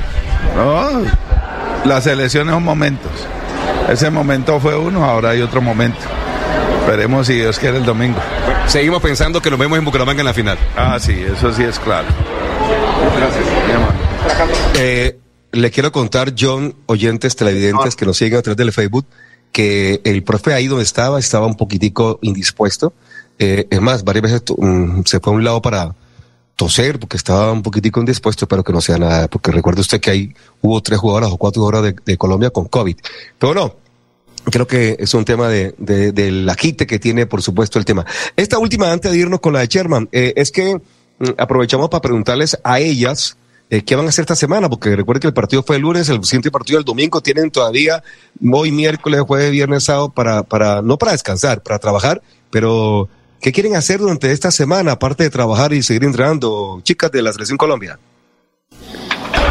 [0.56, 1.02] No,
[1.84, 3.12] las elecciones son momentos.
[3.88, 6.00] Ese momento fue uno, ahora hay otro momento.
[6.88, 8.18] Veremos si Dios quiere el domingo.
[8.66, 10.58] Seguimos pensando que nos vemos en Bucaramanga en la final.
[10.76, 12.08] Ah, sí, eso sí es claro.
[14.76, 15.18] Eh,
[15.52, 19.06] le quiero contar, John, oyentes televidentes que nos siguen a través del Facebook,
[19.52, 22.92] que el profe ahí donde estaba estaba un poquitico indispuesto.
[23.38, 25.94] Eh, es más, varias veces mm, se fue a un lado para
[26.56, 30.10] toser porque estaba un poquitico indispuesto, pero que no sea nada, porque recuerde usted que
[30.10, 32.96] ahí hubo tres jugadoras o cuatro jugadoras de, Colombia con COVID.
[33.38, 33.76] Pero no,
[34.44, 36.50] creo que es un tema de, de, del
[36.86, 38.04] que tiene, por supuesto, el tema.
[38.36, 42.02] Esta última, antes de irnos con la de Sherman, eh, es que mm, aprovechamos para
[42.02, 43.38] preguntarles a ellas
[43.70, 46.08] eh, qué van a hacer esta semana, porque recuerden que el partido fue el lunes,
[46.08, 48.02] el siguiente partido el domingo, tienen todavía
[48.52, 52.20] hoy miércoles, jueves, viernes, sábado, para, para, no para descansar, para trabajar,
[52.50, 53.08] pero
[53.40, 57.32] ¿qué quieren hacer durante esta semana, aparte de trabajar y seguir entrenando, chicas de la
[57.32, 58.00] Selección Colombia?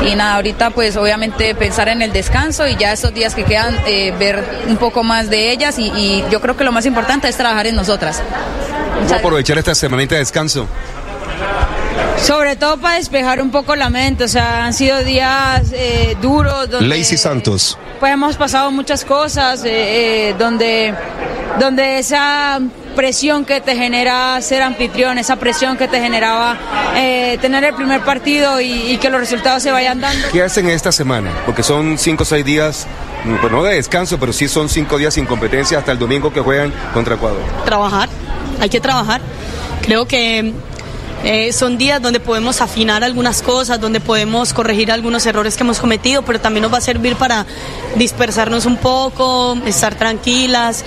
[0.06, 3.76] Y nada, ahorita pues obviamente pensar en el descanso y ya estos días que quedan
[3.86, 7.28] eh, ver un poco más de ellas y, y yo creo que lo más importante
[7.30, 8.22] es trabajar en nosotras.
[9.08, 10.68] ¿Cómo aprovechar esta semanita de descanso?
[12.24, 16.70] Sobre todo para despejar un poco la mente, o sea, han sido días eh, duros
[16.70, 17.78] donde Lacey Santos.
[18.00, 20.94] pues hemos pasado muchas cosas, eh, eh, donde,
[21.60, 22.60] donde esa
[22.96, 26.58] presión que te genera ser anfitrión, esa presión que te generaba
[26.96, 30.28] eh, tener el primer partido y, y que los resultados se vayan dando.
[30.32, 31.32] ¿Qué hacen esta semana?
[31.46, 32.86] Porque son cinco o seis días,
[33.26, 36.32] mm, pues no de descanso, pero sí son cinco días sin competencia hasta el domingo
[36.32, 37.42] que juegan contra Ecuador.
[37.66, 38.10] trabajar,
[38.60, 39.22] hay que trabajar.
[39.82, 40.54] Creo que
[41.24, 45.80] eh, son días donde podemos afinar algunas cosas, donde podemos corregir algunos errores que hemos
[45.80, 47.46] cometido, pero también nos va a servir para
[47.96, 50.86] dispersarnos un poco, estar tranquilas,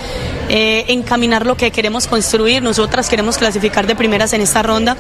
[0.48, 2.62] eh, encaminar lo que queremos construir.
[2.62, 4.96] Nosotras queremos clasificar de primeras en esta ronda.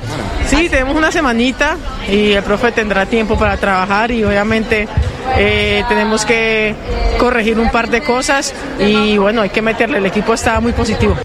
[0.48, 1.76] Sí, tenemos una semanita
[2.10, 4.86] y el profe tendrá tiempo para trabajar y obviamente
[5.38, 6.74] eh, tenemos que
[7.18, 11.16] corregir un par de cosas y bueno, hay que meterle, el equipo está muy positivo.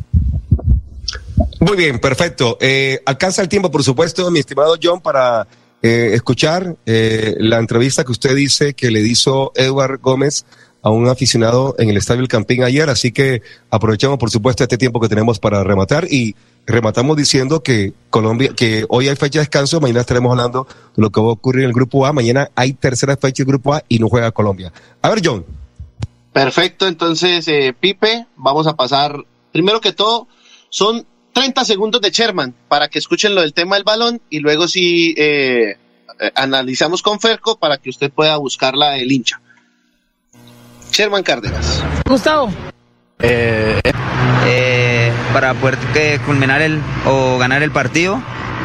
[1.60, 2.58] Muy bien, perfecto.
[2.62, 5.48] Eh, alcanza el tiempo, por supuesto, mi estimado John, para
[5.82, 10.46] eh, escuchar eh, la entrevista que usted dice que le hizo Edward Gómez
[10.84, 14.78] a un aficionado en el Estadio El Campín ayer, así que aprovechamos, por supuesto, este
[14.78, 16.36] tiempo que tenemos para rematar y
[16.68, 21.10] rematamos diciendo que Colombia, que hoy hay fecha de descanso, mañana estaremos hablando de lo
[21.10, 23.84] que va a ocurrir en el Grupo A, mañana hay tercera fecha del Grupo A
[23.90, 24.72] y no juega Colombia.
[25.02, 25.46] A ver, John.
[26.34, 30.28] Perfecto, entonces, eh, Pipe, vamos a pasar, primero que todo,
[30.70, 31.06] son
[31.38, 35.14] 30 segundos de Sherman para que escuchen lo del tema del balón y luego sí
[35.16, 35.78] eh,
[36.20, 39.40] eh, analizamos con Ferco para que usted pueda buscarla del hincha.
[40.92, 41.84] Sherman Cárdenas.
[42.10, 42.52] Gustavo.
[43.20, 43.80] eh,
[44.48, 48.20] eh, para poder que culminar el o ganar el partido.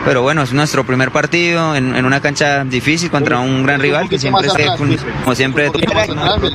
[0.04, 4.08] Pero bueno, es nuestro primer partido en, en una cancha difícil contra un gran rival
[4.08, 5.72] que siempre atrás, cul- como siempre El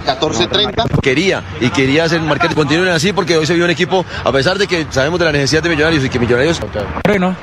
[0.03, 0.99] 14-30.
[1.01, 4.57] Quería y quería hacer marcar continúen así porque hoy se vio un equipo, a pesar
[4.57, 6.59] de que sabemos de la necesidad de Millonarios y que Millonarios.
[7.05, 7.35] Bueno,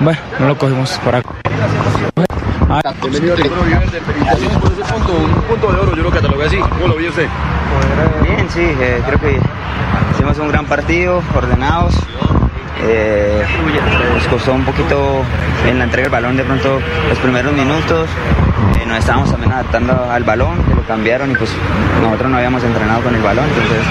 [0.00, 1.30] bueno, no lo cogimos por acá.
[3.00, 4.00] Bienvenido Ricardo Viverde.
[4.00, 6.56] Felicitaciones por ese punto, un punto de oro, yo lo catalogué así.
[6.58, 7.28] ¿Cómo lo vio usted?
[8.22, 9.40] Bien, sí, eh, creo que
[10.12, 11.94] hicimos un gran partido, ordenados.
[12.82, 13.42] Eh,
[14.14, 15.22] nos costó un poquito
[15.66, 16.78] en la entrega del balón de pronto
[17.08, 18.08] los primeros minutos.
[18.80, 21.50] Eh, nos estábamos también adaptando al balón, que lo cambiaron y pues
[22.02, 23.46] nosotros no habíamos entrenado con el balón.
[23.48, 23.82] Entonces,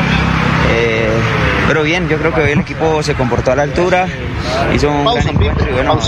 [0.71, 1.09] eh,
[1.67, 4.07] pero bien, yo creo que hoy el equipo se comportó a la altura,
[4.73, 5.99] hizo un gran encuentro y bueno,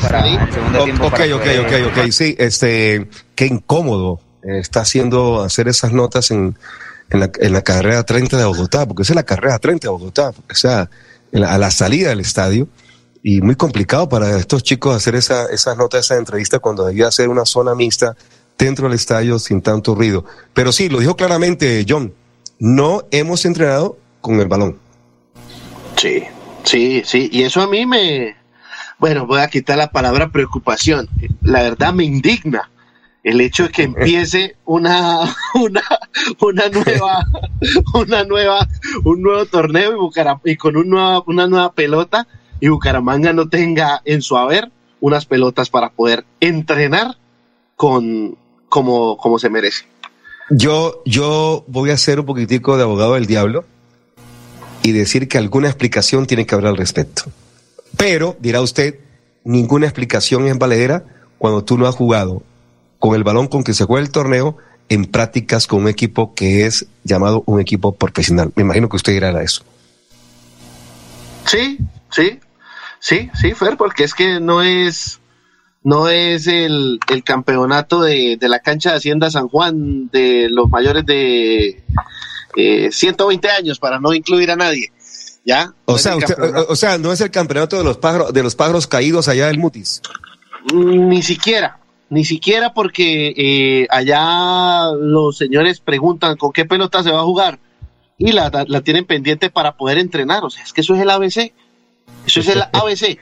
[0.00, 1.06] para el segundo tiempo.
[1.06, 2.10] Ok, para ok, poder- ok, ok.
[2.10, 6.56] Sí, este, qué incómodo eh, está haciendo hacer esas notas en,
[7.10, 9.90] en, la, en la carrera 30 de Bogotá, porque esa es la carrera 30 de
[9.90, 10.88] Bogotá, o sea, la-
[11.44, 12.68] a la salida del estadio.
[13.22, 17.28] Y muy complicado para estos chicos hacer esa, esas notas, esa entrevista cuando debía ser
[17.28, 18.16] una zona mixta
[18.56, 20.24] dentro del estadio sin tanto ruido.
[20.54, 22.14] Pero sí, lo dijo claramente John,
[22.58, 24.78] no hemos entrenado con el balón.
[25.96, 26.22] Sí,
[26.64, 27.28] sí, sí.
[27.32, 28.36] Y eso a mí me,
[28.98, 31.08] bueno, voy a quitar la palabra preocupación.
[31.42, 32.70] La verdad me indigna
[33.26, 35.18] el hecho de que empiece una,
[35.54, 35.82] una,
[36.40, 37.26] una nueva,
[37.94, 38.68] una nueva,
[39.04, 40.10] un nuevo torneo
[40.44, 42.28] y, y con un nueva- una nueva pelota
[42.60, 44.70] y Bucaramanga no tenga en su haber
[45.00, 47.16] unas pelotas para poder entrenar
[47.74, 48.36] con
[48.68, 49.86] como, como se merece.
[50.48, 53.64] Yo, yo voy a ser un poquitico de abogado del diablo
[54.84, 57.24] y decir que alguna explicación tiene que haber al respecto.
[57.96, 59.00] Pero, dirá usted,
[59.42, 61.04] ninguna explicación es valedera
[61.38, 62.42] cuando tú no has jugado
[62.98, 64.56] con el balón con que se juega el torneo
[64.88, 68.52] en prácticas con un equipo que es llamado un equipo profesional.
[68.54, 69.62] Me imagino que usted dirá a eso.
[71.46, 71.78] Sí,
[72.10, 72.40] sí,
[73.00, 75.20] sí, sí, Fer, porque es que no es,
[75.84, 80.68] no es el, el campeonato de, de la cancha de Hacienda San Juan de los
[80.68, 81.84] mayores de
[82.56, 84.90] eh, 120 años, para no incluir a nadie.
[85.44, 85.72] ¿Ya?
[85.84, 86.34] O No sea, usted-
[86.68, 89.58] o sea, no es el campeonato de los pájaros, de los pájaros caídos allá del
[89.58, 90.02] Mutis.
[90.74, 91.78] Ni siquiera,
[92.08, 97.58] ni siquiera porque eh, allá los señores preguntan con qué pelota se va a jugar
[98.18, 100.44] y la, la- la tienen pendiente para poder entrenar.
[100.44, 101.52] O sea, es que eso es el ABC.
[102.26, 103.18] Eso es el ABC.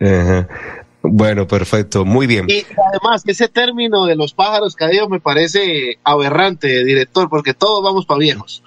[0.00, 0.48] Ajá.
[1.06, 2.46] Bueno, perfecto, muy bien.
[2.48, 8.06] Y además, ese término de los pájaros caídos me parece aberrante, director, porque todos vamos
[8.06, 8.62] para viejos.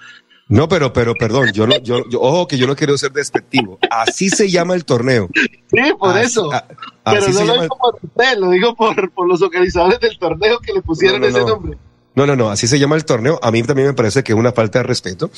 [0.48, 3.78] No, pero, pero, perdón, yo no, yo, yo- ojo que yo no quiero ser despectivo.
[3.90, 5.28] Así se llama el torneo.
[5.34, 6.50] Sí, por Así- eso.
[6.52, 6.64] a-
[7.04, 10.72] Pero no lo digo por usted, lo digo por, por los organizadores del torneo que
[10.72, 11.46] le pusieron No, no, ese no.
[11.48, 11.78] nombre.
[12.14, 13.38] No, no, no, así se llama el torneo.
[13.42, 15.30] A mí también me parece que es una falta de respeto.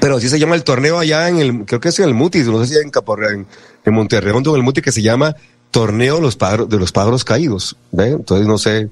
[0.00, 2.46] Pero así se llama el torneo allá en el, creo que es en el Mutis,
[2.46, 3.46] no sé si en Caporra, en,
[3.84, 5.34] en Monterredondo, en el Mutis, que se llama
[5.70, 7.74] Torneo de los Pájaros, de los Pájaros Caídos.
[7.90, 8.08] ¿ve?
[8.08, 8.90] Entonces no sé,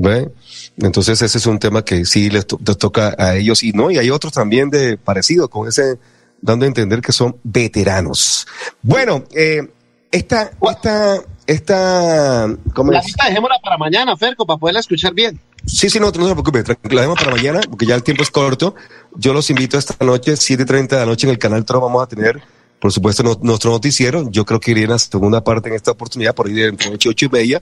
[0.00, 0.30] ¿ve?
[0.78, 3.90] Entonces ese es un tema que sí les, to- les toca a ellos y no,
[3.90, 5.98] y hay otros también de parecido con ese,
[6.40, 8.46] dando a entender que son veteranos.
[8.82, 9.68] Bueno, eh,
[10.10, 15.38] esta, esta, esta, ¿cómo La lista dejémosla para mañana, Ferco, para poderla escuchar bien.
[15.66, 18.30] Sí, sí, no, no se preocupe, la dejemos para mañana, porque ya el tiempo es
[18.30, 18.74] corto.
[19.16, 22.06] Yo los invito esta noche, 7.30 de la noche en el canal Tro, vamos a
[22.06, 22.40] tener,
[22.80, 24.30] por supuesto, no- nuestro noticiero.
[24.30, 26.88] Yo creo que iré en la segunda parte en esta oportunidad, por ahí de entre
[26.88, 27.60] ocho, ocho y media.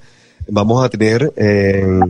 [0.49, 2.01] Vamos a tener eh,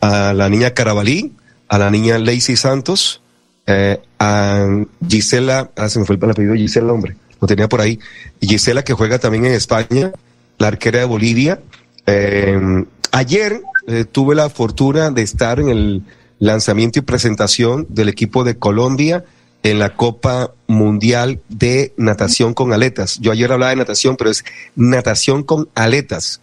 [0.00, 1.32] a la niña Carabalí,
[1.68, 3.20] a la niña Lacey Santos,
[3.66, 4.66] eh, a
[5.06, 7.98] Gisela, ah, se me fue el apellido Gisela, hombre, lo tenía por ahí.
[8.40, 10.12] Gisela que juega también en España,
[10.58, 11.60] la arquera de Bolivia.
[12.06, 16.02] Eh, ayer eh, tuve la fortuna de estar en el
[16.38, 19.24] lanzamiento y presentación del equipo de Colombia
[19.62, 23.18] en la Copa Mundial de Natación con Aletas.
[23.20, 24.44] Yo ayer hablaba de natación, pero es
[24.76, 26.40] natación con aletas.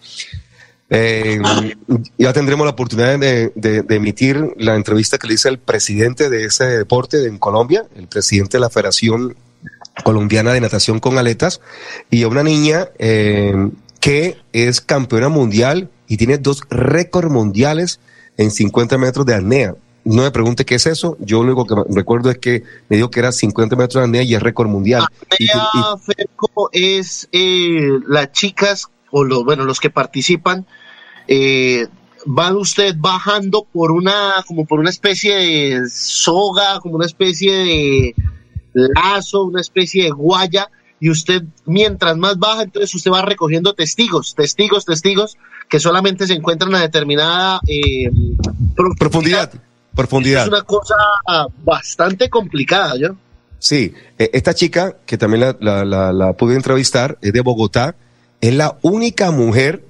[0.89, 1.41] Eh,
[2.17, 3.51] ya tendremos la oportunidad de,
[3.89, 8.57] emitir la entrevista que le hice al presidente de ese deporte en Colombia, el presidente
[8.57, 9.35] de la Federación
[10.03, 11.61] Colombiana de Natación con Aletas,
[12.11, 17.99] y a una niña eh, que es campeona mundial y tiene dos récords mundiales
[18.37, 19.75] en 50 metros de apnea.
[20.03, 23.09] No me pregunte qué es eso, yo lo único que recuerdo es que me dijo
[23.09, 25.03] que era 50 metros de apnea y es récord mundial.
[25.39, 25.49] Y- y-
[26.05, 30.65] Ferco, es eh, las chicas, o los, bueno, los que participan,
[31.29, 31.87] eh,
[32.25, 38.15] van usted bajando por una, como por una especie de soga, como una especie de
[38.73, 40.69] lazo, una especie de guaya,
[40.99, 45.37] y usted, mientras más baja, entonces usted va recogiendo testigos, testigos, testigos,
[45.69, 48.11] que solamente se encuentran a determinada eh,
[48.97, 49.53] profundidad.
[49.95, 50.43] Profundidad.
[50.43, 50.95] Es una cosa
[51.63, 53.15] bastante complicada, ¿yo?
[53.59, 57.95] Sí, eh, esta chica, que también la, la, la, la pude entrevistar, es de Bogotá,
[58.47, 59.83] es la única mujer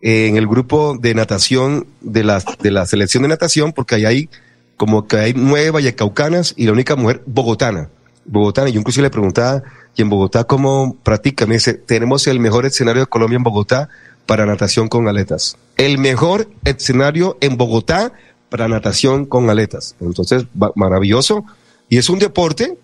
[0.00, 4.04] eh, en el grupo de natación de la, de la selección de natación, porque ahí
[4.04, 4.28] hay
[4.76, 7.90] como que hay nueve vallecaucanas y la única mujer bogotana.
[8.24, 9.62] Bogotana, yo incluso le preguntaba,
[9.94, 11.46] ¿y en Bogotá cómo practica?
[11.46, 13.88] Me dice, tenemos el mejor escenario de Colombia en Bogotá,
[14.26, 15.56] para natación con aletas.
[15.76, 18.12] El mejor escenario en Bogotá
[18.48, 19.96] para natación con aletas.
[20.00, 21.44] Entonces, maravilloso.
[21.88, 22.78] Y es un deporte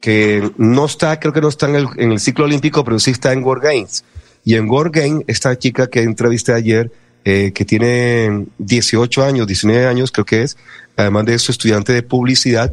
[0.00, 3.44] que no está, creo que no está en el ciclo olímpico, pero sí está en
[3.44, 4.04] World Games.
[4.50, 6.90] Y en World Games, esta chica que entrevisté ayer,
[7.24, 10.56] eh, que tiene 18 años, 19 años creo que es,
[10.96, 12.72] además de eso, estudiante de publicidad,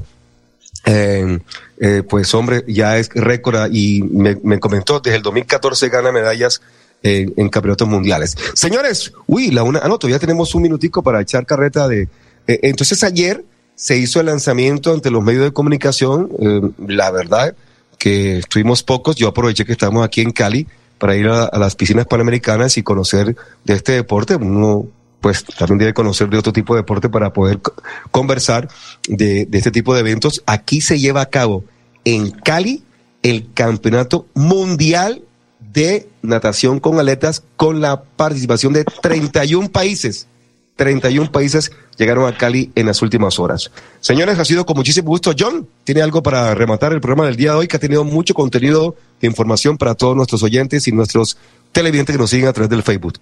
[0.88, 1.38] eh,
[1.80, 6.62] eh, pues hombre, ya es récord y me, me comentó, desde el 2014 gana medallas
[7.04, 8.36] en, campeonatos mundiales.
[8.56, 12.10] Señores, uy, la una, ah, no, todavía tenemos un minutico para echar carreta de...
[12.48, 13.46] entonces ayer
[13.76, 17.56] se hizo el lanzamiento ante los medios de comunicación, la verdad
[18.00, 20.66] que estuvimos pocos, yo aproveché que estamos aquí en Cali
[20.98, 24.86] para ir a, las piscinas panamericanas y conocer de este deporte, uno
[25.22, 27.74] pues también debe conocer de otro tipo de deporte para poder co-
[28.12, 28.68] conversar
[29.08, 30.44] de, de este tipo de eventos.
[30.46, 31.64] Aquí se lleva a cabo
[32.06, 32.84] en Cali
[33.24, 35.24] el campeonato mundial
[35.60, 40.28] de natación con aletas con la participación de 31 países.
[40.76, 43.72] 31 países llegaron a Cali en las últimas horas.
[44.00, 45.34] Señores, ha sido con muchísimo gusto.
[45.38, 48.34] John, ¿tiene algo para rematar el programa del día de hoy que ha tenido mucho
[48.34, 51.38] contenido de información para todos nuestros oyentes y nuestros
[51.72, 53.20] televidentes que nos siguen a través del Facebook?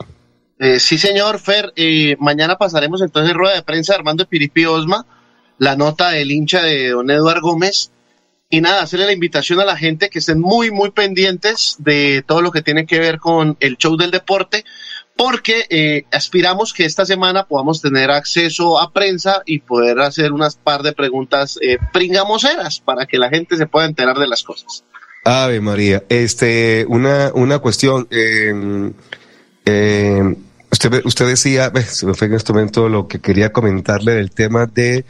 [0.59, 1.73] Eh, sí, señor Fer.
[1.75, 5.05] eh, mañana pasaremos entonces rueda de prensa de Armando Piripi Osma,
[5.57, 7.91] la nota del hincha de don Eduardo Gómez.
[8.49, 12.41] Y nada, hacerle la invitación a la gente que estén muy, muy pendientes de todo
[12.41, 14.63] lo que tiene que ver con el show del deporte,
[15.17, 20.55] porque eh, aspiramos que esta semana podamos tener acceso a prensa y poder hacer unas
[20.57, 24.83] par de preguntas eh, pringamoseras para que la gente se pueda enterar de las cosas.
[25.23, 28.91] Ave María, este, una, una cuestión, eh,
[29.65, 30.35] eh,
[30.71, 34.65] usted, usted decía, se me fue en este momento lo que quería comentarle del tema
[34.67, 35.05] de,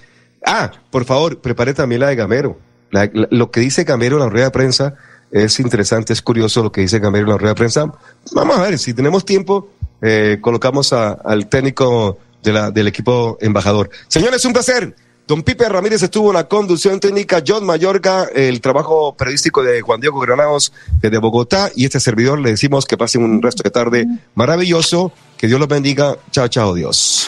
[0.46, 2.60] ah, por favor, prepare también la de Gamero.
[2.92, 4.96] La- lo que dice Gamero en la rueda de prensa
[5.32, 7.92] es interesante, es curioso lo que dice Gamero en la rueda de prensa.
[8.32, 9.70] Vamos a ver, si tenemos tiempo,
[10.02, 13.90] eh, colocamos al técnico de la, del equipo embajador.
[14.08, 14.96] Señores, un placer.
[15.28, 20.00] Don Pipe Ramírez estuvo en la conducción técnica, John Mayorga, el trabajo periodístico de Juan
[20.00, 24.06] Diego Granados desde Bogotá y este servidor le decimos que pasen un resto de tarde
[24.36, 27.28] maravilloso, que Dios los bendiga, chao, chao, Dios.